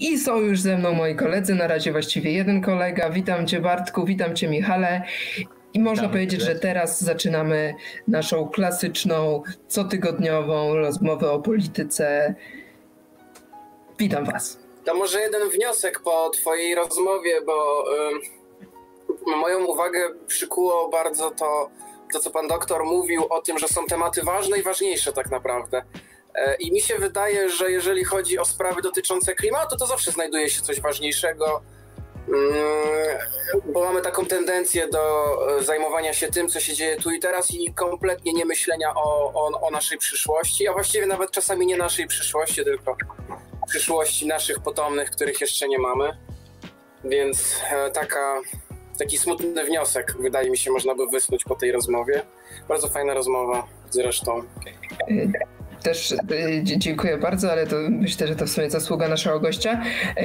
I 0.00 0.18
są 0.18 0.40
już 0.40 0.60
ze 0.60 0.78
mną 0.78 0.92
moi 0.92 1.16
koledzy, 1.16 1.54
na 1.54 1.66
razie 1.66 1.92
właściwie 1.92 2.32
jeden 2.32 2.62
kolega. 2.62 3.10
Witam 3.10 3.46
Cię 3.46 3.60
Bartku, 3.60 4.04
witam 4.04 4.36
Cię 4.36 4.48
Michale. 4.48 5.02
I 5.74 5.80
można 5.80 6.08
powiedzieć, 6.08 6.40
że 6.40 6.54
teraz 6.54 7.00
zaczynamy 7.00 7.74
naszą 8.08 8.48
klasyczną, 8.48 9.42
cotygodniową 9.68 10.76
rozmowę 10.76 11.30
o 11.30 11.38
polityce. 11.38 12.34
Witam 13.98 14.24
Was. 14.24 14.58
To 14.84 14.94
może 14.94 15.20
jeden 15.20 15.48
wniosek 15.48 16.00
po 16.00 16.30
Twojej 16.30 16.74
rozmowie, 16.74 17.40
bo 17.46 17.84
y, 19.26 19.36
moją 19.36 19.64
uwagę 19.64 20.00
przykuło 20.26 20.88
bardzo 20.88 21.30
to, 21.30 21.70
to, 22.12 22.20
co 22.20 22.30
Pan 22.30 22.48
doktor 22.48 22.84
mówił 22.84 23.24
o 23.30 23.42
tym, 23.42 23.58
że 23.58 23.68
są 23.68 23.86
tematy 23.86 24.22
ważne 24.22 24.58
i 24.58 24.62
ważniejsze 24.62 25.12
tak 25.12 25.30
naprawdę. 25.30 25.82
E, 26.34 26.54
I 26.54 26.72
mi 26.72 26.80
się 26.80 26.98
wydaje, 26.98 27.50
że 27.50 27.70
jeżeli 27.70 28.04
chodzi 28.04 28.38
o 28.38 28.44
sprawy 28.44 28.82
dotyczące 28.82 29.34
klimatu, 29.34 29.76
to 29.76 29.86
zawsze 29.86 30.12
znajduje 30.12 30.50
się 30.50 30.62
coś 30.62 30.80
ważniejszego, 30.80 31.62
mm, 32.28 33.18
bo 33.72 33.84
mamy 33.84 34.00
taką 34.00 34.26
tendencję 34.26 34.88
do 34.88 35.34
e, 35.58 35.62
zajmowania 35.62 36.12
się 36.12 36.28
tym, 36.28 36.48
co 36.48 36.60
się 36.60 36.74
dzieje 36.74 36.96
tu 36.96 37.10
i 37.10 37.20
teraz 37.20 37.50
i 37.50 37.74
kompletnie 37.74 38.32
nie 38.32 38.44
myślenia 38.44 38.94
o, 38.94 39.32
o, 39.34 39.60
o 39.60 39.70
naszej 39.70 39.98
przyszłości, 39.98 40.68
a 40.68 40.72
właściwie 40.72 41.06
nawet 41.06 41.30
czasami 41.30 41.66
nie 41.66 41.76
naszej 41.76 42.06
przyszłości, 42.06 42.64
tylko 42.64 42.96
przyszłości 43.70 44.26
naszych 44.26 44.60
potomnych, 44.60 45.10
których 45.10 45.40
jeszcze 45.40 45.68
nie 45.68 45.78
mamy. 45.78 46.16
Więc 47.04 47.56
e, 47.70 47.90
taka, 47.90 48.40
taki 48.98 49.18
smutny 49.18 49.64
wniosek, 49.64 50.14
wydaje 50.20 50.50
mi 50.50 50.58
się, 50.58 50.70
można 50.70 50.94
by 50.94 51.06
wysnuć 51.06 51.44
po 51.44 51.54
tej 51.54 51.72
rozmowie. 51.72 52.22
Bardzo 52.68 52.88
fajna 52.88 53.14
rozmowa 53.14 53.68
zresztą. 53.90 54.42
Też 55.82 56.12
y, 56.12 56.16
dziękuję 56.62 57.18
bardzo, 57.18 57.52
ale 57.52 57.66
to 57.66 57.76
myślę, 57.90 58.26
że 58.26 58.36
to 58.36 58.46
w 58.46 58.48
sumie 58.48 58.70
zasługa 58.70 59.08
naszego 59.08 59.40
gościa. 59.40 59.82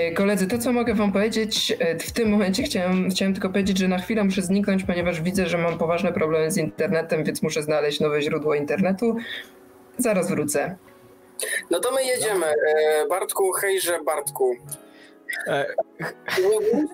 Y, 0.10 0.14
koledzy, 0.14 0.48
to 0.48 0.58
co 0.58 0.74
mogę 0.74 0.94
wam 0.94 1.12
powiedzieć, 1.12 1.72
y, 1.72 2.00
w 2.00 2.12
tym 2.12 2.30
momencie 2.30 2.64
chciałem, 2.64 3.10
chciałem 3.10 3.34
tylko 3.34 3.50
powiedzieć, 3.50 3.78
że 3.78 3.88
na 3.88 3.98
chwilę 3.98 4.24
muszę 4.24 4.42
zniknąć, 4.42 4.84
ponieważ 4.84 5.22
widzę, 5.22 5.46
że 5.46 5.58
mam 5.58 5.78
poważne 5.78 6.14
problemy 6.14 6.52
z 6.52 6.58
internetem, 6.58 7.24
więc 7.24 7.44
muszę 7.44 7.64
znaleźć 7.64 8.00
nowe 8.00 8.22
źródło 8.22 8.56
internetu. 8.56 9.16
Zaraz 9.98 10.30
wrócę. 10.30 10.76
No 11.72 11.80
to 11.80 11.92
my 11.92 12.06
jedziemy. 12.06 12.46
E, 12.46 13.08
Bartku, 13.10 13.52
hejże 13.52 14.00
Bartku. 14.06 14.56
E, 15.48 15.66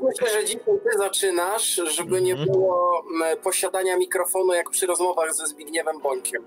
myślę, 0.02 0.30
że 0.40 0.46
dzisiaj 0.46 0.80
ty 0.92 0.98
zaczynasz, 0.98 1.81
żeby 1.96 2.22
nie 2.22 2.31
mhm. 2.31 2.52
było 2.52 3.03
posiadania 3.44 3.98
mikrofonu 3.98 4.53
jak 4.53 4.70
przy 4.70 4.86
rozmowach 4.86 5.34
ze 5.34 5.48
Zbigniewem 5.48 6.00
Bońkiem. 6.00 6.44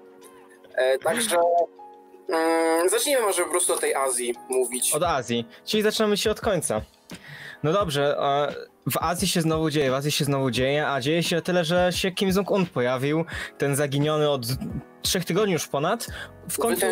E, 0.75 0.99
także 0.99 1.37
Mm, 2.29 2.89
zacznijmy 2.89 3.23
może 3.23 3.45
po 3.45 3.51
prostu 3.51 3.73
o 3.73 3.77
tej 3.77 3.95
Azji 3.95 4.35
mówić. 4.49 4.93
Od 4.93 5.03
Azji, 5.03 5.49
czyli 5.65 5.83
zaczynamy 5.83 6.17
się 6.17 6.31
od 6.31 6.41
końca. 6.41 6.81
No 7.63 7.73
dobrze, 7.73 8.17
w 8.93 8.97
Azji 9.01 9.29
się 9.29 9.41
znowu 9.41 9.71
dzieje, 9.71 9.91
w 9.91 9.95
Azji 9.95 10.13
się 10.13 10.25
znowu 10.25 10.51
dzieje, 10.51 10.89
a 10.89 11.01
dzieje 11.01 11.23
się 11.23 11.43
tyle, 11.43 11.65
że 11.65 11.91
się 11.93 12.13
Kim 12.13 12.31
Jong-un 12.31 12.67
pojawił, 12.67 13.25
ten 13.59 13.77
zaginiony 13.77 14.31
od 14.31 14.47
trzech 15.03 15.25
tygodni 15.25 15.53
już 15.53 15.69
ponad. 15.69 16.07
W 16.49 16.59
końcu... 16.59 16.87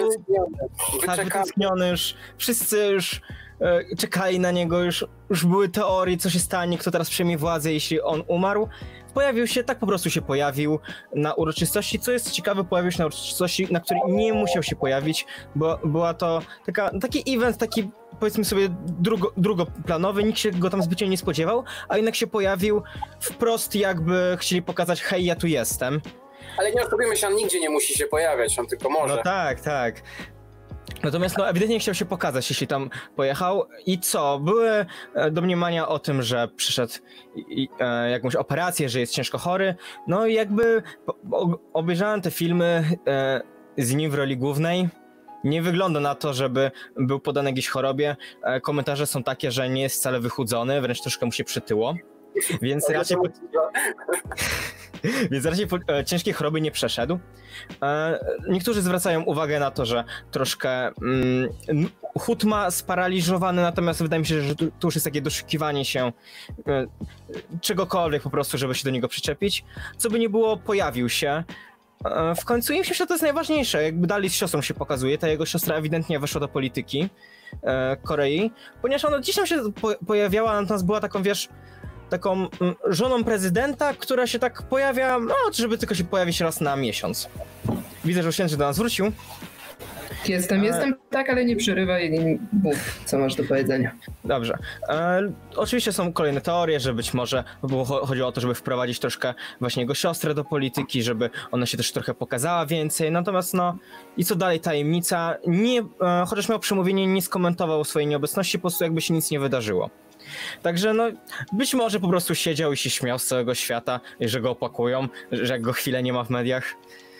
Tak, 1.06 1.24
wytęskniony 1.24 1.88
już. 1.88 2.14
Wszyscy 2.38 2.86
już 2.86 3.20
e, 3.60 3.96
czekali 3.96 4.40
na 4.40 4.50
niego, 4.50 4.82
już, 4.82 5.06
już 5.30 5.46
były 5.46 5.68
teorie, 5.68 6.16
co 6.16 6.30
się 6.30 6.38
stanie, 6.38 6.78
kto 6.78 6.90
teraz 6.90 7.10
przejmie 7.10 7.38
władzę, 7.38 7.72
jeśli 7.72 8.00
on 8.00 8.22
umarł 8.28 8.68
pojawił 9.14 9.46
się, 9.46 9.64
tak 9.64 9.78
po 9.78 9.86
prostu 9.86 10.10
się 10.10 10.22
pojawił 10.22 10.78
na 11.14 11.34
uroczystości. 11.34 11.98
Co 11.98 12.12
jest 12.12 12.30
ciekawe, 12.30 12.64
pojawił 12.64 12.90
się 12.92 12.98
na 12.98 13.06
uroczystości, 13.06 13.68
na 13.70 13.80
której 13.80 14.02
nie 14.06 14.32
musiał 14.34 14.62
się 14.62 14.76
pojawić, 14.76 15.26
bo 15.54 15.78
była 15.84 16.14
to 16.14 16.42
taka, 16.66 16.90
taki 17.00 17.36
event, 17.36 17.58
taki 17.58 17.90
powiedzmy 18.20 18.44
sobie 18.44 18.68
drugo, 18.86 19.32
drugoplanowy, 19.36 20.24
nikt 20.24 20.38
się 20.38 20.50
go 20.50 20.70
tam 20.70 20.82
zbytnio 20.82 21.06
nie 21.06 21.18
spodziewał, 21.18 21.64
a 21.88 21.96
jednak 21.96 22.14
się 22.14 22.26
pojawił 22.26 22.82
wprost 23.20 23.74
jakby 23.74 24.36
chcieli 24.40 24.62
pokazać, 24.62 25.02
hej, 25.02 25.24
ja 25.24 25.36
tu 25.36 25.46
jestem. 25.46 26.00
Ale 26.58 26.72
nie 26.72 26.82
oszukujmy 26.86 27.16
się, 27.16 27.26
on 27.26 27.34
nigdzie 27.34 27.60
nie 27.60 27.70
musi 27.70 27.94
się 27.94 28.06
pojawiać, 28.06 28.58
on 28.58 28.66
tylko 28.66 28.90
może. 28.90 29.16
No 29.16 29.22
tak, 29.22 29.60
tak. 29.60 30.02
Natomiast 31.04 31.38
no, 31.38 31.48
ewidentnie 31.48 31.78
chciał 31.78 31.94
się 31.94 32.04
pokazać, 32.04 32.50
jeśli 32.50 32.66
tam 32.66 32.90
pojechał. 33.16 33.68
I 33.86 33.98
co? 33.98 34.38
Były 34.38 34.86
e, 35.14 35.30
domniemania 35.30 35.88
o 35.88 35.98
tym, 35.98 36.22
że 36.22 36.48
przyszedł 36.56 36.92
i, 37.36 37.68
e, 37.80 38.10
jakąś 38.10 38.36
operację, 38.36 38.88
że 38.88 39.00
jest 39.00 39.14
ciężko 39.14 39.38
chory. 39.38 39.74
No 40.06 40.26
i 40.26 40.34
jakby 40.34 40.82
obejrzałem 41.72 42.20
te 42.20 42.30
filmy 42.30 42.96
e, 43.06 43.40
z 43.78 43.94
nim 43.94 44.10
w 44.10 44.14
roli 44.14 44.36
głównej. 44.36 44.88
Nie 45.44 45.62
wygląda 45.62 46.00
na 46.00 46.14
to, 46.14 46.32
żeby 46.32 46.70
był 46.96 47.20
podany 47.20 47.50
jakiejś 47.50 47.68
chorobie. 47.68 48.16
E, 48.42 48.60
komentarze 48.60 49.06
są 49.06 49.22
takie, 49.22 49.50
że 49.50 49.68
nie 49.68 49.82
jest 49.82 49.96
wcale 49.96 50.20
wychudzony, 50.20 50.80
wręcz 50.80 51.00
troszkę 51.00 51.26
mu 51.26 51.32
się 51.32 51.44
przytyło. 51.44 51.94
Więc 52.62 52.90
raczej. 52.90 53.16
Więc 55.30 55.46
raczej. 55.46 55.66
E, 55.88 56.04
ciężkiej 56.04 56.34
choroby 56.34 56.60
nie 56.60 56.70
przeszedł. 56.70 57.18
E, 57.82 58.18
niektórzy 58.48 58.82
zwracają 58.82 59.22
uwagę 59.22 59.60
na 59.60 59.70
to, 59.70 59.86
że 59.86 60.04
troszkę 60.30 60.86
mm, 60.86 61.48
chód 62.18 62.44
ma 62.44 62.70
sparaliżowany, 62.70 63.62
natomiast 63.62 64.02
wydaje 64.02 64.20
mi 64.20 64.26
się, 64.26 64.42
że 64.42 64.56
tu, 64.56 64.70
tu 64.70 64.86
już 64.86 64.94
jest 64.94 65.04
takie 65.04 65.22
doszukiwanie 65.22 65.84
się 65.84 66.12
e, 66.66 66.86
czegokolwiek 67.60 68.22
po 68.22 68.30
prostu, 68.30 68.58
żeby 68.58 68.74
się 68.74 68.84
do 68.84 68.90
niego 68.90 69.08
przyczepić. 69.08 69.64
Co 69.96 70.10
by 70.10 70.18
nie 70.18 70.28
było, 70.28 70.56
pojawił 70.56 71.08
się. 71.08 71.44
W 72.36 72.44
końcu 72.44 72.72
im 72.72 72.84
się, 72.84 72.94
że 72.94 73.06
to 73.06 73.14
jest 73.14 73.22
najważniejsze. 73.22 73.82
Jakby 73.82 74.06
dalej 74.06 74.30
z 74.30 74.34
siostrą 74.34 74.62
się 74.62 74.74
pokazuje, 74.74 75.18
ta 75.18 75.28
jego 75.28 75.46
siostra 75.46 75.76
ewidentnie 75.76 76.20
weszła 76.20 76.40
do 76.40 76.48
polityki 76.48 77.08
Korei, 78.02 78.50
ponieważ 78.82 79.04
ona 79.04 79.18
gdzieś 79.18 79.36
tam 79.36 79.46
się 79.46 79.72
po 79.80 79.94
pojawiała, 80.06 80.60
natomiast 80.60 80.86
była 80.86 81.00
taką, 81.00 81.22
wiesz, 81.22 81.48
taką 82.12 82.32
mm, 82.32 82.74
żoną 82.86 83.24
prezydenta, 83.24 83.94
która 83.94 84.26
się 84.26 84.38
tak 84.38 84.62
pojawia, 84.62 85.18
no, 85.18 85.34
żeby 85.52 85.78
tylko 85.78 85.94
się 85.94 86.04
pojawić 86.04 86.40
raz 86.40 86.60
na 86.60 86.76
miesiąc. 86.76 87.28
Widzę, 88.04 88.22
że 88.22 88.30
księży 88.30 88.56
do 88.56 88.64
nas 88.64 88.78
wrócił. 88.78 89.12
Jestem, 90.28 90.60
e... 90.60 90.64
jestem, 90.64 90.94
tak, 91.10 91.30
ale 91.30 91.44
nie 91.44 91.56
przerywaj 91.56 92.14
i 92.14 92.38
mów, 92.52 93.00
co 93.04 93.18
masz 93.18 93.34
do 93.34 93.44
powiedzenia. 93.44 93.92
Dobrze. 94.24 94.58
E, 94.88 95.32
oczywiście 95.56 95.92
są 95.92 96.12
kolejne 96.12 96.40
teorie, 96.40 96.80
że 96.80 96.94
być 96.94 97.14
może 97.14 97.44
chodziło 98.06 98.28
o 98.28 98.32
to, 98.32 98.40
żeby 98.40 98.54
wprowadzić 98.54 98.98
troszkę 98.98 99.34
właśnie 99.60 99.82
jego 99.82 99.94
siostrę 99.94 100.34
do 100.34 100.44
polityki, 100.44 101.02
żeby 101.02 101.30
ona 101.50 101.66
się 101.66 101.76
też 101.76 101.92
trochę 101.92 102.14
pokazała 102.14 102.66
więcej. 102.66 103.10
Natomiast 103.10 103.54
no 103.54 103.78
i 104.16 104.24
co 104.24 104.36
dalej 104.36 104.60
tajemnica, 104.60 105.36
nie, 105.46 105.80
e, 105.80 105.84
chociaż 106.26 106.48
miał 106.48 106.58
przemówienie, 106.58 107.06
nie 107.06 107.22
skomentował 107.22 107.84
swojej 107.84 108.06
nieobecności, 108.06 108.58
po 108.58 108.62
prostu 108.62 108.84
jakby 108.84 109.00
się 109.00 109.14
nic 109.14 109.30
nie 109.30 109.40
wydarzyło. 109.40 109.90
Także 110.62 110.94
no, 110.94 111.04
być 111.52 111.74
może 111.74 112.00
po 112.00 112.08
prostu 112.08 112.34
siedział 112.34 112.72
i 112.72 112.76
się 112.76 112.90
śmiał 112.90 113.18
z 113.18 113.26
całego 113.26 113.54
świata, 113.54 114.00
że 114.20 114.40
go 114.40 114.50
opakują, 114.50 115.08
że 115.32 115.52
jak 115.52 115.62
go 115.62 115.72
chwilę 115.72 116.02
nie 116.02 116.12
ma 116.12 116.24
w 116.24 116.30
mediach. 116.30 116.74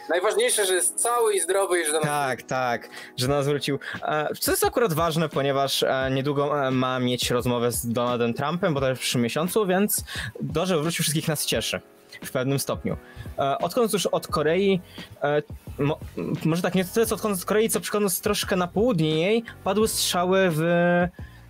Najważniejsze, 0.08 0.66
że 0.66 0.74
jest 0.74 0.94
cały 0.94 1.34
i 1.34 1.40
zdrowy 1.40 1.80
i 1.80 1.86
że 1.86 1.92
do 1.92 2.00
nas 2.00 2.08
Tak, 2.08 2.42
tak, 2.42 2.88
że 3.16 3.28
do 3.28 3.34
nas 3.34 3.46
wrócił. 3.46 3.78
Co 4.40 4.50
jest 4.50 4.64
akurat 4.64 4.92
ważne, 4.92 5.28
ponieważ 5.28 5.82
e, 5.82 6.10
niedługo 6.12 6.66
e, 6.66 6.70
ma 6.70 6.98
mieć 6.98 7.30
rozmowę 7.30 7.72
z 7.72 7.92
Donaldem 7.92 8.34
Trumpem, 8.34 8.74
bo 8.74 8.80
to 8.80 8.88
już 8.88 8.98
w 8.98 9.02
przyszłym 9.02 9.22
miesiącu, 9.22 9.66
więc 9.66 10.04
to, 10.54 10.66
że 10.66 10.78
wrócił 10.78 11.02
wszystkich 11.02 11.28
nas 11.28 11.46
cieszy 11.46 11.80
w 12.24 12.30
pewnym 12.30 12.58
stopniu. 12.58 12.96
E, 13.38 13.58
odkąd 13.58 13.92
już 13.92 14.06
od 14.06 14.26
Korei, 14.26 14.80
mo, 15.78 15.98
może 16.44 16.62
tak 16.62 16.74
nie 16.74 16.84
tyle 16.84 17.06
co 17.06 17.14
odkąd 17.14 17.38
od 17.38 17.44
Korei, 17.44 17.68
co 17.68 17.80
przychodząc 17.80 18.20
troszkę 18.20 18.56
na 18.56 18.66
południe 18.66 19.22
jej, 19.22 19.44
padły 19.64 19.88
strzały 19.88 20.48
w 20.50 20.62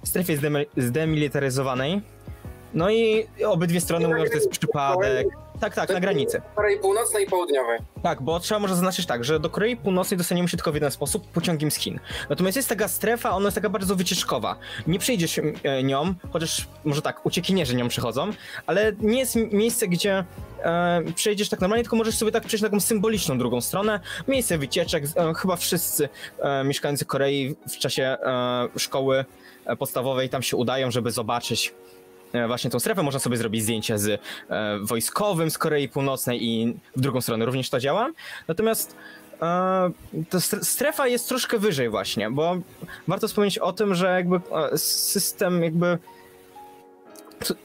strefie 0.04 0.38
zdemilitaryzowanej. 0.76 2.02
No 2.74 2.90
i 2.90 3.26
obydwie 3.46 3.80
strony 3.80 4.08
mówią, 4.08 4.24
że 4.24 4.30
to 4.30 4.36
jest 4.36 4.50
przypadek. 4.50 5.26
Tak, 5.60 5.74
tak, 5.74 5.90
na 5.90 6.00
granicy. 6.00 6.42
Korei 6.54 6.78
Północnej 6.78 7.24
i 7.24 7.26
Południowej. 7.26 7.78
Tak, 8.02 8.22
bo 8.22 8.40
trzeba 8.40 8.58
może 8.58 8.74
zaznaczyć 8.74 9.06
tak, 9.06 9.24
że 9.24 9.40
do 9.40 9.50
Korei 9.50 9.76
Północnej 9.76 10.18
dostaniemy 10.18 10.48
się 10.48 10.56
tylko 10.56 10.72
w 10.72 10.74
jeden 10.74 10.90
sposób, 10.90 11.26
pociągiem 11.26 11.70
z 11.70 11.76
Chin. 11.76 12.00
Natomiast 12.30 12.56
jest 12.56 12.68
taka 12.68 12.88
strefa, 12.88 13.30
ona 13.30 13.46
jest 13.46 13.54
taka 13.54 13.68
bardzo 13.68 13.96
wycieczkowa. 13.96 14.56
Nie 14.86 14.98
przejdziesz 14.98 15.40
e, 15.62 15.82
nią, 15.82 16.14
chociaż 16.32 16.68
może 16.84 17.02
tak, 17.02 17.26
uciekinierzy 17.26 17.76
nią 17.76 17.88
przychodzą, 17.88 18.30
ale 18.66 18.92
nie 19.00 19.18
jest 19.18 19.36
miejsce, 19.36 19.88
gdzie 19.88 20.24
e, 20.62 21.02
przejdziesz 21.14 21.48
tak 21.48 21.60
normalnie, 21.60 21.84
tylko 21.84 21.96
możesz 21.96 22.14
sobie 22.14 22.32
tak 22.32 22.44
przejść 22.44 22.62
na 22.62 22.68
taką 22.68 22.80
symboliczną 22.80 23.38
drugą 23.38 23.60
stronę. 23.60 24.00
Miejsce 24.28 24.58
wycieczek, 24.58 25.04
e, 25.16 25.34
chyba 25.34 25.56
wszyscy 25.56 26.08
e, 26.38 26.64
mieszkańcy 26.64 27.04
Korei 27.04 27.56
w 27.68 27.76
czasie 27.76 28.02
e, 28.02 28.68
szkoły 28.78 29.24
podstawowej 29.76 30.28
tam 30.28 30.42
się 30.42 30.56
udają, 30.56 30.90
żeby 30.90 31.10
zobaczyć 31.10 31.74
E, 32.32 32.46
właśnie 32.46 32.70
tą 32.70 32.80
strefę. 32.80 33.02
Można 33.02 33.20
sobie 33.20 33.36
zrobić 33.36 33.62
zdjęcie 33.62 33.98
z 33.98 34.08
e, 34.08 34.78
wojskowym 34.82 35.50
z 35.50 35.58
Korei 35.58 35.88
Północnej 35.88 36.44
i 36.44 36.76
w 36.96 37.00
drugą 37.00 37.20
stronę 37.20 37.44
również 37.46 37.70
to 37.70 37.80
działa. 37.80 38.10
Natomiast 38.48 38.96
e, 39.42 39.90
ta 40.30 40.40
strefa 40.40 41.08
jest 41.08 41.28
troszkę 41.28 41.58
wyżej 41.58 41.88
właśnie, 41.88 42.30
bo 42.30 42.56
warto 43.08 43.28
wspomnieć 43.28 43.58
o 43.58 43.72
tym, 43.72 43.94
że 43.94 44.06
jakby 44.06 44.40
system 44.76 45.62
jakby 45.62 45.98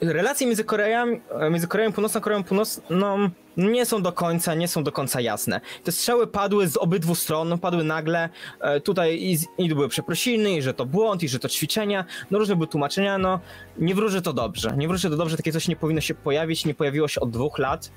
relacje 0.01 0.47
między 0.47 0.63
Koreą, 0.63 1.19
między 1.51 1.67
Koreą 1.67 1.91
Północną 1.91 2.19
a 2.19 2.23
Koreą 2.23 2.43
Północną 2.43 3.29
nie 3.57 3.85
są 3.85 4.01
do 4.01 4.11
końca, 4.11 4.55
nie 4.55 4.67
są 4.67 4.83
do 4.83 4.91
końca 4.91 5.21
jasne. 5.21 5.61
Te 5.83 5.91
strzały 5.91 6.27
padły 6.27 6.67
z 6.67 6.77
obydwu 6.77 7.15
stron, 7.15 7.59
padły 7.59 7.83
nagle. 7.83 8.29
E, 8.61 8.81
tutaj 8.81 9.19
i, 9.21 9.37
i 9.57 9.75
były 9.75 9.89
przeprosiny, 9.89 10.51
i 10.51 10.61
że 10.61 10.73
to 10.73 10.85
błąd, 10.85 11.23
i 11.23 11.27
że 11.27 11.39
to 11.39 11.49
ćwiczenia. 11.49 12.05
No 12.31 12.39
różne 12.39 12.55
były 12.55 12.67
tłumaczenia, 12.67 13.17
no 13.17 13.39
nie 13.77 13.95
wróży 13.95 14.21
to 14.21 14.33
dobrze. 14.33 14.73
Nie 14.77 14.87
wróży 14.87 15.09
to 15.09 15.17
dobrze, 15.17 15.37
takie 15.37 15.51
coś 15.51 15.67
nie 15.67 15.75
powinno 15.75 16.01
się 16.01 16.15
pojawić, 16.15 16.65
nie 16.65 16.73
pojawiło 16.73 17.07
się 17.07 17.21
od 17.21 17.31
dwóch 17.31 17.59
lat. 17.59 17.91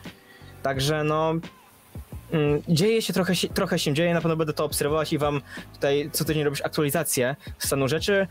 Także 0.63 1.05
no, 1.05 1.35
mm, 2.33 2.63
dzieje 2.69 3.03
się 3.03 3.13
trochę, 3.13 3.35
trochę 3.55 3.79
się 3.79 3.95
dzieje, 3.95 4.15
na 4.15 4.21
pewno 4.21 4.37
będę 4.37 4.53
to 4.53 4.65
obserwować 4.65 5.13
i 5.13 5.19
wam 5.19 5.41
tutaj 5.75 6.11
co 6.13 6.25
tydzień 6.25 6.45
robisz 6.45 6.61
aktualizację 6.65 7.37
stanu 7.59 7.89
rzeczy. 7.89 8.27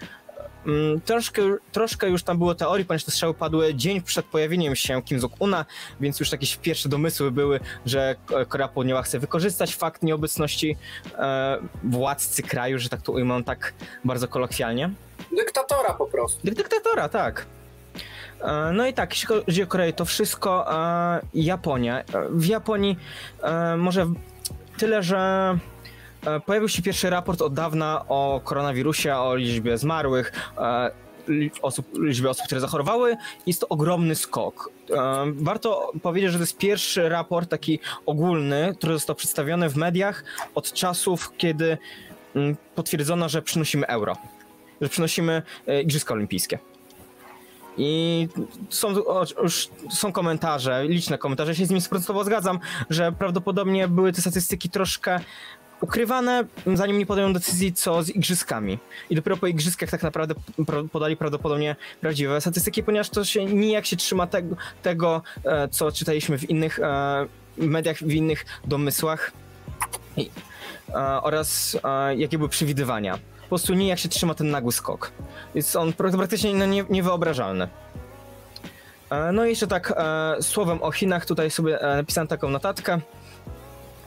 Mm, 0.66 1.02
troszkę, 1.02 1.42
troszkę 1.72 2.10
już 2.10 2.24
tam 2.24 2.38
było 2.38 2.56
teorii, 2.56 2.86
ponieważ 2.86 3.04
te 3.04 3.12
strzały 3.12 3.34
padły 3.34 3.76
dzień 3.76 4.02
przed 4.02 4.26
pojawieniem 4.26 4.76
się 4.76 5.02
Kim 5.02 5.20
Jong-una, 5.20 5.66
więc 6.00 6.20
już 6.20 6.32
jakieś 6.32 6.58
pierwsze 6.58 6.90
domysły 6.90 7.32
były, 7.32 7.60
że 7.86 8.16
Korea 8.48 8.68
Południowa 8.68 9.02
chce 9.02 9.20
wykorzystać 9.20 9.76
fakt 9.76 10.04
nieobecności 10.04 10.78
e, 11.18 11.58
władcy 11.84 12.44
kraju, 12.44 12.80
że 12.80 12.90
tak 12.90 13.02
to 13.02 13.12
ujmę 13.12 13.44
tak 13.44 13.74
bardzo 14.06 14.28
kolokwialnie. 14.28 14.90
Dyktatora 15.38 15.94
po 15.94 16.06
prostu. 16.06 16.40
Dyktatora, 16.44 17.10
tak. 17.10 17.46
E, 18.42 18.72
no 18.74 18.88
i 18.88 18.94
tak, 18.94 19.12
jeśli 19.12 19.28
chodzi 19.28 19.64
o 19.64 19.68
Koreę, 19.68 19.94
to 19.94 20.06
wszystko 20.06 20.74
e, 20.74 21.22
Japonia. 21.34 22.04
W 22.30 22.46
Japonii 22.46 22.98
może 23.78 24.08
tyle, 24.78 25.04
że 25.04 25.58
pojawił 26.46 26.70
się 26.70 26.82
pierwszy 26.82 27.10
raport 27.10 27.42
od 27.42 27.54
dawna 27.54 28.06
o 28.08 28.42
koronawirusie, 28.44 29.16
o 29.16 29.36
liczbie 29.36 29.78
zmarłych, 29.78 30.32
e, 30.58 30.92
osób, 31.62 31.86
liczbie 32.00 32.30
osób, 32.30 32.46
które 32.46 32.62
zachorowały. 32.62 33.18
Jest 33.46 33.62
to 33.62 33.70
ogromny 33.70 34.16
skok. 34.16 34.70
E, 34.90 35.26
warto 35.36 35.92
powiedzieć, 36.02 36.32
że 36.32 36.38
to 36.38 36.44
jest 36.44 36.58
pierwszy 36.58 37.10
raport 37.10 37.50
taki 37.50 37.80
ogólny, 38.06 38.74
który 38.78 38.94
został 38.94 39.16
przedstawiony 39.16 39.70
w 39.70 39.76
mediach 39.76 40.24
od 40.56 40.74
czasów, 40.74 41.34
kiedy 41.38 41.78
mm, 42.36 42.58
potwierdzono, 42.76 43.30
że 43.30 43.42
przynosimy 43.42 43.88
euro, 43.88 44.16
że 44.82 44.90
przynosimy 44.90 45.42
Igrzyska 45.84 46.14
Olimpijskie. 46.14 46.60
I 47.82 48.28
są 48.70 48.96
już 49.44 49.70
są 49.90 50.12
komentarze, 50.12 50.86
liczne 50.88 51.18
komentarze, 51.18 51.52
ja 51.52 51.56
się 51.56 51.66
z 51.66 51.70
nimi 51.70 51.82
stuprocentowo 51.82 52.24
zgadzam, 52.24 52.60
że 52.90 53.12
prawdopodobnie 53.12 53.88
były 53.88 54.14
te 54.14 54.22
statystyki 54.22 54.70
troszkę 54.70 55.20
ukrywane, 55.82 56.46
zanim 56.74 56.98
nie 56.98 57.06
podają 57.06 57.34
decyzji, 57.34 57.74
co 57.74 58.04
z 58.04 58.10
igrzyskami. 58.10 58.78
I 59.10 59.16
dopiero 59.16 59.38
po 59.38 59.48
igrzyskach 59.48 59.90
tak 59.90 60.04
naprawdę 60.04 60.36
podali 60.92 61.18
prawdopodobnie 61.18 61.76
prawdziwe 62.02 62.42
statystyki, 62.42 62.84
ponieważ 62.84 63.10
to 63.10 63.26
się 63.26 63.46
nijak 63.46 63.86
się 63.86 63.96
trzyma 63.96 64.28
tego, 64.28 64.56
tego 64.84 65.22
e, 65.46 65.68
co 65.68 65.92
czytaliśmy 65.92 66.38
w 66.38 66.50
innych 66.50 66.80
e, 66.80 67.26
mediach, 67.58 67.98
w 67.98 68.12
innych 68.12 68.46
domysłach 68.66 69.32
I, 70.18 70.30
e, 70.90 70.94
oraz 71.22 71.78
jakie 72.18 72.38
były 72.38 72.50
przewidywania. 72.50 73.20
Po 73.42 73.50
prostu 73.50 73.74
nijak 73.74 74.00
się 74.00 74.10
trzyma 74.10 74.34
ten 74.34 74.50
nagły 74.50 74.72
skok. 74.72 75.12
Jest 75.56 75.76
on 75.76 75.94
praktycznie 75.94 76.54
no, 76.54 76.66
nie, 76.66 76.86
niewyobrażalny. 76.90 77.68
No 79.34 79.46
i 79.46 79.50
jeszcze 79.50 79.68
tak 79.68 79.94
słowem 80.42 80.84
o 80.84 80.92
Chinach, 80.92 81.26
tutaj 81.26 81.52
sobie 81.52 81.80
napisałem 81.82 82.28
taką 82.28 82.50
notatkę. 82.50 83.00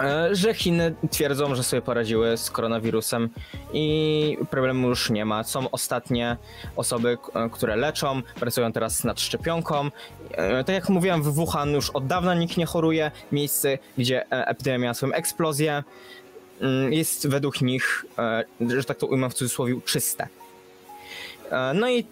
E, 0.01 0.35
że 0.35 0.55
Chiny 0.55 0.95
twierdzą, 1.11 1.55
że 1.55 1.63
sobie 1.63 1.83
poradziły 1.83 2.37
z 2.37 2.51
koronawirusem 2.51 3.29
i 3.73 4.39
problemu 4.51 4.89
już 4.89 5.11
nie 5.11 5.25
ma. 5.25 5.45
Są 5.45 5.71
ostatnie 5.71 6.37
osoby, 6.77 7.19
e, 7.35 7.51
które 7.51 7.77
leczą, 7.77 8.23
pracują 8.41 8.73
teraz 8.73 9.05
nad 9.05 9.21
szczepionką. 9.21 9.91
E, 10.31 10.65
tak 10.65 10.75
jak 10.75 10.89
mówiłem, 10.89 11.23
w 11.23 11.35
Wuhan 11.35 11.71
już 11.71 11.91
od 11.91 12.07
dawna 12.07 12.35
nikt 12.35 12.57
nie 12.57 12.67
choruje. 12.67 13.11
Miejsce, 13.33 13.79
gdzie 13.99 14.31
epidemia 14.31 14.79
miała 14.79 14.95
swoją 14.95 15.13
eksplozję, 15.13 15.85
mm, 16.61 16.93
jest 16.93 17.29
według 17.29 17.61
nich, 17.61 18.05
że 18.69 18.85
tak 18.85 18.99
to 18.99 19.07
ujmę 19.07 19.31
w 19.31 19.35
cudzysłowie, 19.35 19.81
czyste. 19.85 20.29
E, 21.53 21.75
no 21.75 21.89
i 21.91 22.05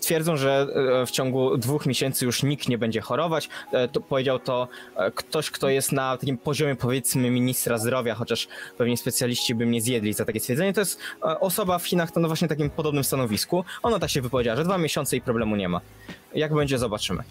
twierdzą, 0.00 0.36
że 0.36 0.66
e, 1.02 1.06
w 1.06 1.10
ciągu 1.10 1.56
dwóch 1.56 1.86
miesięcy 1.86 2.24
już 2.24 2.42
nikt 2.42 2.68
nie 2.68 2.78
będzie 2.78 3.00
chorować. 3.00 3.48
E, 3.72 3.88
to 3.88 4.00
powiedział 4.00 4.38
to 4.38 4.68
ktoś, 5.14 5.50
kto 5.50 5.68
jest 5.68 5.92
na 5.92 6.16
takim 6.16 6.38
poziomie 6.38 6.76
powiedzmy 6.76 7.30
ministra 7.30 7.78
zdrowia, 7.78 8.14
chociaż 8.14 8.48
pewnie 8.78 8.96
specjaliści 8.96 9.54
by 9.54 9.66
mnie 9.66 9.80
zjedli 9.80 10.12
za 10.12 10.24
takie 10.24 10.40
stwierdzenie. 10.40 10.72
To 10.72 10.80
jest 10.80 11.00
osoba 11.40 11.78
w 11.78 11.86
Chinach 11.86 12.10
to 12.10 12.20
na 12.20 12.28
właśnie 12.28 12.48
takim 12.48 12.70
podobnym 12.70 13.04
stanowisku. 13.04 13.64
Ona 13.82 13.98
tak 13.98 14.10
się 14.10 14.22
wypowiedziała, 14.22 14.56
że 14.56 14.64
dwa 14.64 14.78
miesiące 14.78 15.16
i 15.16 15.20
problemu 15.20 15.56
nie 15.56 15.68
ma. 15.68 15.80
Jak 16.34 16.54
będzie, 16.54 16.78
zobaczymy. 16.78 17.22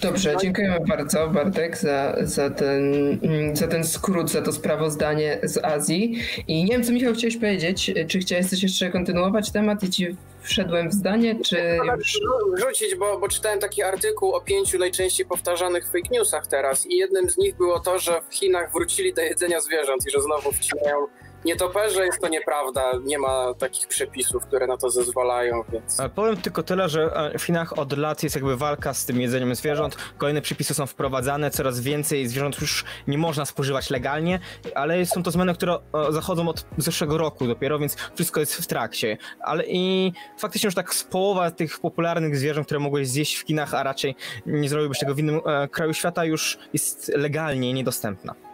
Dobrze, 0.00 0.36
dziękujemy 0.40 0.80
bardzo 0.88 1.28
Bartek 1.28 1.78
za, 1.78 2.16
za, 2.20 2.50
ten, 2.50 2.94
mm, 3.22 3.56
za 3.56 3.68
ten 3.68 3.84
skrót, 3.84 4.30
za 4.30 4.42
to 4.42 4.52
sprawozdanie 4.52 5.38
z 5.42 5.64
Azji. 5.64 6.22
I 6.48 6.64
nie 6.64 6.72
wiem, 6.72 6.84
co 6.84 6.92
Michał 6.92 7.14
chciałeś 7.14 7.36
powiedzieć. 7.36 7.92
Czy 8.08 8.18
chciałeś 8.18 8.46
coś 8.46 8.62
jeszcze 8.62 8.90
kontynuować 8.90 9.52
temat 9.52 9.82
i 9.82 9.90
ci 9.90 10.16
wszedłem 10.42 10.88
w 10.88 10.92
zdanie, 10.92 11.38
czy 11.44 11.78
już... 11.96 12.20
Rzucić, 12.54 12.94
bo, 12.94 13.18
bo 13.18 13.28
czytałem 13.28 13.60
taki 13.60 13.82
artykuł 13.82 14.32
o 14.32 14.40
pięciu 14.40 14.78
najczęściej 14.78 15.26
powtarzanych 15.26 15.86
fake 15.86 16.08
newsach 16.10 16.46
teraz 16.46 16.86
i 16.86 16.96
jednym 16.96 17.30
z 17.30 17.38
nich 17.38 17.56
było 17.56 17.80
to, 17.80 17.98
że 17.98 18.20
w 18.30 18.34
Chinach 18.34 18.72
wrócili 18.72 19.14
do 19.14 19.22
jedzenia 19.22 19.60
zwierząt 19.60 20.06
i 20.06 20.10
że 20.10 20.20
znowu 20.20 20.52
wcinają 20.52 21.06
nietoperze 21.44 22.06
jest 22.06 22.20
to 22.20 22.28
nieprawda. 22.28 22.92
Nie 23.04 23.18
ma 23.18 23.54
takich 23.58 23.88
przepisów, 23.88 24.46
które 24.46 24.66
na 24.66 24.76
to 24.76 24.90
zezwalają, 24.90 25.64
więc. 25.72 25.98
Powiem 26.14 26.36
tylko 26.36 26.62
tyle, 26.62 26.88
że 26.88 27.02
e, 27.34 27.38
w 27.38 27.42
Chinach 27.42 27.78
od 27.78 27.98
lat 27.98 28.22
jest 28.22 28.36
jakby 28.36 28.56
walka 28.56 28.94
z 28.94 29.04
tym 29.04 29.20
jedzeniem 29.20 29.54
zwierząt. 29.54 29.96
Kolejne 30.18 30.42
przepisy 30.42 30.74
są 30.74 30.86
wprowadzane, 30.86 31.50
coraz 31.50 31.80
więcej 31.80 32.28
zwierząt 32.28 32.60
już 32.60 32.84
nie 33.08 33.18
można 33.18 33.44
spożywać 33.44 33.90
legalnie, 33.90 34.40
ale 34.74 35.06
są 35.06 35.22
to 35.22 35.30
zmiany, 35.30 35.54
które 35.54 35.78
zachodzą 36.10 36.48
od 36.48 36.64
zeszłego 36.78 37.18
roku 37.18 37.46
dopiero, 37.46 37.78
więc 37.78 37.96
wszystko 38.14 38.40
jest 38.40 38.54
w 38.54 38.66
trakcie. 38.66 39.16
Ale 39.40 39.64
i 39.66 40.12
faktycznie 40.38 40.66
już 40.66 40.74
tak 40.74 40.94
z 40.94 41.04
połowa 41.04 41.50
tych 41.50 41.80
popularnych 41.80 42.36
zwierząt, 42.36 42.66
które 42.66 42.80
mogłeś 42.80 43.08
zjeść 43.08 43.36
w 43.36 43.46
Chinach, 43.46 43.74
a 43.74 43.82
raczej 43.82 44.16
nie 44.46 44.68
zrobiłbyś 44.68 44.98
tego 44.98 45.14
w 45.14 45.18
innym 45.18 45.40
e, 45.46 45.68
kraju 45.68 45.94
świata, 45.94 46.24
już 46.24 46.58
jest 46.72 47.12
legalnie 47.14 47.72
niedostępna. 47.72 48.49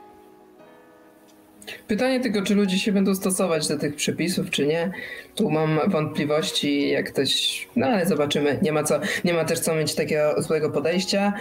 Pytanie 1.89 2.21
tylko, 2.21 2.43
czy 2.43 2.55
ludzie 2.55 2.79
się 2.79 2.93
będą 2.93 3.15
stosować 3.15 3.69
do 3.69 3.79
tych 3.79 3.97
przepisów, 3.97 4.51
czy 4.51 4.67
nie. 4.67 4.93
Tu 5.35 5.51
mam 5.51 5.81
wątpliwości, 5.87 6.89
jak 6.89 7.13
ktoś. 7.13 7.69
No 7.77 7.87
ale 7.87 8.07
zobaczymy. 8.07 8.59
Nie 8.63 8.73
ma, 8.73 8.83
co, 8.83 9.01
nie 9.25 9.35
ma 9.35 9.45
też 9.45 9.59
co 9.59 9.75
mieć 9.75 9.95
takiego 9.95 10.43
złego 10.43 10.71
podejścia. 10.71 11.33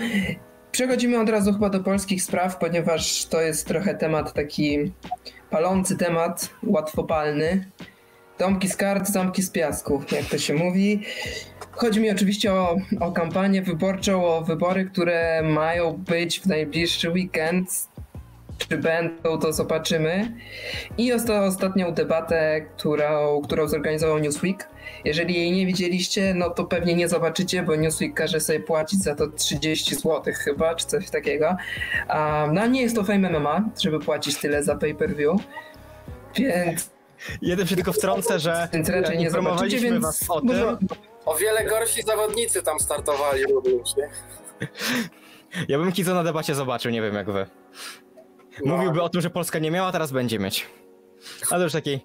Przechodzimy 0.72 1.20
od 1.20 1.30
razu 1.30 1.54
chyba 1.54 1.70
do 1.70 1.80
polskich 1.80 2.24
spraw, 2.24 2.58
ponieważ 2.58 3.26
to 3.26 3.42
jest 3.42 3.68
trochę 3.68 3.96
temat 3.96 4.34
taki 4.34 4.92
palący 5.50 5.98
temat, 5.98 6.50
łatwopalny. 6.64 7.66
Domki 8.40 8.70
z 8.70 8.76
kart, 8.76 9.08
zamki 9.08 9.44
z 9.44 9.50
piasku, 9.50 10.04
jak 10.12 10.26
to 10.26 10.38
się 10.38 10.54
mówi. 10.54 11.02
Chodzi 11.72 12.00
mi 12.00 12.12
oczywiście 12.12 12.54
o, 12.54 12.78
o 13.00 13.12
kampanię 13.12 13.62
wyborczą, 13.62 14.26
o 14.26 14.42
wybory, 14.42 14.86
które 14.86 15.42
mają 15.44 15.94
być 15.94 16.40
w 16.40 16.46
najbliższy 16.46 17.10
weekend 17.10 17.88
czy 18.58 18.78
będą, 18.78 19.40
to 19.40 19.54
zobaczymy. 19.54 20.32
I 20.98 21.14
ostatnią 21.14 21.94
debatę, 21.94 22.62
którą, 22.62 23.42
którą 23.42 23.68
zorganizował 23.68 24.20
Newsweek. 24.20 24.70
Jeżeli 25.06 25.36
jej 25.36 25.52
nie 25.52 25.66
widzieliście, 25.66 26.34
no 26.34 26.50
to 26.50 26.66
pewnie 26.66 26.96
nie 26.96 27.08
zobaczycie, 27.08 27.64
bo 27.64 27.76
Newsweek 27.76 28.14
każe 28.14 28.40
sobie 28.40 28.60
płacić 28.60 29.04
za 29.04 29.16
to 29.16 29.28
30 29.28 29.96
zł 29.96 30.34
chyba, 30.34 30.76
czy 30.76 30.86
coś 30.86 31.10
takiego. 31.10 31.46
Um, 32.10 32.54
no 32.54 32.68
nie 32.68 32.82
jest 32.82 32.96
to 32.96 33.04
Fame 33.04 33.30
MMA, 33.30 33.70
żeby 33.82 34.00
płacić 34.00 34.38
tyle 34.38 34.64
za 34.64 34.76
pay-per-view, 34.76 35.42
więc... 36.36 36.96
Jeden 37.42 37.68
się 37.68 37.76
tylko 37.76 37.94
wtrącę, 37.94 38.40
że 38.40 38.68
więc 38.74 38.90
raczej 38.90 39.18
nie 39.18 39.32
promowaliśmy 39.32 39.80
więc... 39.80 40.06
was 40.06 40.30
o 40.30 40.42
tym. 40.42 40.78
O 41.26 41.36
wiele 41.36 41.66
gorsi 41.66 42.02
zawodnicy 42.02 42.64
tam 42.64 42.80
startowali 42.80 43.44
również, 43.44 43.96
nie? 43.96 44.10
Ja 45.68 45.78
bym 45.78 45.92
Kizo 45.92 46.14
na 46.14 46.24
debacie 46.24 46.56
zobaczył, 46.56 46.92
nie 46.92 47.02
wiem 47.02 47.16
jak 47.16 47.32
wy. 47.32 47.46
No. 48.64 48.78
Mówiłby 48.78 49.02
o 49.02 49.10
tym, 49.10 49.22
że 49.22 49.30
Polska 49.30 49.60
nie 49.60 49.72
miała, 49.72 49.92
teraz 49.92 50.12
będzie 50.12 50.40
mieć. 50.40 50.68
Ale 51.52 51.60
to 51.60 51.64
już 51.64 51.74
taki 51.74 52.00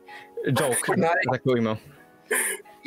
joke, 0.52 0.94
no, 0.96 1.08
tak 1.32 1.46
ujmę. 1.46 1.76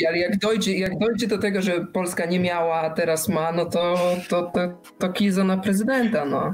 Ale 0.08 0.18
jak 0.18 0.38
dojdzie, 0.38 0.78
jak 0.78 1.00
dojdzie 1.00 1.28
do 1.28 1.38
tego, 1.38 1.62
że 1.62 1.86
Polska 1.94 2.26
nie 2.26 2.40
miała, 2.40 2.76
a 2.76 2.90
teraz 2.90 3.30
ma, 3.30 3.52
no 3.52 3.66
to, 3.66 3.96
to, 4.30 4.42
to, 4.42 4.60
to 5.00 5.10
Kizo 5.14 5.44
na 5.44 5.58
prezydenta, 5.58 6.26
no. 6.26 6.54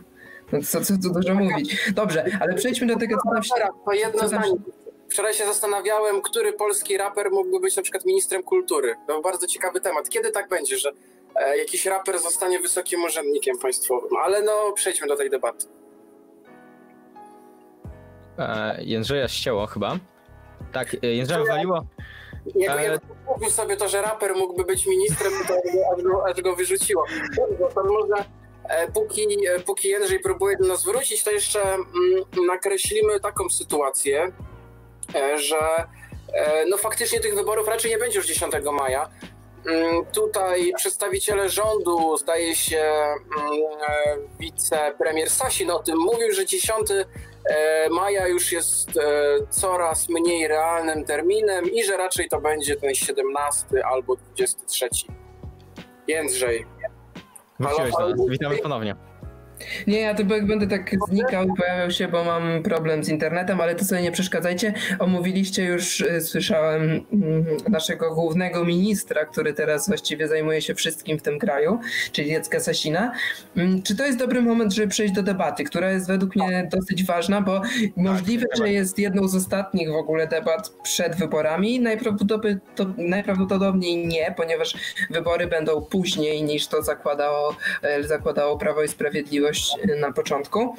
no 0.51 0.59
co, 0.61 0.81
co 0.81 0.93
tu 1.03 1.13
dużo 1.13 1.35
mówić. 1.35 1.91
Dobrze, 1.91 2.25
ale 2.39 2.53
przejdźmy 2.53 2.87
do 2.87 2.95
tego, 2.95 3.17
co 3.23 3.29
tam 3.31 3.69
To 3.85 3.93
jedno 3.93 4.27
zdanie. 4.27 4.51
Wczoraj 5.09 5.33
się 5.33 5.45
zastanawiałem, 5.45 6.21
który 6.21 6.53
polski 6.53 6.97
raper 6.97 7.31
mógłby 7.31 7.59
być 7.59 7.75
na 7.75 7.83
przykład 7.83 8.05
ministrem 8.05 8.43
kultury. 8.43 8.95
To 9.07 9.13
był 9.13 9.21
bardzo 9.21 9.47
ciekawy 9.47 9.81
temat. 9.81 10.09
Kiedy 10.09 10.31
tak 10.31 10.49
będzie, 10.49 10.77
że 10.77 10.91
e, 11.35 11.57
jakiś 11.57 11.85
raper 11.85 12.19
zostanie 12.19 12.59
wysokim 12.59 13.03
urzędnikiem 13.03 13.57
państwowym? 13.57 14.09
Ale 14.25 14.41
no, 14.41 14.71
przejdźmy 14.75 15.07
do 15.07 15.15
tej 15.15 15.29
debaty 15.29 15.78
Jędrzeja 18.79 19.27
ścięło 19.27 19.65
chyba. 19.65 19.98
Tak, 20.74 20.96
e, 21.03 21.08
Jędrzeja 21.08 21.39
wywaliło. 21.39 21.86
Jak 22.55 22.79
e... 22.79 23.00
mówił 23.27 23.50
sobie 23.50 23.77
to, 23.77 23.89
że 23.89 24.01
raper 24.01 24.36
mógłby 24.36 24.63
być 24.63 24.88
ministrem, 24.88 25.34
to 25.48 25.53
aż 25.96 26.03
go, 26.03 26.27
aż 26.27 26.41
go 26.41 26.55
wyrzuciło. 26.55 27.05
To 27.75 27.84
może 27.84 28.24
póki, 28.93 29.27
póki 29.65 29.88
Jędrzej 29.88 30.19
próbuje 30.19 30.58
do 30.58 30.67
nas 30.67 30.86
wrócić, 30.86 31.24
to 31.24 31.31
jeszcze 31.31 31.62
mm, 31.74 31.86
nakreślimy 32.48 33.19
taką 33.19 33.50
sytuację, 33.50 34.31
że 35.36 35.86
no 36.69 36.77
faktycznie 36.77 37.19
tych 37.19 37.36
wyborów 37.36 37.67
raczej 37.67 37.91
nie 37.91 37.98
będzie 37.98 38.17
już 38.17 38.27
10 38.27 38.53
maja. 38.72 39.10
Mm, 39.65 40.05
tutaj 40.05 40.72
przedstawiciele 40.75 41.50
rządu, 41.50 42.17
zdaje 42.17 42.55
się, 42.55 42.81
mm, 42.81 44.27
wicepremier 44.39 45.29
Sasin 45.29 45.72
o 45.72 45.79
tym 45.79 45.98
mówił, 45.98 46.31
że 46.31 46.46
10 46.46 46.91
e, 46.91 47.05
maja 47.91 48.27
już 48.27 48.51
jest 48.51 48.98
e, 48.98 49.01
coraz 49.50 50.10
mniej 50.10 50.48
realnym 50.48 51.05
terminem 51.05 51.65
i 51.74 51.84
że 51.84 51.98
raczej 51.98 52.29
to 52.29 52.41
będzie 52.41 52.75
ten 52.75 52.96
17 52.96 53.65
albo 53.86 54.15
23. 54.15 54.89
Jędrzej. 56.08 56.65
Do 57.60 57.69
nas. 57.69 58.29
Witamy 58.29 58.58
ponownie. 58.58 59.08
Nie, 59.87 59.99
ja 59.99 60.07
jak 60.07 60.45
będę 60.47 60.67
tak 60.67 60.91
znikał 61.09 61.47
i 61.47 61.55
pojawiał 61.57 61.91
się, 61.91 62.07
bo 62.07 62.23
mam 62.23 62.63
problem 62.63 63.03
z 63.03 63.09
internetem, 63.09 63.61
ale 63.61 63.75
to 63.75 63.85
sobie 63.85 64.01
nie 64.01 64.11
przeszkadzajcie. 64.11 64.73
Omówiliście 64.99 65.65
już, 65.65 66.01
y, 66.01 66.21
słyszałem, 66.21 67.05
mm, 67.13 67.45
naszego 67.69 68.15
głównego 68.15 68.65
ministra, 68.65 69.25
który 69.25 69.53
teraz 69.53 69.87
właściwie 69.87 70.27
zajmuje 70.27 70.61
się 70.61 70.75
wszystkim 70.75 71.19
w 71.19 71.21
tym 71.21 71.39
kraju, 71.39 71.79
czyli 72.11 72.31
Jacka 72.31 72.59
Sasina. 72.59 73.11
Mm, 73.57 73.81
czy 73.83 73.95
to 73.95 74.05
jest 74.05 74.17
dobry 74.17 74.41
moment, 74.41 74.73
żeby 74.73 74.87
przejść 74.87 75.13
do 75.13 75.23
debaty, 75.23 75.63
która 75.63 75.91
jest 75.91 76.07
według 76.07 76.35
mnie 76.35 76.69
dosyć 76.71 77.05
ważna, 77.05 77.41
bo 77.41 77.61
możliwe, 77.95 78.45
że 78.57 78.69
jest 78.69 78.99
jedną 78.99 79.27
z 79.27 79.35
ostatnich 79.35 79.89
w 79.89 79.95
ogóle 79.95 80.27
debat 80.27 80.69
przed 80.83 81.15
wyborami. 81.15 81.79
Najprawdopodobniej, 81.79 82.57
najprawdopodobniej 82.97 84.07
nie, 84.07 84.33
ponieważ 84.37 84.73
wybory 85.09 85.47
będą 85.47 85.81
później 85.81 86.43
niż 86.43 86.67
to 86.67 86.83
zakładało, 86.83 87.55
e, 87.81 88.03
zakładało 88.03 88.57
Prawo 88.57 88.83
i 88.83 88.87
Sprawiedliwość 88.87 89.48
na 89.99 90.11
początku. 90.11 90.75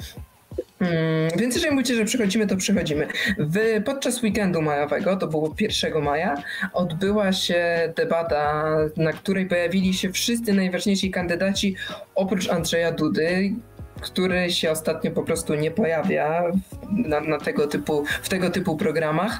Hmm, 0.79 1.29
więc 1.37 1.55
jeżeli 1.55 1.73
mówicie, 1.73 1.95
że 1.95 2.05
przychodzimy, 2.05 2.47
to 2.47 2.57
przychodzimy. 2.57 3.07
W, 3.37 3.83
podczas 3.85 4.23
weekendu 4.23 4.61
majowego, 4.61 5.15
to 5.15 5.27
było 5.27 5.55
1 5.59 6.03
maja, 6.03 6.43
odbyła 6.73 7.33
się 7.33 7.93
debata, 7.95 8.75
na 8.97 9.13
której 9.13 9.45
pojawili 9.45 9.93
się 9.93 10.11
wszyscy 10.11 10.53
najważniejsi 10.53 11.11
kandydaci 11.11 11.75
oprócz 12.15 12.49
Andrzeja 12.49 12.91
Dudy, 12.91 13.53
który 14.01 14.51
się 14.51 14.71
ostatnio 14.71 15.11
po 15.11 15.23
prostu 15.23 15.55
nie 15.55 15.71
pojawia 15.71 16.43
na, 16.91 17.19
na 17.19 17.37
tego 17.37 17.67
typu, 17.67 18.03
w 18.21 18.29
tego 18.29 18.49
typu 18.49 18.77
programach. 18.77 19.39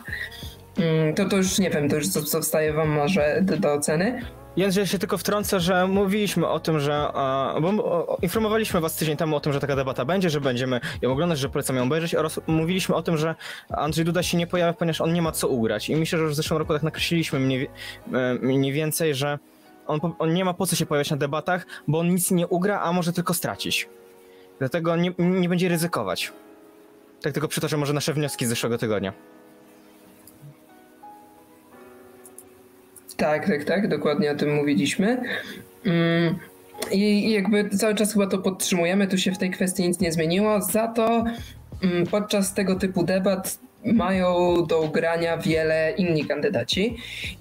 Hmm, 0.78 1.14
to, 1.14 1.26
to 1.26 1.38
już 1.38 1.60
nie 1.60 1.70
wiem, 1.70 1.90
to 1.90 1.96
już 1.96 2.08
zostaje 2.08 2.74
wam 2.74 2.90
może 2.90 3.40
do, 3.42 3.58
do 3.58 3.74
oceny. 3.74 4.22
Jędrzej, 4.58 4.88
się 4.88 5.00
tylko 5.00 5.18
wtrącę, 5.18 5.60
że 5.60 5.88
mówiliśmy 5.88 6.48
o 6.48 6.60
tym, 6.60 6.80
że. 6.80 7.12
Bo 7.62 8.18
informowaliśmy 8.22 8.82
was 8.82 8.96
tydzień 8.96 9.18
temu 9.18 9.36
o 9.36 9.40
tym, 9.40 9.54
że 9.54 9.60
taka 9.60 9.76
debata 9.76 10.06
będzie, 10.06 10.30
że 10.30 10.42
będziemy 10.42 10.80
ją 11.02 11.12
oglądać, 11.12 11.40
że 11.40 11.50
polecamy 11.50 11.80
ją 11.80 11.86
obejrzeć 11.86 12.16
oraz 12.16 12.40
mówiliśmy 12.48 12.96
o 12.96 13.02
tym, 13.04 13.18
że 13.18 13.36
Andrzej 13.70 14.06
Duda 14.06 14.24
się 14.24 14.38
nie 14.38 14.48
pojawia, 14.48 14.74
ponieważ 14.74 15.02
on 15.02 15.14
nie 15.14 15.22
ma 15.22 15.32
co 15.32 15.48
ugrać. 15.48 15.90
I 15.90 15.96
myślę, 15.96 16.18
że 16.18 16.24
już 16.24 16.34
w 16.34 16.36
zeszłym 16.36 16.60
roku 16.60 16.74
tak 16.74 16.84
nakreśliliśmy 16.84 17.40
mniej, 17.40 17.70
e, 18.14 18.34
mniej 18.34 18.74
więcej, 18.74 19.16
że 19.16 19.40
on, 19.88 20.00
on 20.20 20.34
nie 20.34 20.46
ma 20.46 20.54
po 20.54 20.66
co 20.66 20.76
się 20.76 20.86
pojawiać 20.86 21.12
na 21.12 21.18
debatach, 21.18 21.66
bo 21.88 22.00
on 22.00 22.10
nic 22.10 22.32
nie 22.32 22.48
ugra, 22.48 22.82
a 22.82 22.94
może 22.94 23.14
tylko 23.14 23.34
stracić. 23.34 23.90
Dlatego 24.60 24.96
nie, 24.96 25.12
nie 25.18 25.50
będzie 25.50 25.70
ryzykować. 25.70 26.32
Tak 27.22 27.34
tylko 27.34 27.48
przytoczę 27.48 27.78
może 27.78 27.94
nasze 27.94 28.14
wnioski 28.14 28.46
z 28.46 28.50
zeszłego 28.50 28.78
tygodnia. 28.78 29.14
Tak, 33.22 33.48
tak, 33.48 33.64
tak, 33.64 33.88
dokładnie 33.88 34.32
o 34.32 34.36
tym 34.36 34.56
mówiliśmy. 34.56 35.22
Mm, 35.86 36.36
I 36.92 37.32
jakby 37.32 37.70
cały 37.70 37.96
czas 37.96 38.14
chyba 38.14 38.28
to 38.28 38.38
podtrzymujemy, 38.38 39.08
tu 39.08 39.18
się 39.18 39.32
w 39.32 39.38
tej 39.38 39.52
kwestii 39.52 39.88
nic 39.88 40.00
nie 40.00 40.12
zmieniło. 40.12 40.62
Za 40.62 40.88
to 40.88 41.24
mm, 41.84 42.08
podczas 42.08 42.54
tego 42.54 42.76
typu 42.76 43.04
debat 43.04 43.60
mają 43.86 44.56
do 44.66 44.82
ugrania 44.82 45.38
wiele 45.38 45.94
inni 45.98 46.26
kandydaci 46.26 46.98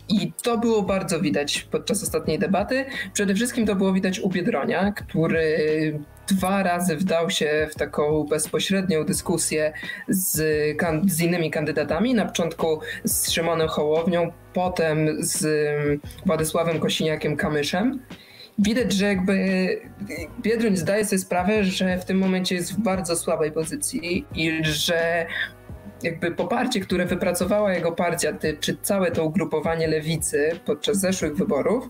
i 0.09 0.33
to 0.43 0.59
było 0.59 0.83
bardzo 0.83 1.21
widać 1.21 1.61
podczas 1.71 2.03
ostatniej 2.03 2.39
debaty. 2.39 2.85
Przede 3.13 3.35
wszystkim 3.35 3.67
to 3.67 3.75
było 3.75 3.93
widać 3.93 4.21
u 4.21 4.29
Biedronia, 4.29 4.93
który 4.93 5.99
dwa 6.35 6.63
razy 6.63 6.97
wdał 6.97 7.31
się 7.31 7.69
w 7.71 7.75
taką 7.75 8.25
bezpośrednią 8.25 9.05
dyskusję 9.05 9.73
z, 10.09 10.37
z 11.07 11.21
innymi 11.21 11.51
kandydatami. 11.51 12.15
Na 12.15 12.27
początku 12.27 12.81
z 13.05 13.31
Szymonem 13.31 13.69
Hołownią, 13.69 14.33
potem 14.53 15.09
z 15.19 15.47
Władysławem 16.27 16.81
Kosiniakiem-Kamyszem 16.81 17.99
widać, 18.59 18.93
że 18.93 19.07
jakby 19.07 19.37
Biedroń 20.43 20.77
zdaje 20.77 21.05
sobie 21.05 21.19
sprawę, 21.19 21.65
że 21.65 21.99
w 21.99 22.05
tym 22.05 22.19
momencie 22.19 22.55
jest 22.55 22.73
w 22.73 22.81
bardzo 22.81 23.17
słabej 23.17 23.53
pozycji 23.53 24.27
i 24.35 24.65
że 24.65 25.27
jakby 26.03 26.31
poparcie, 26.31 26.81
które 26.81 27.07
wypracowała 27.07 27.73
jego 27.73 27.93
partia, 27.93 28.33
czy 28.61 28.77
całe 28.83 29.11
to 29.11 29.25
ugrupowanie 29.25 29.89
lewicy 29.89 30.51
podczas 30.65 31.01
zeszłych 31.01 31.37
wyborów, 31.37 31.89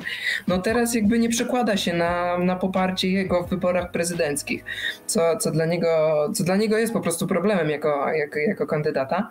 no 0.49 0.59
teraz 0.59 0.95
jakby 0.95 1.19
nie 1.19 1.29
przekłada 1.29 1.77
się 1.77 1.95
na, 1.95 2.39
na 2.39 2.57
poparcie 2.57 3.11
jego 3.11 3.43
w 3.43 3.51
wyborach 3.51 3.91
prezydenckich, 3.91 4.65
co, 5.07 5.37
co, 5.37 5.51
dla 5.51 5.67
niego, 5.67 5.89
co 6.35 6.45
dla 6.45 6.57
niego 6.57 6.79
jest 6.79 6.93
po 6.93 7.01
prostu 7.01 7.27
problemem 7.27 7.71
jako, 7.71 8.13
jako, 8.13 8.39
jako 8.39 8.67
kandydata. 8.67 9.31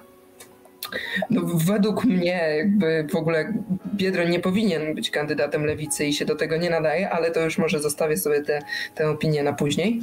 No, 1.29 1.41
według 1.43 2.05
mnie 2.05 2.55
jakby 2.57 3.07
w 3.11 3.15
ogóle 3.15 3.53
Biedroń 3.95 4.29
nie 4.29 4.39
powinien 4.39 4.95
być 4.95 5.09
kandydatem 5.11 5.65
lewicy 5.65 6.05
i 6.05 6.13
się 6.13 6.25
do 6.25 6.35
tego 6.35 6.57
nie 6.57 6.69
nadaje, 6.69 7.09
ale 7.09 7.31
to 7.31 7.41
już 7.41 7.57
może 7.57 7.79
zostawię 7.79 8.17
sobie 8.17 8.41
tę 8.95 9.09
opinię 9.09 9.43
na 9.43 9.53
później. 9.53 10.01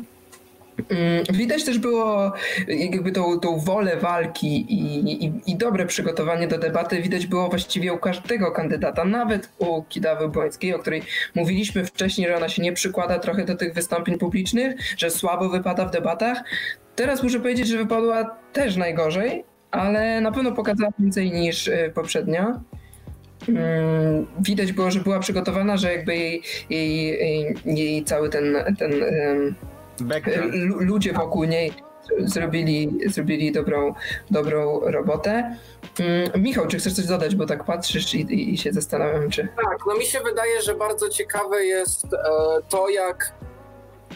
Mm, 0.88 1.24
widać 1.32 1.64
też 1.64 1.78
było 1.78 2.32
jakby 2.68 3.12
tą, 3.12 3.40
tą 3.40 3.58
wolę 3.58 3.96
walki 3.96 4.72
i, 4.72 5.24
i, 5.24 5.32
i, 5.46 5.56
dobre 5.56 5.86
przygotowanie 5.86 6.48
do 6.48 6.58
debaty. 6.58 7.02
Widać 7.02 7.26
było 7.26 7.48
właściwie 7.48 7.92
u 7.92 7.98
każdego 7.98 8.50
kandydata, 8.50 9.04
nawet 9.04 9.48
u 9.58 9.82
Kidawy 9.82 10.28
Błońskiej, 10.28 10.74
o 10.74 10.78
której 10.78 11.02
mówiliśmy 11.34 11.84
wcześniej, 11.84 12.28
że 12.28 12.36
ona 12.36 12.48
się 12.48 12.62
nie 12.62 12.72
przykłada 12.72 13.18
trochę 13.18 13.44
do 13.44 13.56
tych 13.56 13.74
wystąpień 13.74 14.18
publicznych, 14.18 14.76
że 14.96 15.10
słabo 15.10 15.48
wypada 15.48 15.84
w 15.84 15.90
debatach. 15.90 16.44
Teraz 16.96 17.22
muszę 17.22 17.38
powiedzieć, 17.38 17.68
że 17.68 17.78
wypadła 17.78 18.36
też 18.52 18.76
najgorzej, 18.76 19.44
ale 19.70 20.20
na 20.20 20.32
pewno 20.32 20.52
pokazała 20.52 20.92
więcej 20.98 21.30
niż 21.30 21.68
y, 21.68 21.92
poprzednio. 21.94 22.60
Mm, 23.48 24.26
widać 24.40 24.72
było, 24.72 24.90
że 24.90 25.00
była 25.00 25.18
przygotowana, 25.20 25.76
że 25.76 25.92
jakby 25.92 26.16
jej, 26.16 26.42
jej, 26.70 27.06
jej, 27.06 27.54
jej 27.64 28.04
cały 28.04 28.28
ten, 28.28 28.56
ten 28.78 28.92
ludzie 30.80 31.12
wokół 31.12 31.44
niej 31.44 31.72
zrobili, 32.18 32.98
zrobili 33.06 33.52
dobrą, 33.52 33.94
dobrą 34.30 34.80
robotę. 34.80 35.56
Mm, 36.00 36.42
Michał, 36.42 36.66
czy 36.66 36.78
chcesz 36.78 36.92
coś 36.92 37.06
dodać, 37.06 37.36
bo 37.36 37.46
tak 37.46 37.64
patrzysz 37.64 38.14
i, 38.14 38.52
i 38.52 38.58
się 38.58 38.72
zastanawiam, 38.72 39.30
czy... 39.30 39.48
Tak, 39.56 39.78
no 39.86 39.94
mi 39.94 40.04
się 40.04 40.20
wydaje, 40.20 40.62
że 40.62 40.74
bardzo 40.74 41.08
ciekawe 41.08 41.64
jest 41.64 42.04
e, 42.04 42.18
to, 42.68 42.88
jak 42.88 43.32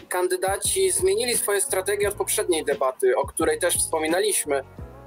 kandydaci 0.09 0.91
zmienili 0.91 1.37
swoje 1.37 1.61
strategie 1.61 2.07
od 2.07 2.15
poprzedniej 2.15 2.65
debaty, 2.65 3.15
o 3.17 3.27
której 3.27 3.59
też 3.59 3.75
wspominaliśmy. 3.75 4.61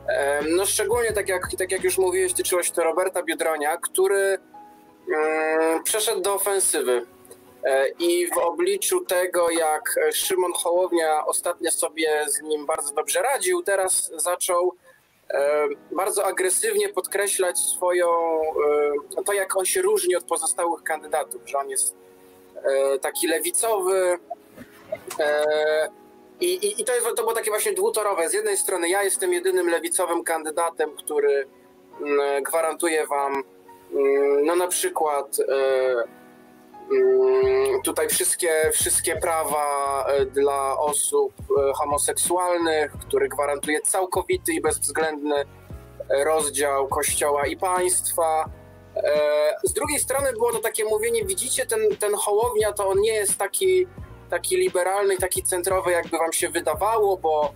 E, 0.09 0.43
no 0.57 0.66
szczególnie, 0.66 1.12
tak 1.12 1.28
jak, 1.28 1.49
tak 1.59 1.73
jak 1.73 1.85
już 1.85 1.99
mówiłeś, 1.99 2.33
tyczyło 2.33 2.62
się 2.62 2.73
to 2.73 2.85
Roberta 2.85 3.23
Biedronia, 3.23 3.76
który 3.76 4.38
mm, 5.14 5.83
przeszedł 5.85 6.21
do 6.21 6.35
ofensywy 6.35 7.07
I 7.99 8.26
w 8.26 8.38
obliczu 8.38 9.04
tego, 9.04 9.50
jak 9.50 9.94
Szymon 10.12 10.52
Hołownia 10.52 11.26
ostatnio 11.26 11.71
sobie 11.71 12.25
z 12.28 12.42
nim 12.42 12.66
bardzo 12.66 12.94
dobrze 12.94 13.23
radził, 13.23 13.62
teraz 13.62 14.12
zaczął 14.16 14.73
e, 15.30 15.66
bardzo 15.92 16.25
agresywnie 16.25 16.88
podkreślać 16.88 17.59
swoją, 17.59 18.09
e, 19.18 19.25
to 19.25 19.33
jak 19.33 19.56
on 19.56 19.64
się 19.64 19.83
różni 19.83 20.16
od 20.16 20.25
pozostałych 20.25 20.83
kandydatów, 20.83 21.42
że 21.47 21.59
on 21.59 21.71
jest 21.71 21.94
taki 23.00 23.28
lewicowy. 23.28 24.18
I, 26.40 26.47
i, 26.47 26.80
i 26.80 26.85
to, 26.85 26.94
jest, 26.94 27.06
to 27.06 27.23
było 27.23 27.33
takie 27.33 27.50
właśnie 27.50 27.73
dwutorowe. 27.73 28.28
Z 28.28 28.33
jednej 28.33 28.56
strony 28.56 28.88
ja 28.88 29.02
jestem 29.02 29.33
jedynym 29.33 29.68
lewicowym 29.68 30.25
kandydatem, 30.25 30.90
który 30.97 31.47
mm, 32.00 32.42
gwarantuje 32.42 33.06
wam 33.06 33.33
mm, 33.92 34.47
no 34.47 34.56
na 34.56 34.68
przykład 34.68 35.37
tutaj 37.85 38.09
wszystkie, 38.09 38.71
wszystkie 38.73 39.17
prawa 39.17 40.05
e, 40.07 40.26
dla 40.26 40.79
osób 40.79 41.33
e, 41.41 41.73
homoseksualnych, 41.75 42.93
który 42.93 43.29
gwarantuje 43.29 43.81
całkowity 43.81 44.53
i 44.53 44.61
bezwzględny 44.61 45.35
e, 46.09 46.25
rozdział 46.25 46.88
Kościoła 46.88 47.47
i 47.47 47.57
państwa. 47.57 48.45
Z 49.64 49.73
drugiej 49.73 49.99
strony 49.99 50.33
było 50.33 50.53
to 50.53 50.59
takie 50.59 50.85
mówienie, 50.85 51.25
widzicie, 51.25 51.67
ten, 51.67 51.81
ten 52.00 52.14
Hołownia 52.14 52.73
to 52.73 52.88
on 52.88 53.00
nie 53.00 53.12
jest 53.12 53.38
taki, 53.38 53.87
taki 54.31 54.57
liberalny, 54.57 55.17
taki 55.17 55.43
centrowy, 55.43 55.93
jakby 55.93 56.19
wam 56.19 56.33
się 56.33 56.49
wydawało, 56.49 57.17
bo 57.17 57.53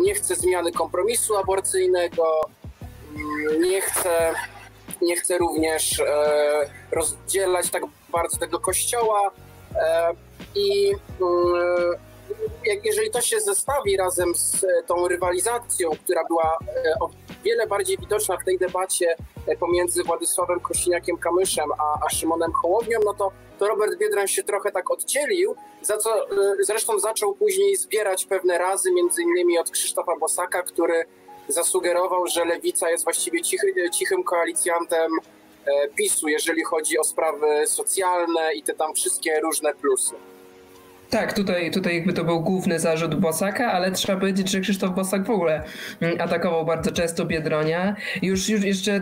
nie 0.00 0.14
chce 0.14 0.34
zmiany 0.34 0.72
kompromisu 0.72 1.36
aborcyjnego, 1.36 2.24
mm, 3.14 3.62
nie 3.62 3.80
chce, 3.80 4.34
nie 5.02 5.16
chce 5.16 5.38
również 5.38 6.02
rozdzielać 6.92 7.70
tak 7.70 7.82
bardzo 8.12 8.38
tego 8.38 8.60
kościoła 8.60 9.30
e, 9.76 10.12
i 10.54 10.92
mm, 11.20 11.98
jak, 12.64 12.84
jeżeli 12.84 13.10
to 13.10 13.20
się 13.20 13.40
zestawi 13.40 13.96
razem 13.96 14.34
z 14.34 14.64
e, 14.64 14.82
tą 14.86 15.08
rywalizacją, 15.08 15.90
która 16.04 16.24
była 16.24 16.58
e, 16.84 16.94
o 17.00 17.10
wiele 17.44 17.66
bardziej 17.66 17.98
widoczna 17.98 18.36
w 18.36 18.44
tej 18.44 18.58
debacie 18.58 19.16
e, 19.46 19.56
pomiędzy 19.56 20.02
Władysławem 20.02 20.60
Kosiniakiem-Kamyszem 20.60 21.68
a, 21.78 22.06
a 22.06 22.10
Szymonem 22.10 22.52
Hołownią, 22.52 22.98
no 23.04 23.14
to, 23.14 23.32
to 23.58 23.68
Robert 23.68 23.98
Biedroń 23.98 24.28
się 24.28 24.42
trochę 24.42 24.72
tak 24.72 24.90
oddzielił, 24.90 25.56
za 25.82 25.96
co 25.96 26.26
zresztą 26.60 26.98
zaczął 26.98 27.34
później 27.34 27.76
zbierać 27.76 28.26
pewne 28.26 28.58
razy, 28.58 28.92
między 28.92 29.22
innymi 29.22 29.58
od 29.58 29.70
Krzysztofa 29.70 30.16
Bosaka, 30.20 30.62
który 30.62 31.04
zasugerował, 31.48 32.26
że 32.26 32.44
Lewica 32.44 32.90
jest 32.90 33.04
właściwie 33.04 33.42
cichy, 33.42 33.66
cichym 33.98 34.24
koalicjantem 34.24 35.12
PiSu, 35.96 36.28
jeżeli 36.28 36.64
chodzi 36.64 36.98
o 36.98 37.04
sprawy 37.04 37.66
socjalne 37.66 38.54
i 38.54 38.62
te 38.62 38.74
tam 38.74 38.94
wszystkie 38.94 39.40
różne 39.40 39.74
plusy. 39.74 40.14
Tak, 41.10 41.32
tutaj, 41.32 41.70
tutaj 41.70 41.94
jakby 41.94 42.12
to 42.12 42.24
był 42.24 42.40
główny 42.40 42.78
zarzut 42.78 43.14
Bosaka, 43.14 43.72
ale 43.72 43.92
trzeba 43.92 44.20
powiedzieć, 44.20 44.50
że 44.50 44.60
Krzysztof 44.60 44.94
Bosak 44.94 45.26
w 45.26 45.30
ogóle 45.30 45.64
mm, 46.00 46.20
atakował 46.20 46.64
bardzo 46.64 46.92
często 46.92 47.24
Biedronia. 47.24 47.96
Już, 48.22 48.48
już 48.48 48.64
jeszcze 48.64 49.00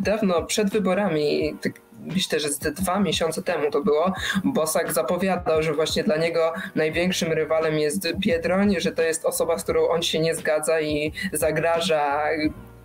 dawno 0.00 0.42
przed 0.42 0.70
wyborami, 0.70 1.56
tak 1.62 1.72
myślę, 2.00 2.40
że 2.40 2.48
z 2.48 2.58
dwa 2.58 3.00
miesiące 3.00 3.42
temu 3.42 3.70
to 3.70 3.80
było, 3.80 4.12
Bosak 4.44 4.92
zapowiadał, 4.92 5.62
że 5.62 5.74
właśnie 5.74 6.04
dla 6.04 6.16
niego 6.16 6.52
największym 6.74 7.32
rywalem 7.32 7.78
jest 7.78 8.12
Biedroń, 8.18 8.76
że 8.78 8.92
to 8.92 9.02
jest 9.02 9.24
osoba, 9.24 9.58
z 9.58 9.62
którą 9.62 9.88
on 9.88 10.02
się 10.02 10.18
nie 10.18 10.34
zgadza 10.34 10.80
i 10.80 11.12
zagraża 11.32 12.22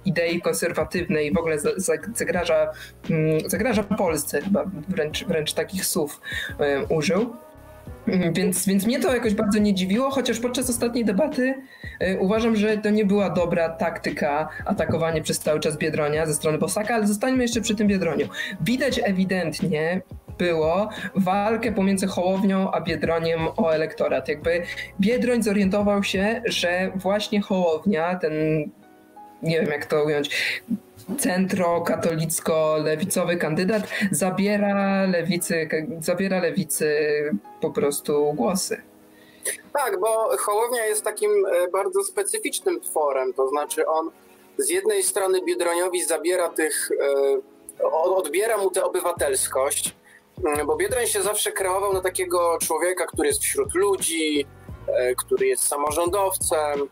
idei 0.05 0.41
konserwatywnej, 0.41 1.33
w 1.33 1.37
ogóle 1.37 1.57
zagraża, 2.13 2.71
mm, 3.09 3.49
zagraża 3.49 3.83
Polsce, 3.83 4.41
chyba 4.41 4.65
wręcz, 4.87 5.25
wręcz 5.25 5.53
takich 5.53 5.85
słów 5.85 6.21
użył. 6.89 7.35
Mhm, 8.07 8.33
więc, 8.33 8.65
więc 8.65 8.85
mnie 8.85 8.99
to 8.99 9.13
jakoś 9.13 9.33
bardzo 9.33 9.59
nie 9.59 9.73
dziwiło, 9.73 10.09
chociaż 10.11 10.39
podczas 10.39 10.69
ostatniej 10.69 11.05
debaty 11.05 11.53
y, 12.01 12.17
uważam, 12.19 12.55
że 12.55 12.77
to 12.77 12.89
nie 12.89 13.05
była 13.05 13.29
dobra 13.29 13.69
taktyka 13.69 14.49
atakowanie 14.65 15.21
przez 15.21 15.39
cały 15.39 15.59
czas 15.59 15.77
Biedronia 15.77 16.25
ze 16.25 16.33
strony 16.33 16.57
Bosaka, 16.57 16.95
ale 16.95 17.07
zostańmy 17.07 17.43
jeszcze 17.43 17.61
przy 17.61 17.75
tym 17.75 17.87
Biedroniu. 17.87 18.27
Widać 18.61 18.99
ewidentnie 19.03 20.01
było 20.37 20.89
walkę 21.15 21.71
pomiędzy 21.71 22.07
Hołownią 22.07 22.71
a 22.71 22.81
Biedroniem 22.81 23.39
o 23.57 23.69
elektorat. 23.73 24.27
Jakby 24.27 24.61
Biedroń 25.01 25.43
zorientował 25.43 26.03
się, 26.03 26.41
że 26.45 26.91
właśnie 26.95 27.41
Hołownia, 27.41 28.15
ten 28.15 28.33
nie 29.43 29.61
wiem 29.61 29.71
jak 29.71 29.85
to 29.85 30.03
ująć, 30.03 30.29
centro-katolicko-lewicowy 31.19 33.37
kandydat 33.37 33.83
zabiera 34.11 35.05
lewicy, 35.05 35.69
zabiera 35.99 36.39
lewicy 36.39 36.95
po 37.61 37.71
prostu 37.71 38.33
głosy. 38.33 38.81
Tak, 39.73 39.99
bo 39.99 40.37
Hołownia 40.37 40.85
jest 40.85 41.03
takim 41.03 41.45
e, 41.45 41.67
bardzo 41.67 42.03
specyficznym 42.03 42.81
tworem, 42.81 43.33
to 43.33 43.49
znaczy 43.49 43.87
on 43.87 44.11
z 44.57 44.69
jednej 44.69 45.03
strony 45.03 45.39
Biedroniowi 45.45 46.03
zabiera 46.03 46.49
tych, 46.49 46.89
e, 46.91 46.95
odbiera 47.91 48.57
mu 48.57 48.71
tę 48.71 48.83
obywatelskość, 48.83 49.95
mm, 50.45 50.67
bo 50.67 50.75
Biedroń 50.75 51.07
się 51.07 51.21
zawsze 51.21 51.51
kreował 51.51 51.93
na 51.93 52.01
takiego 52.01 52.57
człowieka, 52.61 53.05
który 53.05 53.27
jest 53.27 53.41
wśród 53.41 53.75
ludzi, 53.75 54.45
e, 54.87 55.15
który 55.15 55.47
jest 55.47 55.67
samorządowcem, 55.67 56.89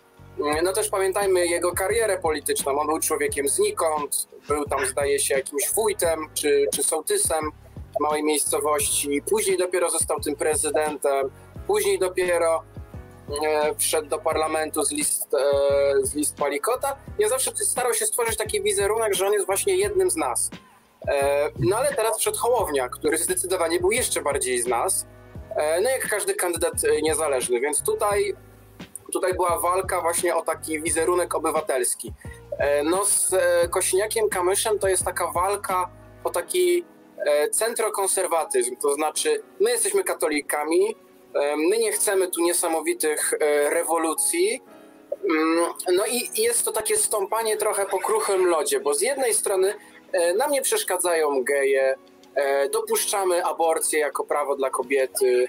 no 0.63 0.73
też 0.73 0.89
pamiętajmy 0.89 1.47
jego 1.47 1.71
karierę 1.71 2.19
polityczną. 2.19 2.79
On 2.79 2.87
był 2.87 2.99
człowiekiem 2.99 3.47
znikąd, 3.47 4.27
był 4.47 4.65
tam 4.65 4.85
zdaje 4.85 5.19
się 5.19 5.33
jakimś 5.33 5.69
wójtem 5.73 6.29
czy, 6.33 6.65
czy 6.73 6.83
sołtysem 6.83 7.51
małej 7.99 8.23
miejscowości. 8.23 9.21
Później 9.29 9.57
dopiero 9.57 9.89
został 9.89 10.19
tym 10.19 10.35
prezydentem. 10.35 11.29
Później 11.67 11.99
dopiero 11.99 12.63
e, 13.45 13.75
wszedł 13.75 14.09
do 14.09 14.17
parlamentu 14.17 14.83
z 14.83 14.91
list, 14.91 15.33
e, 15.33 16.05
z 16.05 16.15
list 16.15 16.37
Palikota. 16.37 16.97
Ja 17.19 17.29
zawsze 17.29 17.51
starał 17.55 17.93
się 17.93 18.05
stworzyć 18.05 18.37
taki 18.37 18.61
wizerunek, 18.61 19.13
że 19.13 19.27
on 19.27 19.33
jest 19.33 19.45
właśnie 19.45 19.75
jednym 19.75 20.11
z 20.11 20.15
nas. 20.15 20.49
E, 21.07 21.49
no 21.59 21.77
ale 21.77 21.93
teraz 21.93 22.17
przed 22.17 22.37
Hołownia, 22.37 22.89
który 22.89 23.17
zdecydowanie 23.17 23.79
był 23.79 23.91
jeszcze 23.91 24.21
bardziej 24.21 24.61
z 24.61 24.67
nas. 24.67 25.07
E, 25.55 25.81
no 25.81 25.89
jak 25.89 26.09
każdy 26.09 26.33
kandydat 26.33 26.73
e, 26.83 27.01
niezależny, 27.01 27.59
więc 27.59 27.83
tutaj 27.83 28.35
tutaj 29.13 29.33
była 29.33 29.59
walka 29.59 30.01
właśnie 30.01 30.35
o 30.35 30.41
taki 30.41 30.81
wizerunek 30.81 31.35
obywatelski. 31.35 32.13
E, 32.59 32.83
no 32.83 33.05
z 33.05 33.33
e, 33.33 33.67
Kosiniakiem 33.67 34.29
Kamyszem 34.29 34.79
to 34.79 34.87
jest 34.87 35.05
taka 35.05 35.31
walka 35.31 35.89
o 36.23 36.29
taki 36.29 36.85
e, 37.25 37.49
centrokonserwatyzm, 37.49 38.75
to 38.75 38.93
znaczy 38.93 39.43
my 39.59 39.71
jesteśmy 39.71 40.03
katolikami, 40.03 40.95
my 41.69 41.77
nie 41.77 41.91
chcemy 41.91 42.27
tu 42.27 42.41
niesamowitych 42.41 43.33
rewolucji, 43.69 44.63
mm, 45.29 45.65
no 45.95 46.05
i 46.05 46.41
jest 46.41 46.65
to 46.65 46.71
takie 46.71 46.97
stąpanie 46.97 47.57
trochę 47.57 47.85
po 47.85 47.99
kruchym 47.99 48.45
lodzie, 48.45 48.79
bo 48.79 48.93
z 48.93 49.01
jednej 49.01 49.33
strony 49.33 49.73
nam 50.37 50.51
nie 50.51 50.61
przeszkadzają 50.61 51.43
geje, 51.43 51.95
dopuszczamy 52.71 53.45
aborcję 53.45 53.99
jako 53.99 54.23
prawo 54.23 54.55
dla 54.55 54.69
kobiety, 54.69 55.47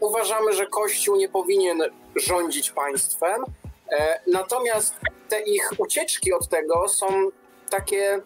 uważamy, 0.00 0.52
że 0.52 0.66
Kościół 0.66 1.16
nie 1.16 1.28
powinien 1.28 1.82
rządzić 2.16 2.70
państwem. 2.70 3.44
E, 3.92 4.20
natomiast 4.26 4.94
te 5.28 5.40
ich 5.40 5.72
ucieczki 5.78 6.32
od 6.32 6.48
tego 6.48 6.88
są 6.88 7.06
takie 7.70 8.20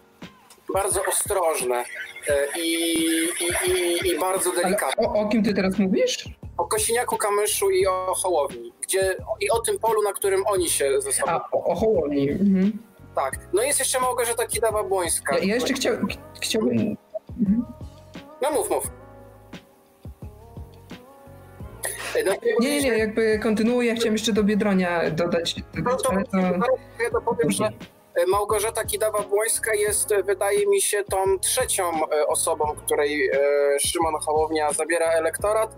bardzo 0.73 1.05
ostrożne 1.05 1.85
e, 2.27 2.59
i, 2.59 2.93
i, 3.25 3.71
i, 3.71 4.07
i 4.07 4.19
bardzo 4.19 4.51
delikatne. 4.51 5.07
O, 5.07 5.13
o, 5.13 5.27
kim 5.27 5.43
ty 5.43 5.53
teraz 5.53 5.77
mówisz? 5.77 6.29
O 6.57 6.65
Kosiniaku, 6.65 7.17
Kamyszu 7.17 7.69
i 7.69 7.87
o 7.87 8.13
Hołowni, 8.15 8.73
gdzie, 8.81 9.15
i 9.39 9.49
o 9.49 9.59
tym 9.59 9.79
polu, 9.79 10.03
na 10.03 10.13
którym 10.13 10.47
oni 10.47 10.69
się 10.69 11.01
ze 11.01 11.11
sobą... 11.11 11.31
A, 11.31 11.49
o, 11.51 11.63
o 11.63 11.75
Hołowni. 11.75 12.31
Mhm. 12.31 12.71
Tak. 13.15 13.39
No 13.53 13.61
jest 13.63 13.79
jeszcze 13.79 13.99
Małgorzata 13.99 14.43
Kidawa-Błońska. 14.45 15.33
Ja, 15.33 15.43
ja 15.43 15.55
jeszcze 15.55 15.73
chciał, 15.73 15.95
chciałbym... 16.41 16.97
Mhm. 17.39 17.65
No 18.41 18.51
mów, 18.51 18.69
mów. 18.69 18.98
Nie, 22.59 22.69
nie, 22.69 22.81
nie, 22.81 22.97
jakby 22.97 23.39
kontynuuję, 23.39 23.95
chciałem 23.95 24.13
jeszcze 24.13 24.33
do 24.33 24.43
Biedronia 24.43 25.09
dodać. 25.09 25.55
No 25.73 25.97
to, 25.97 26.09
to, 26.09 26.37
ja 27.03 27.09
to 27.11 27.21
powiem, 27.21 27.51
że 27.51 27.69
Małgorzata 28.27 28.83
Kidawa-Błońska 28.83 29.75
jest, 29.75 30.13
wydaje 30.25 30.67
mi 30.67 30.81
się, 30.81 31.03
tą 31.03 31.39
trzecią 31.39 31.83
e, 31.83 32.27
osobą, 32.27 32.75
której 32.85 33.29
e, 33.29 33.39
Szymon 33.79 34.13
Hołownia 34.21 34.73
zabiera 34.73 35.05
elektorat, 35.05 35.77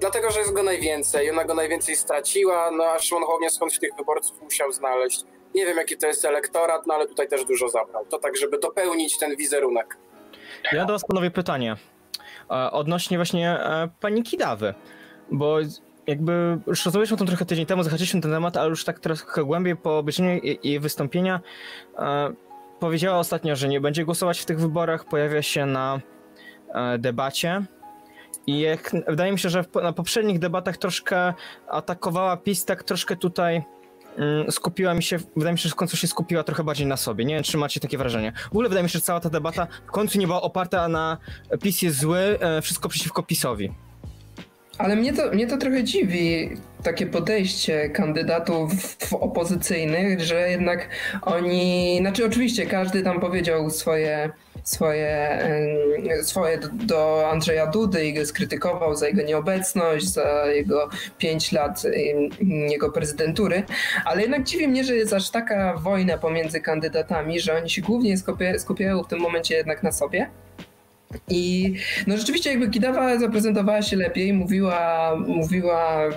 dlatego, 0.00 0.30
że 0.30 0.38
jest 0.38 0.52
go 0.52 0.62
najwięcej, 0.62 1.30
ona 1.30 1.44
go 1.44 1.54
najwięcej 1.54 1.96
straciła, 1.96 2.70
no 2.70 2.84
a 2.84 2.98
Szymon 2.98 3.24
Hołownia 3.24 3.50
skądś 3.50 3.78
tych 3.78 3.90
wyborców 3.98 4.42
musiał 4.42 4.72
znaleźć. 4.72 5.24
Nie 5.54 5.66
wiem, 5.66 5.76
jaki 5.76 5.96
to 5.96 6.06
jest 6.06 6.24
elektorat, 6.24 6.86
no 6.86 6.94
ale 6.94 7.06
tutaj 7.06 7.28
też 7.28 7.44
dużo 7.44 7.68
zabrał. 7.68 8.06
To 8.06 8.18
tak, 8.18 8.36
żeby 8.36 8.58
dopełnić 8.58 9.18
ten 9.18 9.36
wizerunek. 9.36 9.96
Ja 10.72 10.84
do 10.84 10.92
was 10.92 11.04
panowie 11.04 11.30
pytanie. 11.30 11.76
E, 12.50 12.70
odnośnie 12.70 13.18
właśnie 13.18 13.58
pani 14.00 14.22
Kidawy. 14.22 14.74
Bo 15.32 15.58
jakby 16.06 16.58
już 16.66 16.84
rozmawialiśmy 16.84 17.14
o 17.14 17.18
tym 17.18 17.26
trochę 17.26 17.46
tydzień 17.46 17.66
temu, 17.66 17.82
zahaczyliśmy 17.82 18.20
ten 18.20 18.30
temat, 18.30 18.56
ale 18.56 18.68
już 18.70 18.84
tak 18.84 19.00
trochę 19.00 19.44
głębiej 19.44 19.76
po 19.76 19.98
obejrzeniu 19.98 20.40
jej 20.62 20.80
wystąpienia 20.80 21.40
e, 21.98 22.32
powiedziała 22.80 23.18
ostatnio, 23.18 23.56
że 23.56 23.68
nie 23.68 23.80
będzie 23.80 24.04
głosować 24.04 24.40
w 24.40 24.44
tych 24.44 24.60
wyborach, 24.60 25.04
pojawia 25.04 25.42
się 25.42 25.66
na 25.66 26.00
e, 26.74 26.98
debacie. 26.98 27.62
I 28.46 28.60
jak, 28.60 28.92
wydaje 29.08 29.32
mi 29.32 29.38
się, 29.38 29.48
że 29.48 29.62
w, 29.62 29.74
na 29.74 29.92
poprzednich 29.92 30.38
debatach 30.38 30.76
troszkę 30.76 31.34
atakowała 31.68 32.36
PiS, 32.36 32.64
tak 32.64 32.84
troszkę 32.84 33.16
tutaj 33.16 33.62
mm, 34.16 34.52
skupiła 34.52 34.94
mi 34.94 35.02
się, 35.02 35.18
wydaje 35.36 35.52
mi 35.52 35.58
się, 35.58 35.68
że 35.68 35.72
w 35.72 35.76
końcu 35.76 35.96
się 35.96 36.06
skupiła 36.06 36.42
trochę 36.42 36.64
bardziej 36.64 36.86
na 36.86 36.96
sobie. 36.96 37.24
Nie 37.24 37.34
wiem, 37.34 37.44
czy 37.44 37.58
macie 37.58 37.80
takie 37.80 37.98
wrażenie. 37.98 38.32
W 38.32 38.52
ogóle 38.52 38.68
wydaje 38.68 38.82
mi 38.82 38.90
się, 38.90 38.98
że 38.98 39.04
cała 39.04 39.20
ta 39.20 39.30
debata 39.30 39.66
w 39.86 39.90
końcu 39.90 40.18
nie 40.18 40.26
była 40.26 40.42
oparta 40.42 40.88
na 40.88 41.16
PiS 41.62 41.82
jest 41.82 41.98
zły, 41.98 42.18
e, 42.40 42.62
wszystko 42.62 42.88
przeciwko 42.88 43.22
PiSowi. 43.22 43.74
Ale 44.78 44.96
mnie 44.96 45.12
to, 45.12 45.30
mnie 45.30 45.46
to 45.46 45.56
trochę 45.56 45.84
dziwi, 45.84 46.50
takie 46.82 47.06
podejście 47.06 47.90
kandydatów 47.90 48.70
opozycyjnych, 49.12 50.20
że 50.20 50.50
jednak 50.50 50.88
oni, 51.22 51.96
znaczy 52.00 52.26
oczywiście 52.26 52.66
każdy 52.66 53.02
tam 53.02 53.20
powiedział 53.20 53.70
swoje, 53.70 54.30
swoje, 54.64 55.38
swoje 56.22 56.58
do 56.72 57.28
Andrzeja 57.30 57.66
Dudy 57.66 58.06
i 58.06 58.14
go 58.14 58.26
skrytykował 58.26 58.96
za 58.96 59.06
jego 59.06 59.22
nieobecność, 59.22 60.06
za 60.06 60.46
jego 60.46 60.88
pięć 61.18 61.52
lat 61.52 61.82
jego 62.70 62.92
prezydentury, 62.92 63.62
ale 64.04 64.22
jednak 64.22 64.44
dziwi 64.44 64.68
mnie, 64.68 64.84
że 64.84 64.96
jest 64.96 65.12
aż 65.12 65.30
taka 65.30 65.74
wojna 65.74 66.18
pomiędzy 66.18 66.60
kandydatami, 66.60 67.40
że 67.40 67.56
oni 67.56 67.70
się 67.70 67.82
głównie 67.82 68.14
skupiają 68.58 69.02
w 69.02 69.08
tym 69.08 69.20
momencie 69.20 69.56
jednak 69.56 69.82
na 69.82 69.92
sobie 69.92 70.30
i 71.28 71.74
no 72.06 72.16
rzeczywiście 72.16 72.50
jakby 72.50 72.70
Kidawa 72.70 73.18
zaprezentowała 73.18 73.82
się 73.82 73.96
lepiej, 73.96 74.32
mówiła, 74.32 75.16
mówiła 75.26 76.08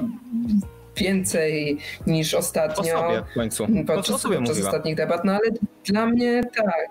więcej 0.98 1.78
niż 2.08 2.34
ostatnio. 2.34 3.00
O 3.00 3.02
sobie 3.02 3.24
w 3.32 3.34
końcu. 3.34 3.68
Podczas, 3.88 4.24
podczas 4.24 4.60
ostatnich 4.66 4.96
debat, 4.96 5.26
no 5.26 5.32
ale 5.32 5.52
dla 5.86 6.06
mnie 6.06 6.44
tak. 6.56 6.88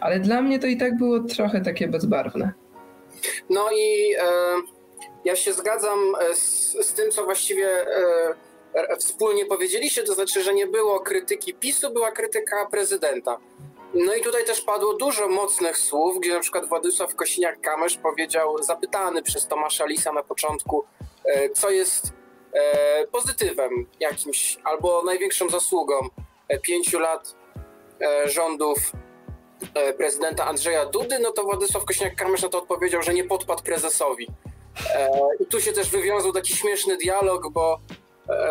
Ale 0.00 0.20
dla 0.20 0.42
mnie 0.42 0.58
to 0.58 0.66
i 0.66 0.76
tak 0.76 0.96
było 0.96 1.20
trochę 1.20 1.60
takie 1.60 1.88
bezbarwne. 1.88 2.52
No 3.50 3.68
i 3.70 4.14
e, 4.14 4.22
ja 5.24 5.36
się 5.36 5.52
zgadzam 5.52 5.98
z, 6.34 6.72
z 6.86 6.92
tym, 6.92 7.10
co 7.10 7.24
właściwie 7.24 7.68
wspólnie 8.98 9.46
powiedzieliście, 9.46 10.02
to 10.02 10.14
znaczy, 10.14 10.42
że 10.42 10.54
nie 10.54 10.66
było 10.66 11.00
krytyki 11.00 11.54
PiSu, 11.54 11.92
była 11.92 12.12
krytyka 12.12 12.66
prezydenta. 12.70 13.38
No 14.04 14.14
i 14.14 14.22
tutaj 14.22 14.44
też 14.44 14.60
padło 14.60 14.94
dużo 14.94 15.28
mocnych 15.28 15.78
słów, 15.78 16.20
gdzie 16.20 16.34
na 16.34 16.40
przykład 16.40 16.68
Władysław 16.68 17.14
Kosiniak-Kamysz 17.14 17.98
powiedział, 17.98 18.62
zapytany 18.62 19.22
przez 19.22 19.48
Tomasza 19.48 19.86
Lisa 19.86 20.12
na 20.12 20.22
początku, 20.22 20.84
e, 21.24 21.50
co 21.50 21.70
jest 21.70 22.12
e, 22.52 23.06
pozytywem 23.06 23.86
jakimś 24.00 24.58
albo 24.64 25.02
największą 25.02 25.48
zasługą 25.50 25.94
e, 26.48 26.58
pięciu 26.58 26.98
lat 26.98 27.34
rządów 28.24 28.78
prezydenta 29.98 30.46
Andrzeja 30.46 30.86
Dudy, 30.86 31.18
no 31.18 31.32
to 31.32 31.42
Władysław 31.42 31.84
Kosiniak-Kamysz 31.84 32.42
na 32.42 32.48
to 32.48 32.58
odpowiedział, 32.58 33.02
że 33.02 33.14
nie 33.14 33.24
podpadł 33.24 33.62
prezesowi. 33.62 34.26
I 35.40 35.46
tu 35.46 35.60
się 35.60 35.72
też 35.72 35.90
wywiązał 35.90 36.32
taki 36.32 36.56
śmieszny 36.56 36.96
dialog, 36.96 37.48
bo 37.52 37.78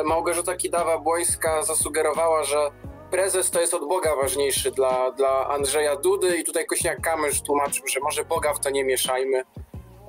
Małgorzata 0.06 0.56
Kidawa-Błońska 0.56 1.64
zasugerowała, 1.64 2.44
że 2.44 2.72
prezes 3.16 3.52
to 3.52 3.62
jest 3.62 3.74
od 3.74 3.88
Boga 3.88 4.16
ważniejszy 4.16 4.72
dla, 4.72 5.12
dla 5.12 5.48
Andrzeja 5.48 5.96
Dudy 5.96 6.38
i 6.38 6.44
tutaj 6.44 6.66
Kośniak-Kamysz 6.66 7.42
tłumaczył, 7.46 7.88
że 7.88 8.00
może 8.00 8.26
Boga 8.26 8.54
w 8.54 8.60
to 8.60 8.70
nie 8.70 8.84
mieszajmy, 8.84 9.44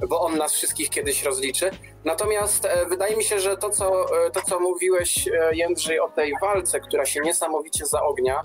bo 0.09 0.21
on 0.21 0.39
nas 0.39 0.53
wszystkich 0.53 0.91
kiedyś 0.91 1.23
rozliczy. 1.23 1.71
Natomiast 2.05 2.65
e, 2.65 2.87
wydaje 2.87 3.17
mi 3.17 3.25
się, 3.25 3.41
że 3.41 3.57
to 3.57 3.71
co, 3.71 4.17
e, 4.27 4.31
to, 4.31 4.41
co 4.43 4.61
mówiłeś, 4.61 5.29
e, 5.29 5.51
Jędrzej, 5.53 6.01
o 6.01 6.09
tej 6.09 6.33
walce, 6.41 6.81
która 6.81 7.07
się 7.07 7.21
niesamowicie 7.21 7.87
zaognia, 7.87 8.43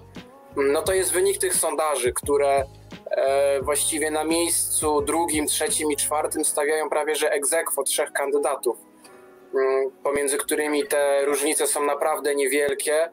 no 0.55 0.81
to 0.81 0.93
jest 0.93 1.13
wynik 1.13 1.37
tych 1.37 1.55
sondaży, 1.55 2.13
które 2.13 2.63
właściwie 3.61 4.11
na 4.11 4.23
miejscu 4.23 5.01
drugim, 5.01 5.47
trzecim 5.47 5.91
i 5.91 5.95
czwartym 5.95 6.45
stawiają 6.45 6.89
prawie 6.89 7.15
że 7.15 7.31
egzekwo 7.31 7.83
trzech 7.83 8.11
kandydatów, 8.11 8.77
pomiędzy 10.03 10.37
którymi 10.37 10.87
te 10.87 11.25
różnice 11.25 11.67
są 11.67 11.85
naprawdę 11.85 12.35
niewielkie 12.35 13.09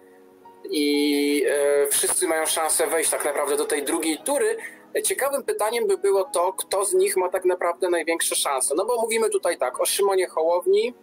i 0.70 1.44
e, 1.48 1.86
wszyscy 1.86 2.28
mają 2.28 2.46
szansę 2.46 2.86
wejść 2.86 3.10
tak 3.10 3.24
naprawdę 3.24 3.56
do 3.56 3.64
tej 3.64 3.82
drugiej 3.82 4.18
tury. 4.18 4.56
Ciekawym 5.04 5.42
pytaniem 5.42 5.86
by 5.86 5.98
było 5.98 6.24
to, 6.24 6.52
kto 6.52 6.84
z 6.84 6.94
nich 6.94 7.16
ma 7.16 7.28
tak 7.28 7.44
naprawdę 7.44 7.90
największe 7.90 8.34
szanse. 8.34 8.74
No 8.74 8.84
bo 8.84 9.00
mówimy 9.00 9.30
tutaj 9.30 9.58
tak 9.58 9.80
o 9.80 9.86
Szymonie 9.86 10.26
Hołowni, 10.26 10.94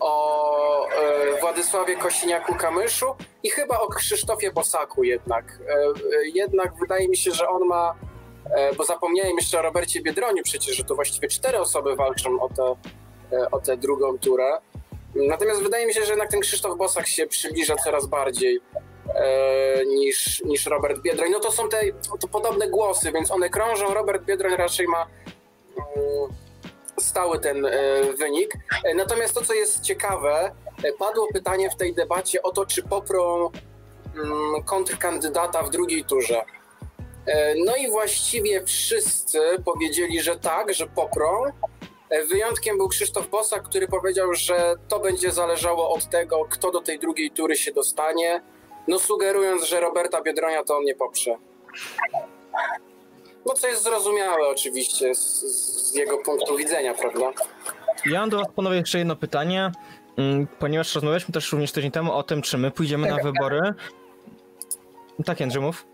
o 0.00 0.88
e, 0.88 1.40
Władysławie 1.40 1.96
Kosiniaku-Kamyszu 1.96 3.14
i 3.42 3.50
chyba 3.50 3.78
o 3.78 3.88
Krzysztofie 3.88 4.52
Bosaku 4.52 5.04
jednak. 5.04 5.44
E, 5.68 6.28
jednak 6.34 6.74
wydaje 6.80 7.08
mi 7.08 7.16
się, 7.16 7.30
że 7.30 7.48
on 7.48 7.64
ma, 7.64 7.94
bo 8.76 8.84
zapomniałem 8.84 9.36
jeszcze 9.36 9.58
o 9.58 9.62
Robercie 9.62 10.02
Biedroniu 10.02 10.42
przecież, 10.42 10.76
że 10.76 10.84
to 10.84 10.94
właściwie 10.94 11.28
cztery 11.28 11.58
osoby 11.58 11.96
walczą 11.96 12.40
o 12.40 12.48
tę 12.48 12.76
o 13.52 13.60
tę 13.60 13.76
drugą 13.76 14.18
turę. 14.18 14.58
Natomiast 15.16 15.62
wydaje 15.62 15.86
mi 15.86 15.94
się, 15.94 16.04
że 16.04 16.10
jednak 16.10 16.30
ten 16.30 16.40
Krzysztof 16.40 16.78
Bosak 16.78 17.06
się 17.06 17.26
przybliża 17.26 17.76
coraz 17.76 18.06
bardziej 18.06 18.60
e, 19.14 19.86
niż, 19.86 20.42
niż 20.44 20.66
Robert 20.66 21.02
Biedroń. 21.02 21.30
No 21.30 21.40
to 21.40 21.52
są 21.52 21.68
te 21.68 21.80
to 22.20 22.28
podobne 22.28 22.68
głosy, 22.68 23.12
więc 23.12 23.30
one 23.30 23.50
krążą. 23.50 23.94
Robert 23.94 24.24
Biedroń 24.24 24.56
raczej 24.56 24.88
ma 24.88 25.06
mm, 25.76 26.30
stały 27.00 27.38
ten 27.38 27.66
e, 27.66 27.70
wynik. 28.18 28.54
E, 28.84 28.94
natomiast 28.94 29.34
to, 29.34 29.44
co 29.44 29.54
jest 29.54 29.80
ciekawe, 29.80 30.52
e, 30.84 30.92
padło 30.92 31.28
pytanie 31.32 31.70
w 31.70 31.76
tej 31.76 31.94
debacie 31.94 32.42
o 32.42 32.50
to, 32.50 32.66
czy 32.66 32.82
poprą 32.82 33.50
mm, 34.16 34.62
kontrkandydata 34.64 35.62
w 35.62 35.70
drugiej 35.70 36.04
turze. 36.04 36.44
E, 37.26 37.54
no 37.64 37.76
i 37.76 37.90
właściwie 37.90 38.64
wszyscy 38.64 39.38
powiedzieli, 39.64 40.22
że 40.22 40.36
tak, 40.38 40.74
że 40.74 40.86
poprą. 40.86 41.44
E, 42.10 42.24
wyjątkiem 42.24 42.76
był 42.76 42.88
Krzysztof 42.88 43.28
Bosak, 43.28 43.62
który 43.62 43.88
powiedział, 43.88 44.34
że 44.34 44.74
to 44.88 45.00
będzie 45.00 45.30
zależało 45.30 45.94
od 45.94 46.10
tego, 46.10 46.44
kto 46.50 46.70
do 46.70 46.80
tej 46.80 46.98
drugiej 46.98 47.30
tury 47.30 47.56
się 47.56 47.72
dostanie, 47.72 48.42
no 48.88 48.98
sugerując, 48.98 49.64
że 49.64 49.80
Roberta 49.80 50.22
Biedronia 50.22 50.64
to 50.64 50.76
on 50.76 50.84
nie 50.84 50.94
poprze. 50.94 51.36
No 53.46 53.54
co 53.54 53.68
jest 53.68 53.82
zrozumiałe 53.82 54.48
oczywiście 54.48 55.14
z, 55.14 55.40
z 55.40 55.94
jego 55.94 56.18
punktu 56.18 56.56
widzenia, 56.56 56.94
prawda? 56.94 57.32
Ja 58.06 58.20
mam 58.20 58.30
do 58.30 58.38
was 58.38 58.46
panowie 58.56 58.76
jeszcze 58.76 58.98
jedno 58.98 59.16
pytanie, 59.16 59.72
mm, 60.16 60.46
ponieważ 60.58 60.94
rozmawialiśmy 60.94 61.34
też 61.34 61.52
również 61.52 61.72
tydzień 61.72 61.90
temu 61.90 62.12
o 62.12 62.22
tym, 62.22 62.42
czy 62.42 62.58
my 62.58 62.70
pójdziemy 62.70 63.08
tak, 63.08 63.16
na 63.16 63.32
wybory. 63.32 63.60
Tak, 65.24 65.40
Jędrzej, 65.40 65.62
mów. 65.62 65.86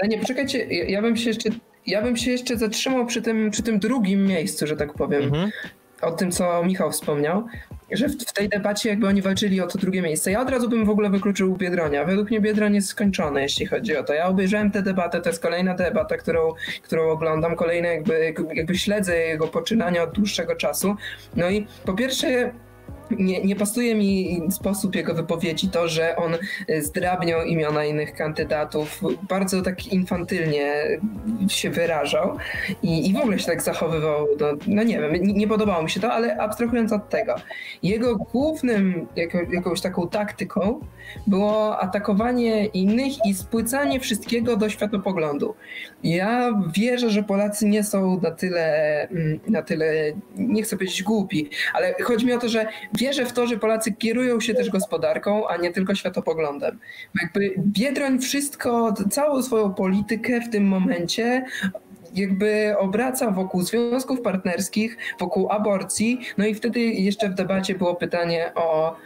Ale 0.00 0.08
nie, 0.08 0.18
poczekajcie, 0.18 0.64
ja, 0.64 0.84
ja 0.84 1.02
bym 1.02 1.16
się 1.16 1.30
jeszcze 1.30 1.50
ja 1.86 2.02
bym 2.02 2.16
się 2.16 2.30
jeszcze 2.30 2.56
zatrzymał 2.56 3.06
przy 3.06 3.22
tym, 3.22 3.50
przy 3.50 3.62
tym 3.62 3.78
drugim 3.78 4.26
miejscu, 4.26 4.66
że 4.66 4.76
tak 4.76 4.94
powiem. 4.94 5.22
Mhm. 5.22 5.50
O 6.02 6.12
tym, 6.12 6.30
co 6.30 6.64
Michał 6.64 6.92
wspomniał, 6.92 7.46
że 7.90 8.08
w, 8.08 8.12
w, 8.12 8.32
tej 8.32 8.48
debacie 8.48 8.88
jakby 8.88 9.06
oni 9.06 9.22
walczyli 9.22 9.60
o 9.60 9.66
to 9.66 9.78
drugie 9.78 10.02
miejsce. 10.02 10.30
Ja 10.30 10.40
od 10.40 10.50
razu 10.50 10.68
bym 10.68 10.84
w 10.84 10.90
ogóle 10.90 11.10
wykluczył 11.10 11.56
Biedronia. 11.56 12.04
Według 12.04 12.30
mnie 12.30 12.40
Biedroń 12.40 12.74
jest 12.74 12.88
skończony, 12.88 13.42
jeśli 13.42 13.66
chodzi 13.66 13.96
o 13.96 14.04
to. 14.04 14.14
Ja 14.14 14.26
obejrzałem 14.26 14.70
tę 14.70 14.82
debatę, 14.82 15.20
to 15.20 15.28
jest 15.28 15.42
kolejna 15.42 15.74
debata, 15.74 16.16
którą, 16.16 16.52
którą 16.82 17.10
oglądam, 17.10 17.56
kolejne 17.56 17.88
jakby, 17.88 18.34
jakby 18.54 18.78
śledzę 18.78 19.18
jego 19.18 19.48
poczynania 19.48 20.02
od 20.02 20.12
dłuższego 20.12 20.56
czasu. 20.56 20.96
No 21.36 21.50
i 21.50 21.66
po 21.84 21.94
pierwsze 21.94 22.52
nie, 23.10 23.44
nie 23.44 23.56
pasuje 23.56 23.94
mi 23.94 24.40
sposób 24.50 24.94
jego 24.94 25.14
wypowiedzi, 25.14 25.68
to, 25.68 25.88
że 25.88 26.16
on 26.16 26.36
zdrabniał 26.80 27.44
imiona 27.44 27.84
innych 27.84 28.14
kandydatów, 28.14 29.00
bardzo 29.28 29.62
tak 29.62 29.86
infantylnie 29.86 30.72
się 31.48 31.70
wyrażał 31.70 32.36
i, 32.82 33.10
i 33.10 33.12
w 33.12 33.16
ogóle 33.16 33.38
się 33.38 33.46
tak 33.46 33.62
zachowywał, 33.62 34.26
no, 34.40 34.46
no 34.66 34.82
nie 34.82 35.00
wiem, 35.00 35.12
nie, 35.12 35.32
nie, 35.32 35.48
podobało 35.48 35.82
mi 35.82 35.90
się 35.90 36.00
to, 36.00 36.12
ale 36.12 36.36
abstrahując 36.36 36.92
od 36.92 37.08
tego, 37.08 37.34
jego 37.82 38.16
głównym 38.16 39.06
jako, 39.16 39.38
jakąś 39.52 39.80
taką 39.80 40.08
taktyką 40.08 40.80
było 41.26 41.78
atakowanie 41.78 42.66
innych 42.66 43.26
i 43.26 43.34
spłycanie 43.34 44.00
wszystkiego 44.00 44.56
do 44.56 44.68
światopoglądu. 44.68 45.54
Ja 46.02 46.52
wierzę, 46.74 47.10
że 47.10 47.22
Polacy 47.22 47.66
nie 47.66 47.84
są 47.84 48.20
na 48.20 48.30
tyle, 48.30 49.08
mm, 49.08 49.40
na 49.48 49.62
tyle, 49.62 49.86
nie 50.36 50.62
chcę 50.62 50.76
powiedzieć 50.76 51.02
głupi, 51.02 51.50
ale 51.74 51.94
chodzi 52.02 52.26
mi 52.26 52.32
o 52.32 52.38
to, 52.38 52.48
że 52.48 52.66
wierzę 52.98 53.26
w 53.26 53.32
to, 53.32 53.46
że 53.46 53.56
Polacy 53.56 53.92
kierują 53.92 54.40
się 54.40 54.54
też 54.54 54.70
gospodarką, 54.70 55.48
a 55.48 55.56
nie 55.56 55.72
tylko 55.72 55.94
światopoglądem. 55.94 56.78
Jakby 57.22 57.54
Biedroń 57.58 58.18
wszystko, 58.18 58.94
całą 59.10 59.42
swoją 59.42 59.74
politykę 59.74 60.40
w 60.40 60.50
tym 60.50 60.64
momencie 60.64 61.44
jakby 62.14 62.74
obraca 62.78 63.30
wokół 63.30 63.62
związków 63.62 64.20
partnerskich, 64.20 64.96
wokół 65.20 65.50
aborcji. 65.50 66.20
No 66.38 66.46
i 66.46 66.54
wtedy 66.54 66.80
jeszcze 66.80 67.28
w 67.28 67.34
debacie 67.34 67.74
było 67.74 67.94
pytanie 67.94 68.52
o 68.54 68.96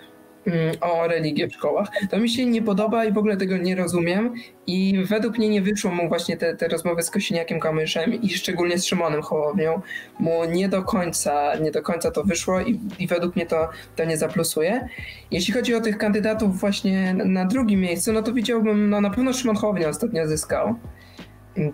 o 0.81 1.09
religię 1.09 1.49
w 1.49 1.53
szkołach. 1.53 1.89
To 2.11 2.19
mi 2.19 2.31
się 2.31 2.47
nie 2.47 2.63
podoba 2.63 3.05
i 3.05 3.13
w 3.13 3.19
ogóle 3.19 3.37
tego 3.37 3.57
nie 3.57 3.75
rozumiem 3.75 4.35
i 4.67 5.05
według 5.05 5.39
mnie 5.39 5.49
nie 5.49 5.63
wyszło 5.63 5.91
mu 5.91 6.09
właśnie 6.09 6.37
te, 6.37 6.57
te 6.57 6.69
rozmowy 6.69 7.03
z 7.03 7.11
Kosiniakiem 7.11 7.61
Kamyszem 7.61 8.15
i 8.15 8.31
szczególnie 8.31 8.79
z 8.79 8.87
Szymonem 8.87 9.23
Hołownią, 9.23 9.81
mu 10.19 10.45
nie 10.45 10.69
do 10.69 10.83
końca, 10.83 11.57
nie 11.57 11.71
do 11.71 11.83
końca 11.83 12.11
to 12.11 12.25
wyszło 12.25 12.61
i, 12.61 12.81
i 12.99 13.07
według 13.07 13.37
mnie 13.37 13.47
to, 13.47 13.69
to 13.97 14.05
nie 14.05 14.17
zaplusuje. 14.17 14.89
Jeśli 15.31 15.55
chodzi 15.55 15.75
o 15.75 15.81
tych 15.81 15.99
kandydatów 15.99 16.61
właśnie 16.61 17.15
na 17.15 17.45
drugim 17.45 17.81
miejscu, 17.81 18.13
no 18.13 18.23
to 18.23 18.33
widziałbym, 18.33 18.91
no 18.91 19.01
na 19.01 19.11
pewno 19.11 19.33
Szymon 19.33 19.57
Hołownia 19.57 19.89
ostatnio 19.89 20.27
zyskał. 20.27 20.75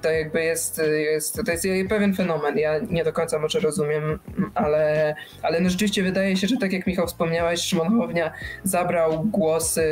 To 0.02 0.10
jakby 0.10 0.44
jest, 0.44 0.82
jest, 1.12 1.40
to 1.46 1.52
jest 1.52 1.66
pewien 1.88 2.14
fenomen. 2.14 2.58
Ja 2.58 2.78
nie 2.78 3.04
do 3.04 3.12
końca 3.12 3.38
może 3.38 3.60
rozumiem, 3.60 4.18
ale, 4.54 5.14
ale 5.42 5.60
no 5.60 5.70
rzeczywiście 5.70 6.02
wydaje 6.02 6.36
się, 6.36 6.46
że 6.46 6.56
tak 6.56 6.72
jak 6.72 6.86
Michał 6.86 7.06
wspomniałeś, 7.06 7.60
Szymon 7.60 7.88
Hołownia 7.88 8.32
zabrał 8.62 9.24
głosy, 9.24 9.84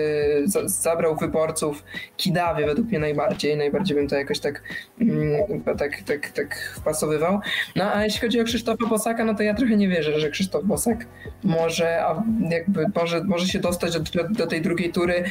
zabrał 0.65 1.17
wyborców 1.17 1.85
Kidawie 2.17 2.67
według 2.67 2.89
mnie 2.89 2.99
najbardziej. 2.99 3.57
Najbardziej 3.57 3.97
bym 3.97 4.09
to 4.09 4.17
jakoś 4.17 4.41
tak, 4.41 4.63
mm, 5.01 5.63
tak, 5.79 6.03
tak, 6.07 6.31
tak 6.31 6.75
wpasowywał. 6.77 7.41
No 7.77 7.95
a 7.95 8.05
jeśli 8.05 8.21
chodzi 8.21 8.41
o 8.41 8.45
Krzysztofa 8.45 8.87
Bosaka, 8.87 9.25
no 9.25 9.35
to 9.35 9.43
ja 9.43 9.55
trochę 9.55 9.77
nie 9.77 9.89
wierzę, 9.89 10.21
że 10.21 10.31
Krzysztof 10.31 10.65
Bosak 10.65 11.07
może, 11.43 12.05
a 12.05 12.23
jakby 12.51 12.87
może, 12.95 13.25
może 13.25 13.47
się 13.47 13.59
dostać 13.59 14.01
do, 14.01 14.29
do 14.29 14.47
tej 14.47 14.63
drugiej 14.63 14.93
tury. 14.93 15.25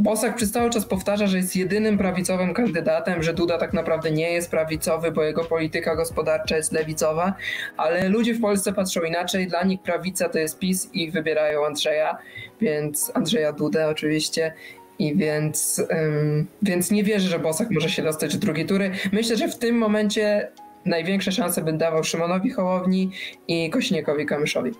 Bosak 0.00 0.36
przez 0.36 0.52
cały 0.52 0.70
czas 0.70 0.86
powtarza, 0.86 1.26
że 1.26 1.36
jest 1.36 1.56
jedynym 1.56 1.98
prawicowym 1.98 2.54
kandydatem, 2.54 3.22
że 3.22 3.34
Duda 3.34 3.58
tak 3.58 3.72
naprawdę 3.72 4.10
nie 4.10 4.32
jest 4.32 4.50
prawicowy, 4.50 5.12
bo 5.12 5.22
jego 5.22 5.44
polityka 5.44 5.96
gospodarcza 5.96 6.56
jest 6.56 6.72
lewicowa, 6.72 7.34
ale 7.76 8.08
ludzie 8.08 8.34
w 8.34 8.40
Polsce 8.40 8.72
patrzą 8.72 9.02
inaczej. 9.02 9.46
Dla 9.46 9.64
nich 9.64 9.82
prawica 9.82 10.28
to 10.28 10.38
jest 10.38 10.58
PiS 10.58 10.90
i 10.92 11.10
wybierają 11.10 11.66
Andrzeja, 11.66 12.18
więc 12.60 13.12
Andrzeja 13.14 13.52
Dudę 13.52 13.88
oczywiście. 13.88 14.52
I 14.98 15.16
więc, 15.16 15.82
um, 15.90 16.46
więc 16.62 16.90
nie 16.90 17.04
wierzę, 17.04 17.28
że 17.28 17.38
Bosak 17.38 17.70
może 17.70 17.90
się 17.90 18.02
dostać 18.02 18.34
do 18.34 18.40
drugiej 18.40 18.66
tury. 18.66 18.90
Myślę, 19.12 19.36
że 19.36 19.48
w 19.48 19.58
tym 19.58 19.78
momencie 19.78 20.52
największe 20.84 21.32
szanse 21.32 21.62
bym 21.62 21.78
dawał 21.78 22.04
Szymonowi 22.04 22.50
Hołowni 22.50 23.10
i 23.48 23.70
Kośniekowi 23.70 24.26
Kamyszowi. 24.26 24.70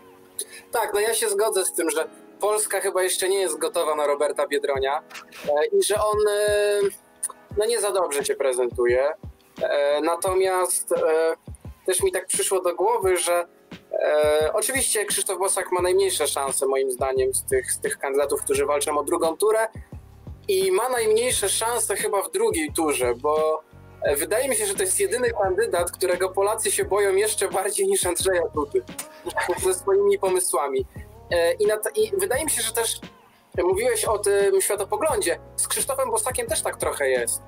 Tak, 0.72 0.90
no 0.94 1.00
ja 1.00 1.14
się 1.14 1.28
zgodzę 1.28 1.64
z 1.64 1.72
tym, 1.72 1.90
że 1.90 2.04
Polska 2.40 2.80
chyba 2.80 3.02
jeszcze 3.02 3.28
nie 3.28 3.40
jest 3.40 3.58
gotowa 3.58 3.94
na 3.94 4.06
Roberta 4.06 4.46
Biedronia 4.46 5.02
e, 5.48 5.66
i 5.66 5.82
że 5.82 5.94
on 5.94 6.18
e, 6.28 6.80
no 7.56 7.66
nie 7.66 7.80
za 7.80 7.90
dobrze 7.90 8.24
się 8.24 8.34
prezentuje. 8.34 9.08
E, 9.62 10.00
natomiast 10.00 10.94
też 11.86 12.02
mi 12.02 12.12
tak 12.12 12.26
przyszło 12.26 12.60
do 12.60 12.74
głowy, 12.74 13.16
że 13.16 13.46
oczywiście 14.52 15.04
Krzysztof 15.04 15.38
Bosak 15.38 15.72
ma 15.72 15.82
najmniejsze 15.82 16.26
szanse 16.26 16.66
moim 16.66 16.90
zdaniem 16.90 17.34
z 17.34 17.44
tych, 17.44 17.72
z 17.72 17.80
tych 17.80 17.98
kandydatów, 17.98 18.42
którzy 18.42 18.66
walczą 18.66 18.98
o 18.98 19.02
drugą 19.02 19.36
turę 19.36 19.68
i 20.48 20.72
ma 20.72 20.88
najmniejsze 20.88 21.48
szanse 21.48 21.96
chyba 21.96 22.22
w 22.22 22.30
drugiej 22.30 22.72
turze, 22.72 23.14
bo 23.14 23.62
wydaje 24.16 24.48
mi 24.48 24.56
się, 24.56 24.66
że 24.66 24.74
to 24.74 24.82
jest 24.82 25.00
jedyny 25.00 25.30
kandydat, 25.30 25.90
którego 25.90 26.28
Polacy 26.28 26.70
się 26.70 26.84
boją 26.84 27.14
jeszcze 27.14 27.48
bardziej 27.48 27.86
niż 27.86 28.06
Andrzeja 28.06 28.42
Dudy 28.54 28.82
ze 29.64 29.74
swoimi 29.74 30.18
pomysłami. 30.18 30.86
E, 31.30 31.52
I, 31.52 31.66
na, 31.66 31.74
I 31.94 32.12
wydaje 32.18 32.44
mi 32.44 32.50
się, 32.50 32.62
że 32.62 32.72
też 32.72 33.00
mówiłeś 33.62 34.04
o 34.04 34.18
tym 34.18 34.60
światopoglądzie. 34.60 35.38
Z 35.56 35.68
Krzysztofem 35.68 36.10
Bosakiem 36.10 36.46
też 36.46 36.62
tak 36.62 36.76
trochę 36.76 37.08
jest 37.08 37.42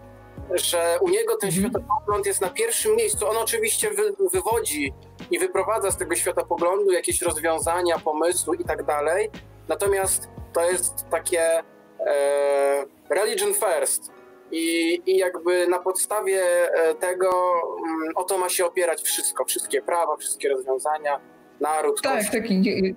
że 0.51 0.99
u 1.01 1.09
niego 1.09 1.37
ten 1.37 1.51
mhm. 1.51 1.71
światopogląd 1.71 2.27
jest 2.27 2.41
na 2.41 2.51
pierwszym 2.51 2.97
miejscu. 2.97 3.29
On 3.29 3.37
oczywiście 3.37 3.91
wy, 3.91 4.15
wywodzi 4.33 4.93
i 5.31 5.39
wyprowadza 5.39 5.91
z 5.91 5.97
tego 5.97 6.15
światopoglądu 6.15 6.93
jakieś 6.93 7.23
rozwiązania, 7.23 7.99
pomysły 7.99 8.57
i 8.57 8.65
tak 8.65 8.85
dalej. 8.85 9.31
Natomiast 9.69 10.29
to 10.53 10.71
jest 10.71 10.95
takie 11.11 11.63
e, 12.01 12.85
religion 13.11 13.55
first. 13.55 14.13
I, 14.51 15.03
I 15.07 15.17
jakby 15.17 15.67
na 15.67 15.79
podstawie 15.79 16.43
e, 16.73 16.95
tego 16.95 17.31
um, 17.31 18.13
o 18.15 18.25
to 18.25 18.39
ma 18.39 18.49
się 18.49 18.67
opierać 18.67 19.03
wszystko, 19.03 19.45
wszystkie 19.45 19.83
prawa, 19.83 20.17
wszystkie 20.17 20.49
rozwiązania, 20.49 21.21
naród. 21.61 22.03
Tak, 22.03 22.31
taki. 22.33 22.95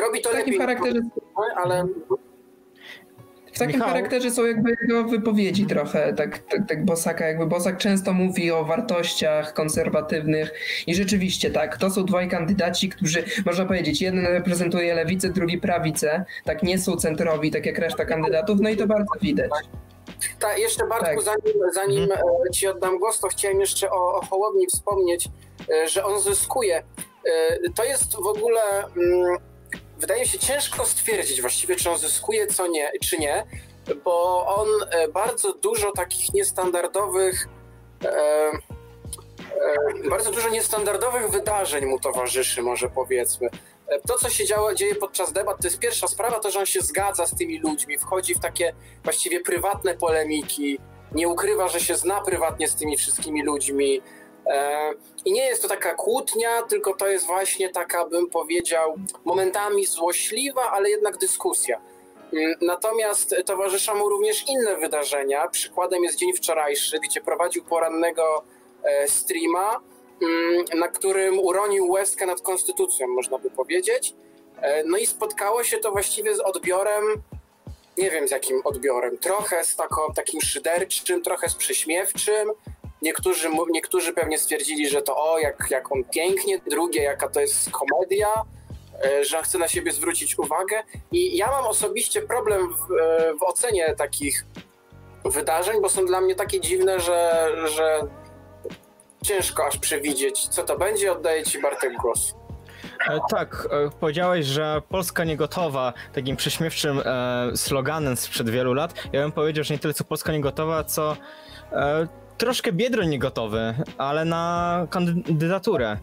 Robi 0.00 0.20
to 0.20 0.32
lepiej, 0.32 0.58
charakterze... 0.58 1.00
ale 1.64 1.84
w 3.56 3.58
takim 3.58 3.76
Michał? 3.76 3.88
charakterze 3.88 4.30
są 4.30 4.44
jakby 4.44 4.70
jego 4.82 5.04
wypowiedzi 5.04 5.66
trochę, 5.66 6.12
tak, 6.12 6.38
tak, 6.38 6.68
tak 6.68 6.84
Bosaka, 6.84 7.28
jakby 7.28 7.46
Bosak 7.46 7.78
często 7.78 8.12
mówi 8.12 8.50
o 8.50 8.64
wartościach 8.64 9.54
konserwatywnych 9.54 10.52
i 10.86 10.94
rzeczywiście 10.94 11.50
tak, 11.50 11.76
to 11.76 11.90
są 11.90 12.04
dwaj 12.04 12.28
kandydaci, 12.28 12.88
którzy, 12.88 13.24
można 13.46 13.66
powiedzieć, 13.66 14.02
jeden 14.02 14.26
reprezentuje 14.26 14.94
lewicę, 14.94 15.28
drugi 15.28 15.58
prawicę, 15.58 16.24
tak 16.44 16.62
nie 16.62 16.78
są 16.78 16.96
centrowi, 16.96 17.50
tak 17.50 17.66
jak 17.66 17.78
reszta 17.78 18.04
kandydatów, 18.04 18.60
no 18.60 18.68
i 18.68 18.76
to 18.76 18.86
bardzo 18.86 19.14
widać. 19.22 19.50
Tak, 20.38 20.58
jeszcze 20.58 20.86
Bartku, 20.86 21.22
tak. 21.22 21.24
zanim, 21.24 21.72
zanim 21.74 22.02
mhm. 22.02 22.20
E, 22.48 22.50
ci 22.50 22.66
oddam 22.66 22.98
głos, 22.98 23.20
to 23.20 23.28
chciałem 23.28 23.60
jeszcze 23.60 23.90
o, 23.90 24.14
o 24.14 24.26
Hołowni 24.26 24.66
wspomnieć, 24.66 25.28
e, 25.70 25.88
że 25.88 26.04
on 26.04 26.20
zyskuje. 26.20 26.76
E, 26.76 26.82
to 27.76 27.84
jest 27.84 28.12
w 28.12 28.26
ogóle 28.26 28.60
mm, 28.96 29.36
wydaje 29.98 30.20
mi 30.20 30.28
się 30.28 30.38
ciężko 30.38 30.84
stwierdzić 30.84 31.40
właściwie, 31.40 31.76
czy 31.76 31.90
on 31.90 31.98
zyskuje 31.98 32.46
co 32.46 32.66
nie, 32.66 32.92
czy 33.02 33.18
nie, 33.18 33.44
bo 34.04 34.46
on 34.46 34.68
e, 34.90 35.08
bardzo 35.08 35.52
dużo 35.52 35.92
takich 35.92 36.34
niestandardowych 36.34 37.48
e, 38.04 38.08
e, 38.08 38.50
bardzo 40.10 40.30
dużo 40.30 40.48
niestandardowych 40.48 41.30
wydarzeń 41.30 41.86
mu 41.86 42.00
towarzyszy, 42.00 42.62
może 42.62 42.90
powiedzmy. 42.90 43.48
E, 43.88 44.00
to, 44.00 44.18
co 44.18 44.30
się 44.30 44.46
działo, 44.46 44.74
dzieje 44.74 44.94
podczas 44.94 45.32
debat, 45.32 45.60
to 45.60 45.66
jest 45.66 45.78
pierwsza 45.78 46.08
sprawa, 46.08 46.40
to, 46.40 46.50
że 46.50 46.58
on 46.58 46.66
się 46.66 46.80
zgadza 46.80 47.26
z 47.26 47.36
tymi 47.36 47.58
ludźmi, 47.58 47.98
wchodzi 47.98 48.34
w 48.34 48.40
takie 48.40 48.74
właściwie 49.04 49.40
prywatne 49.40 49.94
polemiki, 49.94 50.78
nie 51.12 51.28
ukrywa, 51.28 51.68
że 51.68 51.80
się 51.80 51.96
zna 51.96 52.20
prywatnie 52.20 52.68
z 52.68 52.74
tymi 52.74 52.96
wszystkimi 52.96 53.42
ludźmi, 53.42 54.02
I 55.24 55.32
nie 55.32 55.46
jest 55.46 55.62
to 55.62 55.68
taka 55.68 55.94
kłótnia, 55.94 56.62
tylko 56.62 56.94
to 56.94 57.08
jest 57.08 57.26
właśnie 57.26 57.68
taka, 57.68 58.06
bym 58.06 58.30
powiedział, 58.30 58.94
momentami 59.24 59.86
złośliwa, 59.86 60.70
ale 60.70 60.90
jednak 60.90 61.16
dyskusja. 61.16 61.80
Mm, 62.32 62.54
natomiast 62.60 63.34
towarzysza 63.46 63.94
mu 63.94 64.08
również 64.08 64.48
inne 64.48 64.76
wydarzenia. 64.76 65.48
Przykładem 65.48 66.04
jest 66.04 66.18
dzień 66.18 66.32
wczorajszy, 66.32 66.98
gdzie 67.00 67.20
prowadził 67.20 67.64
porannego 67.64 68.44
e, 68.82 69.08
streama, 69.08 69.80
mm, 70.22 70.64
na 70.74 70.88
którym 70.88 71.38
uronił 71.38 71.90
łezkę 71.90 72.26
nad 72.26 72.40
konstytucją, 72.40 73.06
można 73.06 73.38
by 73.38 73.50
powiedzieć. 73.50 74.14
E, 74.62 74.84
no 74.84 74.96
i 74.96 75.06
spotkało 75.06 75.64
się 75.64 75.78
to 75.78 75.92
właściwie 75.92 76.34
z 76.34 76.40
odbiorem, 76.40 77.04
nie 77.98 78.10
wiem 78.10 78.28
z 78.28 78.30
jakim 78.30 78.60
odbiorem, 78.64 79.18
trochę 79.18 79.64
z 79.64 79.76
taką, 79.76 80.02
takim 80.16 80.40
szyderczym, 80.40 81.22
trochę 81.22 81.48
z 81.48 81.54
prześmiewczym, 81.54 82.52
Niektórzy, 83.02 83.48
niektórzy 83.70 84.12
pewnie 84.12 84.38
stwierdzili, 84.38 84.88
że 84.88 85.02
to 85.02 85.16
o, 85.16 85.38
jak, 85.38 85.66
jak 85.70 85.92
on 85.92 86.04
pięknie, 86.04 86.58
drugie, 86.70 87.02
jaka 87.02 87.28
to 87.28 87.40
jest 87.40 87.70
komedia, 87.70 88.28
e, 89.04 89.24
że 89.24 89.42
chce 89.42 89.58
na 89.58 89.68
siebie 89.68 89.92
zwrócić 89.92 90.38
uwagę. 90.38 90.82
I 91.12 91.36
ja 91.36 91.50
mam 91.50 91.64
osobiście 91.64 92.22
problem 92.22 92.74
w, 92.74 92.92
e, 92.92 93.34
w 93.34 93.42
ocenie 93.42 93.94
takich 93.94 94.44
wydarzeń, 95.24 95.82
bo 95.82 95.88
są 95.88 96.06
dla 96.06 96.20
mnie 96.20 96.34
takie 96.34 96.60
dziwne, 96.60 97.00
że, 97.00 97.48
że 97.76 98.00
ciężko 99.24 99.66
aż 99.66 99.78
przewidzieć, 99.78 100.48
co 100.48 100.62
to 100.62 100.78
będzie. 100.78 101.12
Oddaję 101.12 101.44
Ci 101.44 101.62
Bartek 101.62 101.92
głos. 101.96 102.34
E, 103.08 103.20
tak, 103.30 103.68
powiedziałeś, 104.00 104.46
że 104.46 104.82
Polska 104.88 105.24
nie 105.24 105.36
gotowa, 105.36 105.92
takim 106.14 106.36
prześmiewczym 106.36 107.02
sloganem 107.54 108.16
sprzed 108.16 108.50
wielu 108.50 108.74
lat. 108.74 108.94
Ja 109.12 109.22
bym 109.22 109.32
powiedział, 109.32 109.64
że 109.64 109.74
nie 109.74 109.80
tyle 109.80 109.94
co 109.94 110.04
Polska 110.04 110.32
nie 110.32 110.40
gotowa, 110.40 110.84
co 110.84 111.16
troszkę 112.38 112.72
Biedroń 112.72 113.08
nie 113.08 113.18
gotowy, 113.18 113.74
ale 113.98 114.24
na 114.24 114.86
kandydaturę. 114.90 115.98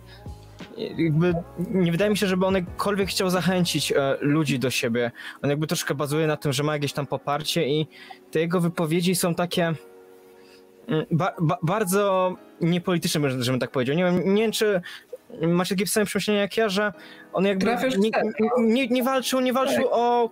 Jakby 0.78 1.34
nie 1.70 1.92
wydaje 1.92 2.12
mi 2.12 2.18
się, 2.18 2.28
żeby 2.28 2.46
on 2.46 2.56
jakkolwiek 2.56 3.10
chciał 3.10 3.30
zachęcić 3.30 3.92
e, 3.92 4.18
ludzi 4.22 4.60
do 4.60 4.70
siebie. 4.70 5.12
On 5.42 5.50
jakby 5.50 5.68
troszkę 5.68 5.96
bazuje 5.96 6.28
na 6.28 6.38
tym, 6.38 6.54
że 6.54 6.64
ma 6.64 6.74
jakieś 6.74 6.94
tam 6.94 7.08
poparcie 7.08 7.68
i 7.68 7.88
te 8.32 8.40
jego 8.40 8.60
wypowiedzi 8.60 9.16
są 9.16 9.36
takie 9.36 9.74
mm, 10.88 11.06
ba, 11.12 11.34
ba, 11.42 11.58
bardzo 11.64 12.36
niepolityczne, 12.62 13.44
żebym 13.44 13.60
tak 13.60 13.72
powiedział. 13.72 13.96
Nie 13.96 14.04
wiem, 14.04 14.34
nie 14.34 14.42
wiem 14.42 14.52
czy 14.52 14.82
masz 15.42 15.70
takie 15.70 15.88
same 15.88 16.06
przemyślenia 16.06 16.42
jak 16.42 16.58
ja, 16.58 16.70
że 16.70 16.94
on 17.34 17.46
jakby 17.46 17.76
nie, 17.98 18.12
nie, 18.58 18.88
nie, 18.88 19.04
walczył, 19.04 19.40
nie 19.40 19.54
walczył 19.54 19.84
tak. 19.84 19.92
o 19.92 20.30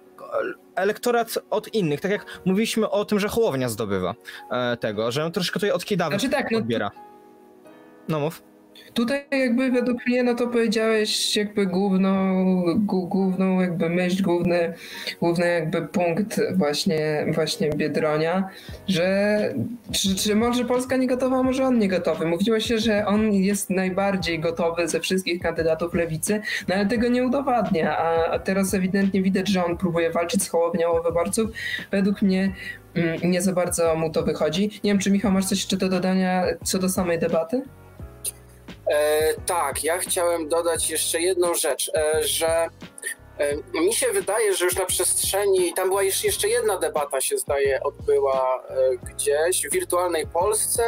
elektorat 0.76 1.38
od 1.50 1.74
innych, 1.74 2.02
tak 2.02 2.12
jak 2.12 2.26
mówiliśmy 2.46 2.90
o 2.90 3.06
tym, 3.06 3.20
że 3.20 3.28
Hołownia 3.28 3.70
zdobywa 3.70 4.16
e, 4.52 4.78
tego, 4.78 5.12
że 5.12 5.26
on 5.26 5.32
troszkę 5.32 5.54
tutaj 5.54 5.72
od 5.72 5.86
Kidawy 5.86 6.20
znaczy 6.20 6.30
tak, 6.30 6.52
no, 6.52 6.58
odbiera. 6.58 6.92
No 8.08 8.20
mów. 8.20 8.51
Tutaj 8.94 9.26
jakby 9.32 9.72
według 9.72 10.08
mnie, 10.08 10.24
no 10.24 10.36
to 10.36 10.48
powiedziałeś 10.48 11.36
jakby 11.36 11.66
główną, 11.66 12.36
główną 12.86 13.62
jakby 13.62 13.90
myśl, 13.90 14.24
główny, 14.24 14.74
główny 15.20 15.48
jakby 15.48 15.82
punkt 15.82 16.42
właśnie, 16.56 17.26
właśnie 17.34 17.70
Biedronia, 17.70 18.50
że 18.88 19.40
czy, 19.92 20.16
czy 20.16 20.36
może 20.36 20.66
Polska 20.66 20.98
nie 20.98 21.08
gotowa, 21.08 21.44
może 21.44 21.64
on 21.64 21.80
nie 21.80 21.88
gotowy. 21.88 22.26
Mówiło 22.26 22.60
się, 22.60 22.78
że 22.78 23.06
on 23.06 23.34
jest 23.34 23.70
najbardziej 23.70 24.40
gotowy 24.40 24.88
ze 24.88 25.00
wszystkich 25.00 25.42
kandydatów 25.42 25.94
lewicy, 25.94 26.42
no 26.68 26.76
ale 26.76 26.86
tego 26.86 27.08
nie 27.08 27.24
udowadnia, 27.24 27.98
a 27.98 28.40
teraz 28.40 28.74
ewidentnie 28.74 29.22
widać, 29.22 29.48
że 29.48 29.66
on 29.66 29.78
próbuje 29.78 30.12
walczyć 30.12 30.44
z 30.44 30.50
Hołownią 30.50 30.92
o 30.92 31.04
wyborców. 31.04 31.52
Według 31.92 32.22
mnie 32.22 32.54
mm, 32.96 33.20
nie 33.24 33.42
za 33.42 33.54
bardzo 33.54 33.96
mu 33.96 34.10
to 34.10 34.24
wychodzi. 34.24 34.70
Nie 34.84 34.92
wiem, 34.92 35.00
czy 35.00 35.12
Michał 35.12 35.32
masz 35.32 35.46
coś 35.46 35.58
jeszcze 35.58 35.78
do 35.78 35.90
dodania 35.90 36.46
co 36.64 36.80
do 36.80 36.90
samej 36.90 37.20
debaty? 37.20 37.62
E, 38.88 39.34
tak, 39.46 39.84
ja 39.84 39.98
chciałem 39.98 40.50
dodać 40.50 40.90
jeszcze 40.90 41.22
jedną 41.22 41.54
rzecz, 41.54 41.92
e, 41.96 42.24
że 42.24 42.68
e, 43.38 43.80
mi 43.82 43.94
się 43.94 44.08
wydaje, 44.14 44.54
że 44.54 44.66
już 44.66 44.76
na 44.76 44.86
przestrzeni, 44.86 45.74
tam 45.74 45.90
była 45.90 46.04
jeszcze, 46.04 46.48
jedna 46.48 46.78
debata 46.78 47.22
się 47.22 47.38
zdaje 47.38 47.84
odbyła 47.84 48.64
gdzieś 49.04 49.68
w 49.68 49.72
wirtualnej 49.72 50.28
Polsce 50.28 50.84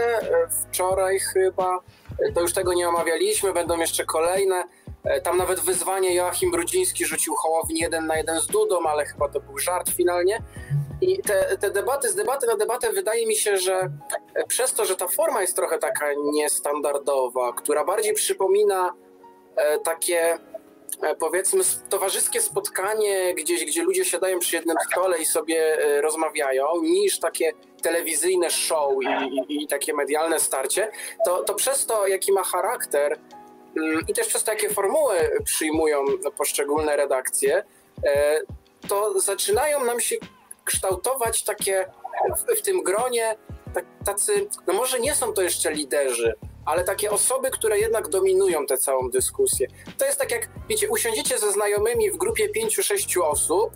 wczoraj 0.63 1.19
chyba, 1.19 1.79
to 2.36 2.41
już 2.41 2.53
tego 2.53 2.73
nie 2.73 2.89
omawialiśmy, 2.89 3.53
będą 3.53 3.79
jeszcze 3.79 4.06
kolejne. 4.06 4.63
Tam 5.23 5.38
nawet 5.38 5.60
wyzwanie 5.60 6.15
Joachim 6.15 6.51
Brudziński 6.51 7.06
rzucił 7.06 7.36
Hołowni 7.36 7.79
jeden 7.79 8.08
na 8.08 8.17
jeden 8.17 8.39
z 8.39 8.47
Dudą, 8.47 8.75
ale 8.88 9.06
chyba 9.06 9.29
to 9.29 9.39
był 9.39 9.58
żart 9.58 9.89
finalnie. 9.89 10.41
I 11.04 11.22
te, 11.22 11.58
te 11.58 11.72
debaty, 11.72 12.10
z 12.10 12.16
debaty 12.16 12.48
na 12.48 12.56
debatę 12.56 12.92
wydaje 12.92 13.28
mi 13.28 13.36
się, 13.36 13.58
że 13.58 13.89
przez 14.48 14.74
to, 14.74 14.86
że 14.86 14.96
ta 14.96 15.08
forma 15.08 15.42
jest 15.42 15.56
trochę 15.56 15.80
taka 15.80 16.06
niestandardowa, 16.32 17.54
która 17.54 17.86
bardziej 17.86 18.13
przypomina 18.13 18.94
e, 19.56 19.80
takie 19.80 20.38
e, 21.02 21.16
powiedzmy 21.20 21.63
towarzyskie 21.89 22.42
spotkanie 22.42 23.34
gdzieś, 23.36 23.66
gdzie 23.66 23.84
ludzie 23.84 24.06
siadają 24.06 24.39
przy 24.39 24.56
jednym 24.56 24.78
stole 24.92 25.18
i 25.18 25.26
sobie 25.26 25.78
e, 25.80 26.02
rozmawiają, 26.02 26.66
niż 26.82 27.20
takie 27.20 27.52
telewizyjne 27.82 28.50
show 28.50 28.94
i, 29.04 29.54
i, 29.54 29.63
i 29.63 29.68
takie 29.68 29.94
medialne 29.94 30.39
starcie, 30.39 30.92
to, 31.26 31.44
to 31.44 31.54
przez 31.54 31.86
to, 31.86 32.08
jaki 32.08 32.32
ma 32.32 32.44
charakter 32.44 33.20
mm, 33.78 34.02
i 34.08 34.13
też 34.13 34.28
przez 34.28 34.44
to, 34.44 34.52
jakie 34.52 34.70
formuły 34.70 35.16
przyjmują 35.46 36.06
poszczególne 36.38 36.98
redakcje, 36.98 37.63
to 38.88 39.20
zaczynają 39.20 39.84
nam 39.84 40.00
się 40.00 40.16
kształtować 40.65 41.43
takie 41.43 41.86
w, 42.38 42.60
w 42.60 42.62
tym 42.62 42.84
gronie 42.84 43.36
tak, 43.73 43.86
tacy, 44.06 44.47
no 44.67 44.73
może 44.73 44.99
nie 44.99 45.15
są 45.15 45.34
to 45.34 45.41
jeszcze 45.41 45.71
liderzy, 45.71 46.34
ale 46.65 46.84
takie 46.84 47.12
osoby, 47.12 47.52
które 47.52 47.80
jednak 47.80 48.08
dominują 48.10 48.65
tę 48.65 48.78
całą 48.78 49.10
dyskusję. 49.10 49.67
To 49.97 50.06
jest 50.06 50.19
tak 50.19 50.32
jak, 50.32 50.49
wiecie, 50.69 50.89
usiądziecie 50.89 51.39
ze 51.39 51.52
znajomymi 51.52 52.12
w 52.12 52.17
grupie 52.17 52.49
pięciu, 52.49 52.84
sześciu 52.84 53.26
osób, 53.26 53.71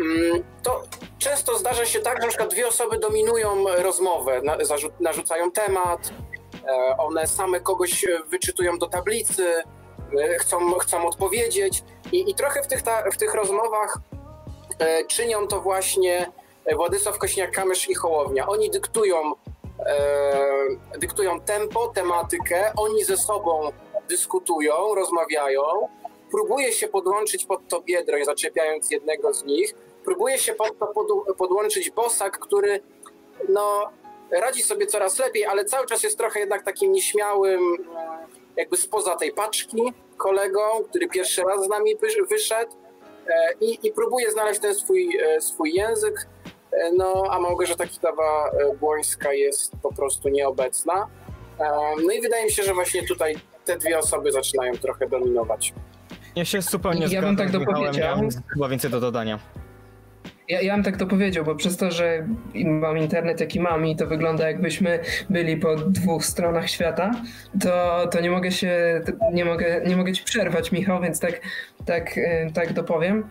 mm, 0.00 0.44
to 0.62 0.82
często 1.18 1.58
zdarza 1.58 1.86
się 1.86 2.00
tak, 2.00 2.22
że 2.22 2.28
przykład 2.28 2.50
dwie 2.50 2.68
osoby 2.68 2.98
dominują 2.98 3.64
rozmowę, 3.82 4.42
narzucają 5.00 5.52
temat, 5.52 6.12
One 6.98 7.26
same 7.26 7.60
kogoś 7.60 8.04
wyczytują 8.28 8.78
do 8.78 8.86
tablicy, 8.86 9.62
chcą, 10.38 10.72
chcą 10.78 11.06
odpowiedzieć 11.06 11.82
i, 12.12 12.30
i 12.30 12.34
trochę 12.34 12.62
w 12.62 12.66
tych, 12.66 12.82
ta, 12.82 13.10
w 13.10 13.16
tych 13.16 13.34
rozmowach 13.34 13.98
czynią 15.08 15.48
to 15.48 15.60
właśnie 15.60 16.32
Władysław 16.76 17.18
Kośniak-Kamysz 17.18 17.90
i 17.90 17.94
Hołownia. 17.94 18.46
Oni 18.46 18.70
dyktują, 18.70 19.16
dyktują 20.98 21.40
tempo, 21.40 21.88
tematykę, 21.88 22.72
oni 22.76 23.04
ze 23.04 23.16
sobą 23.16 23.72
dyskutują, 24.08 24.94
rozmawiają, 24.94 25.62
próbuje 26.30 26.72
się 26.72 26.88
podłączyć 26.88 27.46
pod 27.46 27.68
to 27.68 27.80
Biedroń, 27.80 28.24
zaczepiając 28.24 28.90
jednego 28.90 29.34
z 29.34 29.44
nich, 29.44 29.74
próbuje 30.04 30.38
się 30.38 30.54
pod 30.54 30.78
to 30.78 30.86
pod, 30.86 31.06
podłączyć 31.38 31.90
Bosak, 31.90 32.38
który 32.38 32.80
no, 33.48 33.90
radzi 34.30 34.62
sobie 34.62 34.86
coraz 34.86 35.18
lepiej, 35.18 35.46
ale 35.46 35.64
cały 35.64 35.86
czas 35.86 36.02
jest 36.02 36.18
trochę 36.18 36.40
jednak 36.40 36.64
takim 36.64 36.92
nieśmiałym, 36.92 37.60
jakby 38.56 38.76
spoza 38.76 39.16
tej 39.16 39.32
paczki 39.32 39.82
kolegą, 40.16 40.60
który 40.88 41.08
pierwszy 41.08 41.42
raz 41.42 41.64
z 41.64 41.68
nami 41.68 41.96
wyszedł. 42.30 42.72
e, 42.72 42.85
i, 43.60 43.78
i 43.88 43.92
próbuje 43.92 44.30
znaleźć 44.30 44.60
ten 44.60 44.74
swój, 44.74 45.18
e, 45.36 45.40
swój 45.40 45.72
język, 45.74 46.28
e, 46.72 46.92
no 46.92 47.24
a 47.30 47.40
Małgorzata 47.40 47.84
Kitawa-Błońska 47.84 49.30
jest 49.32 49.72
po 49.82 49.94
prostu 49.94 50.28
nieobecna. 50.28 51.06
No 52.06 52.12
i 52.12 52.20
wydaje 52.20 52.44
mi 52.44 52.52
się, 52.52 52.62
że 52.62 52.74
właśnie 52.74 53.06
tutaj 53.06 53.36
te 53.64 53.76
dwie 53.76 53.98
osoby 53.98 54.32
zaczynają 54.32 54.72
trochę 54.74 55.08
dominować. 55.08 55.74
Ja 56.36 56.44
się 56.44 56.62
zupełnie 56.62 57.00
ja 57.00 57.08
zgadzam 57.08 57.24
bym 57.24 57.36
tak 57.36 57.48
z 57.48 57.52
Michałem, 57.52 57.74
dopowiedział. 57.74 58.16
miałem 58.16 58.30
chyba 58.54 58.68
więcej 58.68 58.90
do 58.90 59.00
dodania. 59.00 59.38
Ja, 60.48 60.60
ja 60.60 60.74
bym 60.74 60.84
tak 60.84 60.96
to 60.96 61.06
powiedział, 61.06 61.44
bo 61.44 61.54
przez 61.54 61.76
to, 61.76 61.90
że 61.90 62.26
mam 62.64 62.98
internet 62.98 63.40
jaki 63.40 63.60
mam 63.60 63.86
i 63.86 63.96
to 63.96 64.06
wygląda 64.06 64.48
jakbyśmy 64.48 64.98
byli 65.30 65.56
po 65.56 65.76
dwóch 65.76 66.24
stronach 66.24 66.70
świata, 66.70 67.10
to, 67.60 68.06
to 68.10 68.20
nie 68.20 68.30
mogę 68.30 68.52
się, 68.52 69.00
nie 69.32 69.44
mogę, 69.44 69.82
nie 69.86 69.96
mogę 69.96 70.12
ci 70.12 70.24
przerwać 70.24 70.72
Michał, 70.72 71.02
więc 71.02 71.20
tak, 71.20 71.40
tak, 71.84 72.18
e, 72.18 72.50
tak 72.50 72.72
dopowiem 72.72 73.24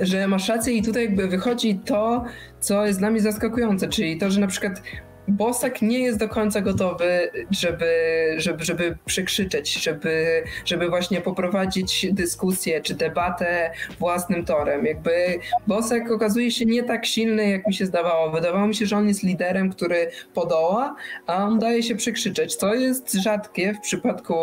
że 0.00 0.28
masz 0.28 0.48
rację 0.48 0.74
i 0.74 0.82
tutaj 0.82 1.04
jakby 1.04 1.28
wychodzi 1.28 1.80
to, 1.84 2.24
co 2.60 2.86
jest 2.86 2.98
dla 2.98 3.10
mnie 3.10 3.20
zaskakujące, 3.20 3.88
czyli 3.88 4.18
to, 4.18 4.30
że 4.30 4.40
na 4.40 4.46
przykład 4.46 4.82
Bosak 5.28 5.82
nie 5.82 5.98
jest 5.98 6.18
do 6.18 6.28
końca 6.28 6.60
gotowy, 6.60 7.30
żeby, 7.50 7.86
żeby, 8.36 8.64
żeby 8.64 8.98
przekrzyczeć, 9.04 9.72
żeby, 9.82 10.42
żeby 10.64 10.88
właśnie 10.88 11.20
poprowadzić 11.20 12.06
dyskusję 12.12 12.80
czy 12.80 12.94
debatę 12.94 13.70
własnym 13.98 14.44
torem. 14.44 14.86
Jakby 14.86 15.38
Bosak 15.66 16.10
okazuje 16.10 16.50
się 16.50 16.64
nie 16.64 16.82
tak 16.82 17.06
silny, 17.06 17.50
jak 17.50 17.66
mi 17.66 17.74
się 17.74 17.86
zdawało. 17.86 18.30
Wydawało 18.30 18.66
mi 18.66 18.74
się, 18.74 18.86
że 18.86 18.96
on 18.96 19.08
jest 19.08 19.22
liderem, 19.22 19.70
który 19.70 20.10
podoła, 20.34 20.96
a 21.26 21.44
on 21.44 21.58
daje 21.58 21.82
się 21.82 21.96
przekrzyczeć. 21.96 22.56
To 22.56 22.74
jest 22.74 23.12
rzadkie 23.12 23.74
w 23.74 23.80
przypadku 23.80 24.34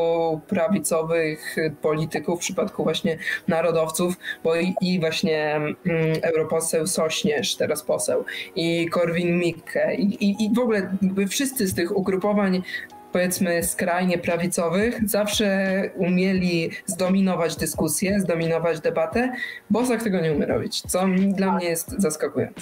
prawicowych 0.48 1.56
polityków, 1.82 2.40
w 2.40 2.42
przypadku 2.42 2.84
właśnie 2.84 3.18
narodowców, 3.48 4.14
bo 4.44 4.56
i, 4.56 4.76
i 4.82 5.00
właśnie 5.00 5.56
mm, 5.56 5.76
europoseł 6.22 6.88
Sośnierz, 6.88 7.56
teraz 7.56 7.84
poseł, 7.84 8.26
i 8.56 8.90
Korwin-Mikke, 8.90 9.96
i, 9.96 10.24
i, 10.26 10.46
i 10.46 10.54
w 10.56 10.60
ogóle 10.60 10.69
jakby 10.74 11.28
wszyscy 11.28 11.68
z 11.68 11.76
tych 11.76 11.98
ugrupowań 11.98 12.64
powiedzmy 13.12 13.64
skrajnie 13.64 14.18
prawicowych 14.18 15.10
zawsze 15.10 15.82
umieli 15.96 16.72
zdominować 16.86 17.56
dyskusję, 17.56 18.20
zdominować 18.20 18.80
debatę. 18.80 19.34
Bosak 19.70 20.04
tego 20.04 20.20
nie 20.20 20.32
umie 20.32 20.46
robić, 20.46 20.82
co 20.82 21.06
dla 21.36 21.52
mnie 21.52 21.70
jest 21.70 21.90
zaskakujące. 21.98 22.62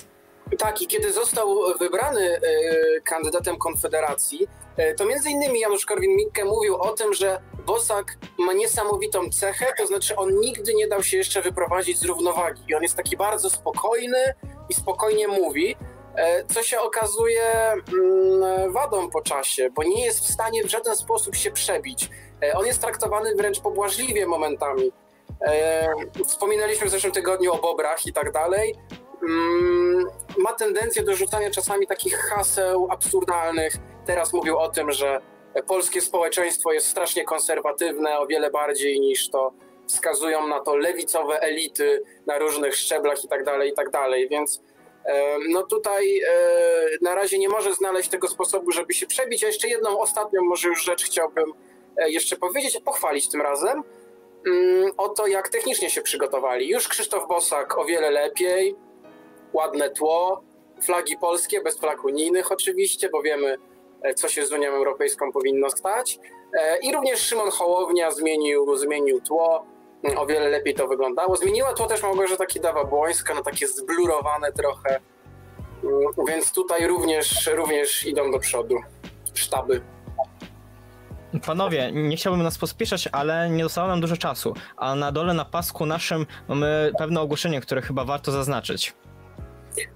Tak, 0.58 0.82
i 0.82 0.88
kiedy 0.88 1.14
został 1.14 1.48
wybrany 1.80 2.38
y, 2.38 3.02
kandydatem 3.04 3.58
Konfederacji, 3.58 4.48
y, 4.80 4.96
to 4.96 5.06
między 5.06 5.30
innymi 5.30 5.60
Janusz 5.60 5.86
Korwin-Mikke 5.86 6.46
mówił 6.46 6.76
o 6.76 6.90
tym, 6.90 7.14
że 7.14 7.42
Bosak 7.66 8.18
ma 8.40 8.54
niesamowitą 8.54 9.30
cechę, 9.30 9.66
to 9.78 9.88
znaczy 9.88 10.16
on 10.16 10.40
nigdy 10.40 10.74
nie 10.74 10.88
dał 10.88 11.04
się 11.04 11.18
jeszcze 11.18 11.42
wyprowadzić 11.42 12.00
z 12.00 12.06
równowagi. 12.06 12.62
I 12.68 12.76
on 12.76 12.84
jest 12.84 12.96
taki 12.96 13.18
bardzo 13.18 13.50
spokojny 13.50 14.34
i 14.70 14.74
spokojnie 14.74 15.28
mówi. 15.28 15.76
E, 16.18 16.44
co 16.46 16.64
się 16.64 16.80
okazuje 16.80 17.44
mm, 17.44 18.72
wadą 18.72 19.10
po 19.10 19.22
czasie, 19.22 19.70
bo 19.70 19.84
nie 19.84 20.06
jest 20.06 20.20
w 20.20 20.32
stanie 20.32 20.64
w 20.64 20.70
żaden 20.70 20.96
sposób 20.96 21.36
się 21.36 21.52
przebić. 21.52 22.10
E, 22.44 22.54
on 22.54 22.66
jest 22.66 22.82
traktowany 22.82 23.36
wręcz 23.36 23.60
pobłażliwie 23.60 24.28
momentami. 24.28 24.92
E, 25.48 25.94
wspominaliśmy 26.28 26.88
w 26.88 26.90
zeszłym 26.90 27.14
tygodniu 27.14 27.54
o 27.54 27.58
bobrach 27.58 28.06
i 28.06 28.14
tak 28.14 28.32
dalej. 28.32 28.76
Mm, 29.24 30.06
ma 30.38 30.54
tendencję 30.54 31.04
do 31.04 31.16
rzucania 31.16 31.52
czasami 31.52 31.88
takich 31.88 32.18
haseł 32.18 32.88
absurdalnych. 32.92 33.74
Teraz 34.06 34.34
mówił 34.34 34.58
o 34.58 34.70
tym, 34.70 34.92
że 34.92 35.22
polskie 35.68 36.02
społeczeństwo 36.02 36.74
jest 36.74 36.88
strasznie 36.88 37.24
konserwatywne, 37.24 38.20
o 38.20 38.28
wiele 38.28 38.52
bardziej 38.52 39.00
niż 39.00 39.30
to 39.30 39.52
wskazują 39.88 40.48
na 40.48 40.60
to 40.60 40.76
lewicowe 40.76 41.40
elity 41.40 42.04
na 42.26 42.38
różnych 42.38 42.76
szczeblach 42.76 43.24
i 43.24 43.28
tak 43.28 43.44
dalej, 43.44 43.72
i 43.72 43.74
tak 43.74 43.90
dalej. 43.90 44.30
Więc 44.30 44.62
no 45.50 45.64
tutaj 45.64 46.20
e, 46.20 46.30
na 47.02 47.16
razie 47.16 47.40
nie 47.40 47.50
może 47.50 47.74
znaleźć 47.74 48.10
tego 48.10 48.28
sposobu, 48.28 48.72
żeby 48.72 48.94
się 48.94 49.08
przebić. 49.08 49.44
A 49.44 49.48
jeszcze 49.48 49.68
jedną 49.68 50.00
ostatnią 50.00 50.42
może 50.42 50.68
już 50.68 50.84
rzecz 50.84 51.04
chciałbym 51.04 51.54
e, 51.98 52.12
jeszcze 52.12 52.36
powiedzieć, 52.36 52.80
pochwalić 52.86 53.30
tym 53.30 53.42
razem 53.42 53.84
mm, 54.48 54.92
o 54.98 55.10
to, 55.10 55.28
jak 55.28 55.50
technicznie 55.50 55.90
się 55.90 56.02
przygotowali. 56.02 56.70
Już 56.70 56.88
Krzysztof 56.88 57.28
Bosak 57.28 57.78
o 57.78 57.86
wiele 57.86 58.12
lepiej, 58.12 58.76
ładne 59.54 59.90
tło, 59.90 60.44
flagi 60.84 61.18
polskie, 61.18 61.62
bez 61.62 61.80
flag 61.80 62.06
unijnych 62.06 62.52
oczywiście, 62.52 63.10
bo 63.10 63.22
wiemy, 63.22 63.58
e, 64.02 64.14
co 64.14 64.28
się 64.28 64.46
z 64.46 64.52
Unią 64.52 64.70
Europejską 64.70 65.32
powinno 65.32 65.70
stać. 65.70 66.20
I 66.82 66.94
również 66.94 67.20
Szymon 67.20 67.50
Hołownia 67.50 68.12
zmienił, 68.12 68.76
zmienił 68.76 69.22
tło, 69.22 69.66
o 70.18 70.26
wiele 70.26 70.50
lepiej 70.50 70.74
to 70.74 70.88
wyglądało. 70.88 71.36
Zmieniła 71.36 71.74
to 71.74 71.86
też 71.86 72.04
Małgorzata 72.04 72.46
Kidawa-Błońska, 72.46 73.36
no 73.36 73.42
takie 73.42 73.68
zblurowane 73.68 74.52
trochę, 74.52 75.00
mm, 75.84 76.28
więc 76.28 76.52
tutaj 76.52 76.88
również, 76.88 77.48
również 77.48 78.06
idą 78.06 78.32
do 78.32 78.40
przodu 78.40 78.76
sztaby. 79.34 79.82
Panowie, 81.46 81.92
nie 81.92 82.18
chciałbym 82.18 82.44
nas 82.44 82.58
pospieszać, 82.58 83.10
ale 83.12 83.50
nie 83.50 83.64
zostało 83.64 83.88
nam 83.88 84.02
dużo 84.02 84.18
czasu, 84.18 84.54
a 84.78 84.96
na 84.96 85.12
dole 85.12 85.34
na 85.34 85.46
pasku 85.46 85.86
naszym 85.86 86.26
mamy 86.48 86.92
pewne 86.98 87.22
ogłoszenie, 87.22 87.62
które 87.62 87.82
chyba 87.82 88.06
warto 88.06 88.32
zaznaczyć. 88.32 88.94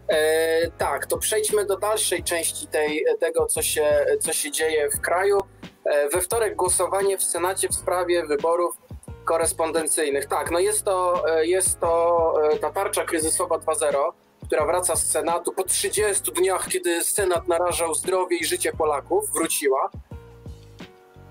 E, 0.08 0.72
tak, 0.78 1.06
to 1.06 1.18
przejdźmy 1.18 1.66
do 1.66 1.78
dalszej 1.78 2.24
części 2.24 2.68
tej, 2.68 3.06
tego, 3.20 3.46
co 3.46 3.62
się, 3.62 4.06
co 4.20 4.34
się 4.34 4.52
dzieje 4.52 4.90
w 4.90 5.02
kraju. 5.02 5.40
E, 5.86 6.10
we 6.10 6.22
wtorek 6.22 6.56
głosowanie 6.56 7.18
w 7.18 7.24
Senacie 7.24 7.68
w 7.68 7.74
sprawie 7.76 8.26
wyborów 8.26 8.81
korespondencyjnych. 9.26 10.26
Tak, 10.26 10.52
no 10.52 10.60
jest 10.60 10.84
to, 10.84 11.24
e, 11.30 11.46
jest 11.46 11.80
to 11.80 12.34
e, 12.54 12.58
ta 12.58 12.72
tarcza 12.72 13.06
kryzysowa 13.06 13.56
2.0, 13.58 14.12
która 14.48 14.66
wraca 14.66 14.96
z 14.96 15.12
Senatu 15.12 15.52
po 15.52 15.64
30 15.64 16.32
dniach, 16.32 16.68
kiedy 16.68 17.04
Senat 17.04 17.48
narażał 17.48 17.94
zdrowie 17.94 18.38
i 18.38 18.46
życie 18.46 18.72
Polaków, 18.74 19.32
wróciła. 19.34 19.90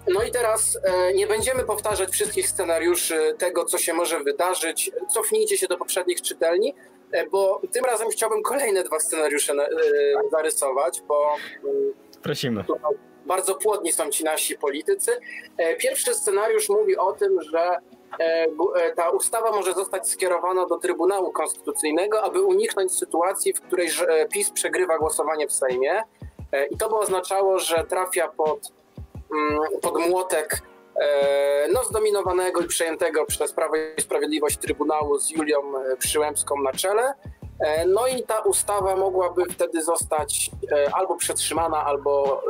No 0.09 0.23
i 0.23 0.31
teraz 0.31 0.79
e, 0.85 1.15
nie 1.15 1.27
będziemy 1.27 1.65
powtarzać 1.65 2.11
wszystkich 2.11 2.49
scenariuszy 2.49 3.35
tego, 3.39 3.65
co 3.65 3.79
się 3.79 3.93
może 3.95 4.21
wydarzyć. 4.21 4.91
Cofnijcie 5.09 5.59
się 5.59 5.67
do 5.67 5.77
poprzednich 5.77 6.23
czytelni, 6.23 6.75
bo 7.31 7.61
tym 7.73 7.85
razem 7.85 8.09
chciałbym 8.11 8.43
kolejne 8.43 8.85
dwa 8.85 9.01
scenariusze 9.01 9.55
zarysować, 10.31 11.03
bo. 11.09 11.37
Mm, 11.65 11.93
Prosimy 12.23 12.65
bardzo 13.27 13.55
płodni 13.55 13.93
są 13.93 14.11
ci 14.11 14.25
nasi 14.25 14.59
politycy. 14.59 15.21
E, 15.57 15.77
pierwszy 15.77 16.15
scenariusz 16.15 16.69
mówi 16.69 16.97
o 16.97 17.13
tym, 17.13 17.43
że 17.43 17.61
e, 17.61 18.47
e, 18.77 18.93
ta 18.95 19.11
ustawa 19.11 19.51
może 19.51 19.73
zostać 19.73 20.09
skierowana 20.09 20.67
do 20.67 20.79
Trybunału 20.79 21.33
Konstytucyjnego, 21.33 22.23
aby 22.23 22.43
uniknąć 22.43 22.93
sytuacji, 22.93 23.53
w 23.53 23.61
której 23.61 23.89
PiS 24.33 24.51
przegrywa 24.51 24.99
głosowanie 24.99 25.49
w 25.49 25.53
Sejmie. 25.53 26.03
I 26.71 26.77
to 26.77 26.89
by 26.89 26.97
oznaczało, 26.97 27.59
że 27.59 27.85
trafia 27.85 28.29
pod, 28.29 28.73
mm, 29.33 29.61
pod 29.83 30.07
młotek 30.09 30.63
no, 31.73 31.85
zdominowanego 31.85 32.61
i 32.61 32.67
przejętego 32.67 33.27
przez 33.27 33.53
Prawo 33.53 33.77
i 33.77 34.03
Sprawiedliwość 34.03 34.59
Trybunału 34.59 35.19
z 35.19 35.31
Julią 35.31 35.59
Przyłębską 35.99 36.63
na 36.63 36.73
czele. 36.73 37.15
No 37.87 38.07
i 38.07 38.23
ta 38.23 38.41
ustawa 38.41 38.97
mogłaby 38.97 39.45
wtedy 39.45 39.83
zostać 39.83 40.51
albo 40.93 41.17
przetrzymana, 41.17 41.85
albo 41.85 42.43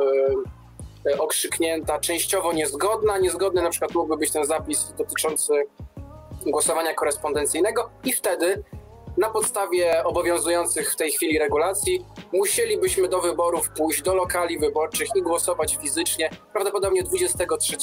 okrzyknięta, 1.19 1.99
częściowo 1.99 2.53
niezgodna. 2.53 3.17
Niezgodny 3.17 3.61
na 3.61 3.69
przykład 3.69 3.93
mógłby 3.93 4.17
być 4.17 4.31
ten 4.31 4.45
zapis 4.45 4.93
dotyczący 4.97 5.53
głosowania 6.45 6.93
korespondencyjnego 6.93 7.89
i 8.03 8.13
wtedy 8.13 8.63
na 9.17 9.29
podstawie 9.29 10.03
obowiązujących 10.03 10.93
w 10.93 10.95
tej 10.95 11.11
chwili 11.11 11.39
regulacji 11.39 12.05
musielibyśmy 12.33 13.07
do 13.07 13.21
wyborów 13.21 13.69
pójść 13.69 14.01
do 14.01 14.15
lokali 14.15 14.59
wyborczych 14.59 15.07
i 15.15 15.21
głosować 15.21 15.77
fizycznie, 15.81 16.29
prawdopodobnie 16.53 17.03
23 17.03 17.75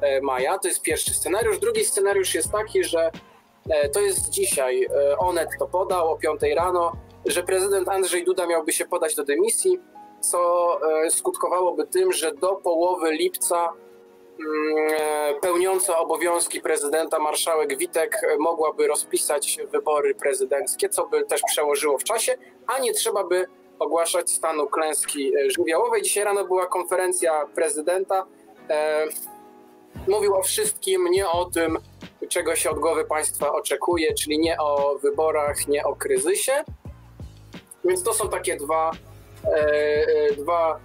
e, 0.00 0.20
maja. 0.20 0.58
To 0.58 0.68
jest 0.68 0.82
pierwszy 0.82 1.14
scenariusz. 1.14 1.58
Drugi 1.58 1.84
scenariusz 1.84 2.34
jest 2.34 2.52
taki, 2.52 2.84
że 2.84 3.10
e, 3.70 3.88
to 3.88 4.00
jest 4.00 4.30
dzisiaj, 4.30 4.86
Onet 5.18 5.48
to 5.58 5.66
podał 5.66 6.10
o 6.10 6.16
5 6.16 6.40
rano, 6.56 6.92
że 7.26 7.42
prezydent 7.42 7.88
Andrzej 7.88 8.24
Duda 8.24 8.46
miałby 8.46 8.72
się 8.72 8.86
podać 8.86 9.14
do 9.14 9.24
dymisji 9.24 9.80
co 10.22 10.80
e, 11.04 11.10
skutkowałoby 11.10 11.86
tym, 11.86 12.12
że 12.12 12.32
do 12.34 12.56
połowy 12.56 13.12
lipca 13.12 13.72
mm, 14.40 14.94
e, 14.98 15.34
pełniąca 15.40 15.98
obowiązki 15.98 16.60
prezydenta 16.60 17.18
marszałek 17.18 17.78
Witek 17.78 18.20
mogłaby 18.38 18.86
rozpisać 18.86 19.58
wybory 19.72 20.14
prezydenckie, 20.14 20.88
co 20.88 21.06
by 21.06 21.24
też 21.24 21.42
przełożyło 21.46 21.98
w 21.98 22.04
czasie, 22.04 22.34
a 22.66 22.78
nie 22.78 22.92
trzeba 22.92 23.24
by 23.24 23.46
ogłaszać 23.78 24.30
stanu 24.30 24.66
klęski 24.66 25.32
żywiołowej. 25.56 26.02
Dzisiaj 26.02 26.24
rano 26.24 26.44
była 26.44 26.66
konferencja 26.66 27.46
prezydenta. 27.54 28.26
Mówił 30.08 30.34
o 30.34 30.42
wszystkim, 30.42 31.04
nie 31.10 31.28
o 31.28 31.44
tym, 31.44 31.78
czego 32.28 32.56
się 32.56 32.70
od 32.70 32.78
głowy 32.78 33.04
państwa 33.04 33.52
oczekuje, 33.52 34.14
czyli 34.14 34.38
nie 34.38 34.60
o 34.60 34.98
wyborach, 35.02 35.68
nie 35.68 35.84
o 35.84 35.96
kryzysie. 35.96 36.52
Więc 37.84 38.02
to 38.02 38.12
są 38.12 38.28
takie 38.28 38.56
dwa, 38.56 38.90
e, 38.90 38.94
e, 38.94 39.11
dwa 40.38 40.80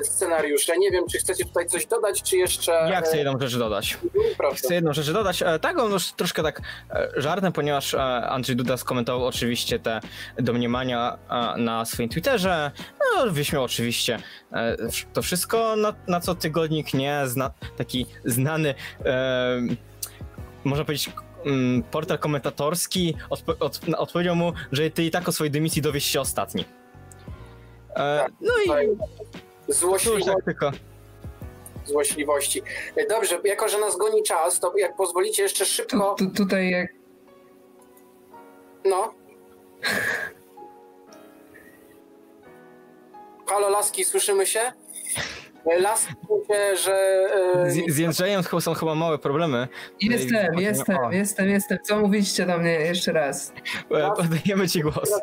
e, 0.00 0.04
scenariusze. 0.04 0.78
Nie 0.78 0.90
wiem, 0.90 1.04
czy 1.12 1.18
chcecie 1.18 1.44
tutaj 1.44 1.66
coś 1.66 1.86
dodać, 1.86 2.22
czy 2.22 2.36
jeszcze... 2.36 2.72
Ja 2.72 3.00
chcę 3.00 3.16
jedną 3.16 3.38
rzecz 3.40 3.56
dodać. 3.56 3.98
Proszę. 4.38 4.56
Chcę 4.56 4.74
jedną 4.74 4.92
rzecz 4.92 5.10
dodać. 5.10 5.42
Tak, 5.60 5.78
on 5.78 5.92
już 5.92 6.12
troszkę 6.12 6.42
tak 6.42 6.60
żartem, 7.16 7.52
ponieważ 7.52 7.94
Andrzej 8.28 8.56
Duda 8.56 8.76
skomentował 8.76 9.26
oczywiście 9.26 9.78
te 9.78 10.00
domniemania 10.38 11.18
na 11.56 11.84
swoim 11.84 12.08
Twitterze. 12.08 12.70
No, 13.00 13.30
wyśmiał 13.30 13.64
oczywiście 13.64 14.18
to 15.12 15.22
wszystko, 15.22 15.76
na, 15.76 15.94
na 16.08 16.20
co 16.20 16.34
tygodnik 16.34 16.94
nie, 16.94 17.22
zna, 17.26 17.50
taki 17.76 18.06
znany, 18.24 18.74
e, 19.04 19.60
można 20.64 20.84
powiedzieć, 20.84 21.10
mm, 21.46 21.82
portal 21.82 22.18
komentatorski 22.18 23.16
odpo 23.30 23.54
od, 23.60 23.80
odpowiedział 23.96 24.36
mu, 24.36 24.52
że 24.72 24.90
ty 24.90 25.04
i 25.04 25.10
tak 25.10 25.28
o 25.28 25.32
swojej 25.32 25.50
dymisji 25.50 25.82
dowiesz 25.82 26.04
się 26.04 26.20
ostatni. 26.20 26.64
E, 27.94 28.18
tak, 28.18 28.32
no 28.40 28.52
i... 28.62 28.88
Złośliwości. 29.68 30.30
Tak 30.30 30.44
tylko. 30.44 30.70
Złośliwości. 31.84 32.62
Dobrze, 33.08 33.40
jako 33.44 33.68
że 33.68 33.80
nas 33.80 33.96
goni 33.96 34.22
czas, 34.22 34.60
to 34.60 34.72
jak 34.76 34.96
pozwolicie 34.96 35.42
jeszcze 35.42 35.64
szybko... 35.64 36.14
Tu, 36.18 36.26
tu, 36.26 36.34
tutaj 36.34 36.70
jak... 36.70 36.88
No. 38.84 39.14
Halo 43.46 43.68
Laski, 43.68 44.04
słyszymy 44.04 44.46
się? 44.46 44.60
Laski 45.80 46.12
się, 46.50 46.76
że... 46.76 46.94
E, 47.54 47.70
z, 47.70 47.94
z 47.94 47.98
Jędrzejem 47.98 48.42
są 48.60 48.74
chyba 48.74 48.94
małe 48.94 49.18
problemy. 49.18 49.68
Jestem, 50.00 50.58
jestem, 50.58 50.98
o. 50.98 51.12
jestem, 51.12 51.48
jestem. 51.48 51.78
Co 51.82 51.98
mówiliście 51.98 52.46
do 52.46 52.58
mnie 52.58 52.70
jeszcze 52.70 53.12
raz? 53.12 53.52
Oddajemy 54.16 54.68
ci 54.68 54.80
głos. 54.82 55.20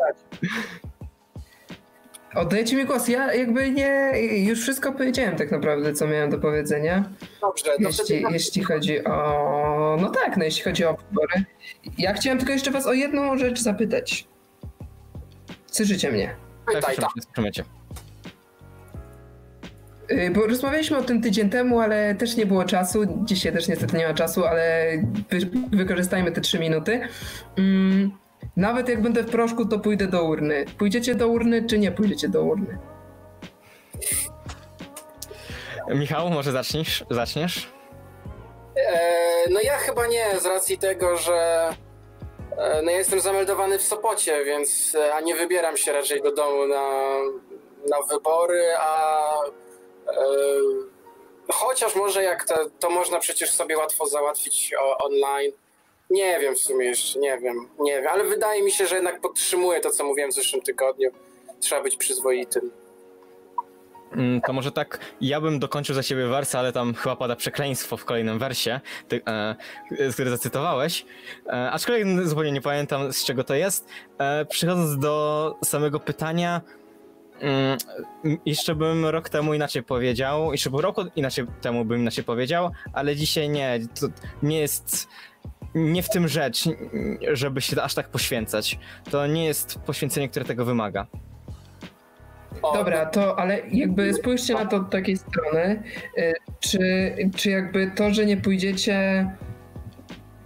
Oddajcie 2.35 2.75
mi 2.75 2.85
głos. 2.85 3.07
Ja 3.07 3.33
jakby 3.33 3.71
nie. 3.71 4.13
Już 4.47 4.61
wszystko 4.61 4.91
powiedziałem 4.91 5.35
tak 5.35 5.51
naprawdę, 5.51 5.93
co 5.93 6.07
miałem 6.07 6.29
do 6.29 6.39
powiedzenia. 6.39 7.09
Dobrze, 7.41 7.71
jeśli, 7.79 8.23
jeśli 8.31 8.63
chodzi 8.63 9.03
o. 9.03 9.97
No 10.01 10.09
tak, 10.09 10.37
no 10.37 10.43
jeśli 10.43 10.63
chodzi 10.63 10.85
o 10.85 10.97
wybory. 10.97 11.45
Ja 11.97 12.13
chciałem 12.13 12.37
tylko 12.37 12.53
jeszcze 12.53 12.71
was 12.71 12.87
o 12.87 12.93
jedną 12.93 13.37
rzecz 13.37 13.59
zapytać. 13.59 14.27
Słyszycie 15.67 16.11
mnie? 16.11 16.35
Pytaj, 16.65 16.95
tak. 16.95 17.09
Y, 20.11 20.31
bo 20.31 20.47
rozmawialiśmy 20.47 20.97
o 20.97 21.01
tym 21.01 21.21
tydzień 21.21 21.49
temu, 21.49 21.79
ale 21.79 22.15
też 22.15 22.37
nie 22.37 22.45
było 22.45 22.63
czasu. 22.65 23.23
Dzisiaj 23.23 23.53
też 23.53 23.67
niestety 23.67 23.97
nie 23.97 24.07
ma 24.07 24.13
czasu, 24.13 24.45
ale 24.45 24.91
wy, 25.29 25.39
wykorzystajmy 25.77 26.31
te 26.31 26.41
trzy 26.41 26.59
minuty. 26.59 27.01
Mm, 27.57 28.11
nawet 28.59 28.89
jak 28.89 29.01
będę 29.01 29.23
w 29.23 29.31
proszku, 29.31 29.65
to 29.65 29.79
pójdę 29.79 30.07
do 30.07 30.23
urny. 30.23 30.65
Pójdziecie 30.77 31.15
do 31.15 31.27
urny, 31.27 31.65
czy 31.69 31.79
nie 31.79 31.91
pójdziecie 31.91 32.29
do 32.29 32.43
urny? 32.43 32.77
Michał, 35.87 36.29
może 36.29 36.51
zaczniesz? 36.51 37.05
zaczniesz? 37.09 37.71
E, 38.75 39.49
no 39.49 39.59
ja 39.61 39.77
chyba 39.77 40.07
nie, 40.07 40.39
z 40.39 40.45
racji 40.45 40.77
tego, 40.77 41.17
że 41.17 41.69
e, 42.57 42.81
no 42.81 42.91
ja 42.91 42.97
jestem 42.97 43.19
zameldowany 43.19 43.79
w 43.79 43.83
Sopocie, 43.83 44.45
więc 44.45 44.95
e, 44.95 45.13
a 45.13 45.21
nie 45.21 45.35
wybieram 45.35 45.77
się 45.77 45.93
raczej 45.93 46.21
do 46.21 46.31
domu 46.31 46.67
na, 46.67 46.83
na 47.89 48.01
wybory, 48.09 48.63
a 48.79 49.33
e, 50.07 50.13
chociaż 51.51 51.95
może 51.95 52.23
jak 52.23 52.45
to, 52.45 52.55
to 52.79 52.89
można 52.89 53.19
przecież 53.19 53.51
sobie 53.51 53.77
łatwo 53.77 54.05
załatwić 54.05 54.73
o, 54.79 54.97
online. 54.97 55.51
Nie 56.09 56.39
wiem 56.39 56.55
w 56.55 56.59
sumie 56.59 56.85
jeszcze, 56.85 57.19
nie 57.19 57.37
wiem, 57.37 57.69
nie 57.79 58.01
wiem, 58.01 58.07
ale 58.07 58.23
wydaje 58.23 58.63
mi 58.63 58.71
się, 58.71 58.87
że 58.87 58.95
jednak 58.95 59.21
podtrzymuję 59.21 59.79
to, 59.79 59.91
co 59.91 60.05
mówiłem 60.05 60.31
w 60.31 60.33
zeszłym 60.33 60.61
tygodniu. 60.61 61.11
Trzeba 61.59 61.83
być 61.83 61.97
przyzwoitym. 61.97 62.71
Mm, 64.11 64.41
to 64.41 64.53
może 64.53 64.71
tak, 64.71 64.99
ja 65.21 65.41
bym 65.41 65.59
dokończył 65.59 65.95
za 65.95 66.03
siebie 66.03 66.27
wers, 66.27 66.55
ale 66.55 66.71
tam 66.71 66.93
chyba 66.93 67.15
pada 67.15 67.35
przekleństwo 67.35 67.97
w 67.97 68.05
kolejnym 68.05 68.39
wersie, 68.39 68.79
ty, 69.07 69.21
e, 69.27 69.55
który 70.13 70.29
zacytowałeś. 70.29 71.05
E, 71.47 71.71
aczkolwiek 71.71 72.27
zupełnie 72.27 72.51
nie 72.51 72.61
pamiętam 72.61 73.13
z 73.13 73.25
czego 73.25 73.43
to 73.43 73.55
jest. 73.55 73.87
E, 74.17 74.45
przechodząc 74.45 74.97
do 74.97 75.55
samego 75.63 75.99
pytania, 75.99 76.61
mm, 77.39 77.77
jeszcze 78.45 78.75
bym 78.75 79.05
rok 79.05 79.29
temu 79.29 79.53
inaczej 79.53 79.83
powiedział, 79.83 80.51
jeszcze 80.51 80.69
pół 80.69 80.81
roku 80.81 81.01
inaczej 81.15 81.45
temu 81.61 81.85
bym 81.85 82.01
inaczej 82.01 82.23
powiedział, 82.23 82.71
ale 82.93 83.15
dzisiaj 83.15 83.49
nie, 83.49 83.79
to 83.99 84.07
nie 84.43 84.59
jest 84.59 85.07
nie 85.75 86.03
w 86.03 86.09
tym 86.09 86.27
rzecz, 86.27 86.63
żeby 87.31 87.61
się 87.61 87.81
aż 87.81 87.93
tak 87.93 88.09
poświęcać. 88.09 88.79
To 89.11 89.27
nie 89.27 89.45
jest 89.45 89.79
poświęcenie, 89.79 90.29
które 90.29 90.45
tego 90.45 90.65
wymaga. 90.65 91.07
Dobra, 92.73 93.05
to 93.05 93.39
ale 93.39 93.59
jakby 93.71 94.13
spójrzcie 94.13 94.53
na 94.53 94.65
to 94.65 94.77
od 94.77 94.89
takiej 94.89 95.17
strony, 95.17 95.83
y, 96.17 96.33
czy, 96.59 96.79
czy 97.35 97.49
jakby 97.49 97.91
to, 97.95 98.13
że 98.13 98.25
nie 98.25 98.37
pójdziecie 98.37 99.27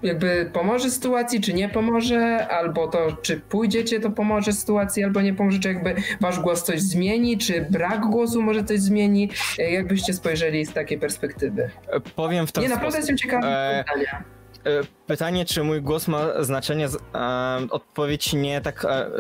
jakby 0.03 0.49
pomoże 0.53 0.89
sytuacji, 0.91 1.41
czy 1.41 1.53
nie 1.53 1.69
pomoże, 1.69 2.47
albo 2.47 2.87
to, 2.87 3.17
czy 3.21 3.39
pójdziecie, 3.39 3.99
to 3.99 4.11
pomoże 4.11 4.53
sytuacji, 4.53 5.03
albo 5.03 5.21
nie 5.21 5.33
pomoże, 5.33 5.59
czy 5.59 5.67
jakby 5.67 5.95
wasz 6.21 6.39
głos 6.39 6.63
coś 6.63 6.81
zmieni, 6.81 7.37
czy 7.37 7.67
brak 7.69 8.01
głosu 8.05 8.41
może 8.41 8.63
coś 8.63 8.79
zmieni, 8.79 9.29
y, 9.59 9.71
jakbyście 9.71 10.13
spojrzeli 10.13 10.65
z 10.65 10.73
takiej 10.73 10.99
perspektywy. 10.99 11.69
Powiem 12.15 12.47
w 12.47 12.51
ten 12.51 12.63
Nie, 12.63 12.69
naprawdę 12.69 12.97
jestem 12.97 13.17
ciekawy 13.17 13.47
e... 13.47 13.83
pytania. 13.83 14.23
E, 14.65 14.83
pytanie, 15.07 15.45
czy 15.45 15.63
mój 15.63 15.81
głos 15.81 16.07
ma 16.07 16.43
znaczenie, 16.43 16.87
e, 17.15 17.67
odpowiedź 17.69 18.33
nie 18.33 18.61
tak 18.61 18.85
e, 18.85 19.11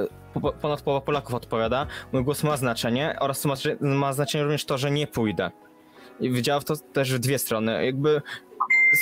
ponad 0.61 0.81
połowa 0.81 1.05
Polaków 1.05 1.33
odpowiada. 1.33 1.87
Mój 2.11 2.23
głos 2.23 2.43
ma 2.43 2.57
znaczenie 2.57 3.15
oraz 3.19 3.45
ma, 3.81 4.13
znaczenie 4.13 4.43
również 4.43 4.65
to, 4.65 4.77
że 4.77 4.91
nie 4.91 5.07
pójdę. 5.07 5.51
I 6.19 6.43
to 6.65 6.75
też 6.93 7.13
w 7.13 7.19
dwie 7.19 7.39
strony. 7.39 7.85
Jakby 7.85 8.21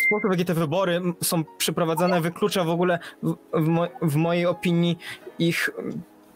sposób, 0.07 0.29
w 0.29 0.31
jaki 0.31 0.45
te 0.45 0.53
wybory 0.53 1.01
są 1.23 1.43
przeprowadzane, 1.57 2.21
wyklucza 2.21 2.63
w 2.63 2.69
ogóle 2.69 2.99
w, 3.23 3.35
w, 3.53 3.67
mo 3.67 3.87
w 4.01 4.15
mojej 4.15 4.45
opinii 4.45 4.97
ich 5.39 5.69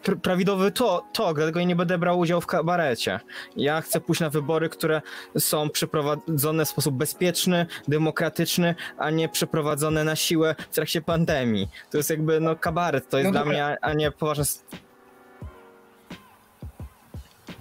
pr 0.06 0.20
prawidłowy 0.20 0.72
to, 0.72 1.06
tok, 1.12 1.36
dlatego 1.36 1.60
ja 1.60 1.66
nie 1.66 1.76
będę 1.76 1.98
brał 1.98 2.18
udziału 2.18 2.40
w 2.40 2.46
kabarecie. 2.46 3.20
Ja 3.56 3.80
chcę 3.80 4.00
pójść 4.00 4.20
na 4.20 4.30
wybory, 4.30 4.68
które 4.68 5.02
są 5.38 5.70
przeprowadzone 5.70 6.64
w 6.64 6.68
sposób 6.68 6.94
bezpieczny, 6.94 7.66
demokratyczny, 7.88 8.74
a 8.98 9.10
nie 9.10 9.28
przeprowadzone 9.28 10.04
na 10.04 10.16
siłę 10.16 10.54
w 10.70 10.74
trakcie 10.74 11.02
pandemii. 11.02 11.68
To 11.90 11.96
jest 11.96 12.10
jakby, 12.10 12.40
no, 12.40 12.56
kabaret, 12.56 13.08
to 13.08 13.18
jest 13.18 13.26
no 13.26 13.32
dla 13.32 13.44
mnie, 13.44 13.76
a 13.80 13.92
nie 13.92 14.10
poważne 14.10 14.44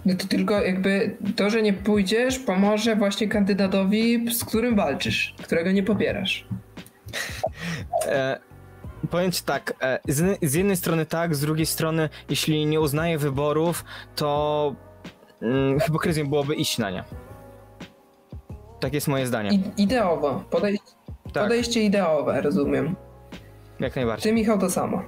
no 0.05 0.15
to 0.15 0.27
tylko 0.27 0.61
jakby 0.61 1.17
to, 1.35 1.49
że 1.49 1.61
nie 1.61 1.73
pójdziesz, 1.73 2.39
pomoże 2.39 2.95
właśnie 2.95 3.27
kandydatowi, 3.27 4.25
z 4.33 4.45
którym 4.45 4.75
walczysz, 4.75 5.35
którego 5.43 5.71
nie 5.71 5.83
popierasz. 5.83 6.47
Powiem 9.11 9.31
ci 9.31 9.43
tak, 9.43 9.73
e, 9.81 9.99
z, 10.07 10.37
z, 10.41 10.53
jednej 10.53 10.77
strony 10.77 11.05
tak, 11.05 11.35
z 11.35 11.41
drugiej 11.41 11.65
strony, 11.65 12.09
jeśli 12.29 12.65
nie 12.65 12.79
uznaje 12.79 13.17
wyborów, 13.17 13.85
to 14.15 14.75
mm, 15.41 15.79
hipokryzją 15.79 16.27
byłoby 16.29 16.55
iść 16.55 16.77
na 16.77 16.89
nie. 16.89 17.03
Tak 18.79 18.93
jest 18.93 19.07
moje 19.07 19.27
zdanie. 19.27 19.49
I, 19.49 19.81
ideowo, 19.83 20.43
podejście, 20.49 20.91
tak. 21.33 21.43
podejście 21.43 21.81
ideowe, 21.81 22.41
rozumiem. 22.41 22.95
Jak 23.79 23.95
najbardziej. 23.95 24.31
Ty, 24.31 24.35
Michał, 24.35 24.59
to 24.59 24.69
samo. 24.69 25.03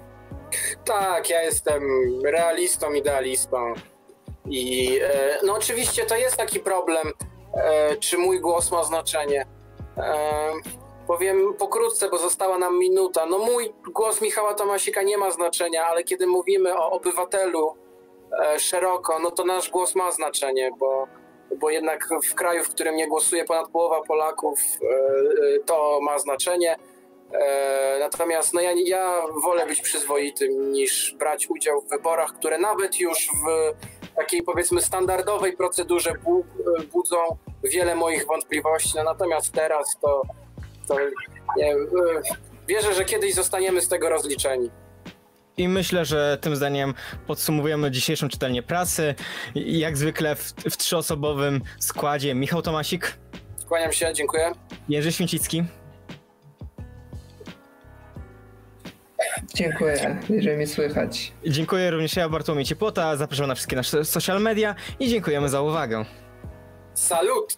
Tak, 0.86 1.30
ja 1.30 1.42
jestem 1.42 1.84
realistą, 2.26 2.94
idealistą. 2.94 3.74
I 4.50 4.90
e, 5.04 5.38
no 5.46 5.54
oczywiście 5.54 6.06
to 6.06 6.16
jest 6.16 6.38
taki 6.38 6.60
problem, 6.60 7.08
e, 7.54 7.96
czy 7.96 8.18
mój 8.18 8.42
głos 8.42 8.72
ma 8.72 8.84
znaczenie. 8.84 9.46
E, 9.98 10.14
powiem 11.08 11.54
pokrótce, 11.54 12.10
bo 12.10 12.18
została 12.18 12.58
nam 12.58 12.80
minuta. 12.80 13.26
No 13.26 13.38
mój 13.38 13.74
głos 13.88 14.22
Michała 14.22 14.54
Tomasika 14.54 15.02
nie 15.02 15.18
ma 15.18 15.32
znaczenia, 15.32 15.86
ale 15.86 16.04
kiedy 16.04 16.28
mówimy 16.28 16.78
o 16.78 16.92
obywatelu 16.92 17.76
szeroko, 18.58 19.20
no 19.20 19.32
to 19.32 19.44
nasz 19.44 19.70
głos 19.70 19.96
ma 19.96 20.12
znaczenie, 20.12 20.72
bo, 20.80 21.08
bo 21.56 21.70
jednak 21.70 22.10
w 22.30 22.36
kraju, 22.36 22.64
w 22.64 22.70
którym 22.70 22.96
nie 22.96 23.08
głosuje 23.08 23.46
ponad 23.46 23.70
połowa 23.70 24.02
Polaków, 24.02 24.60
to 25.66 26.00
ma 26.02 26.20
znaczenie. 26.20 26.76
Natomiast 28.00 28.54
no 28.54 28.62
ja, 28.62 28.72
ja 28.86 29.22
wolę 29.44 29.66
być 29.66 29.82
przyzwoitym 29.82 30.72
niż 30.72 31.16
brać 31.20 31.50
udział 31.50 31.82
w 31.82 31.90
wyborach, 31.90 32.34
które 32.34 32.58
nawet 32.58 33.00
już 33.00 33.18
w 33.18 33.74
takiej 34.16 34.44
powiedzmy 34.44 34.82
standardowej 34.82 35.58
procedurze 35.58 36.14
bu, 36.24 36.46
budzą 36.94 37.18
wiele 37.64 37.96
moich 37.96 38.26
wątpliwości. 38.26 38.92
No, 38.96 39.04
natomiast 39.04 39.52
teraz 39.54 39.98
to, 40.02 40.22
to 40.88 40.96
nie, 41.58 41.66
wiem, 41.66 41.78
e, 41.78 42.22
wierzę, 42.68 42.94
że 42.94 43.06
kiedyś 43.06 43.34
zostaniemy 43.34 43.82
z 43.82 43.88
tego 43.88 44.10
rozliczeni. 44.10 44.70
I 45.58 45.68
myślę, 45.68 46.06
że 46.06 46.38
tym 46.42 46.56
zdaniem 46.56 46.94
podsumowujemy 47.28 47.92
dzisiejszą 47.92 48.30
czytelnię 48.30 48.64
prasy. 48.64 49.16
Jak 49.56 49.98
zwykle 49.98 50.36
w, 50.36 50.54
w 50.70 50.78
trzyosobowym 50.78 51.62
składzie 51.80 52.36
Michał 52.36 52.62
Tomasik, 52.62 53.18
Kłaniam 53.68 53.94
się, 53.94 54.14
dziękuję. 54.14 54.52
Jerzy 54.90 55.12
Święcicki, 55.12 55.64
Dziękuję, 59.56 60.18
jeżeli 60.30 60.58
mnie 60.58 60.68
słychać. 60.68 61.34
dziękuję 61.48 61.92
również 61.92 62.16
ja, 62.16 62.30
Bartłomiej 62.30 62.66
Ciepłota, 62.66 63.16
zapraszam 63.16 63.48
na 63.48 63.56
wszystkie 63.56 63.76
nasze 63.76 64.06
social 64.06 64.42
media 64.42 64.76
i 65.00 65.10
dziękujemy 65.10 65.50
za 65.50 65.62
uwagę. 65.62 66.06
Salut! 66.94 67.58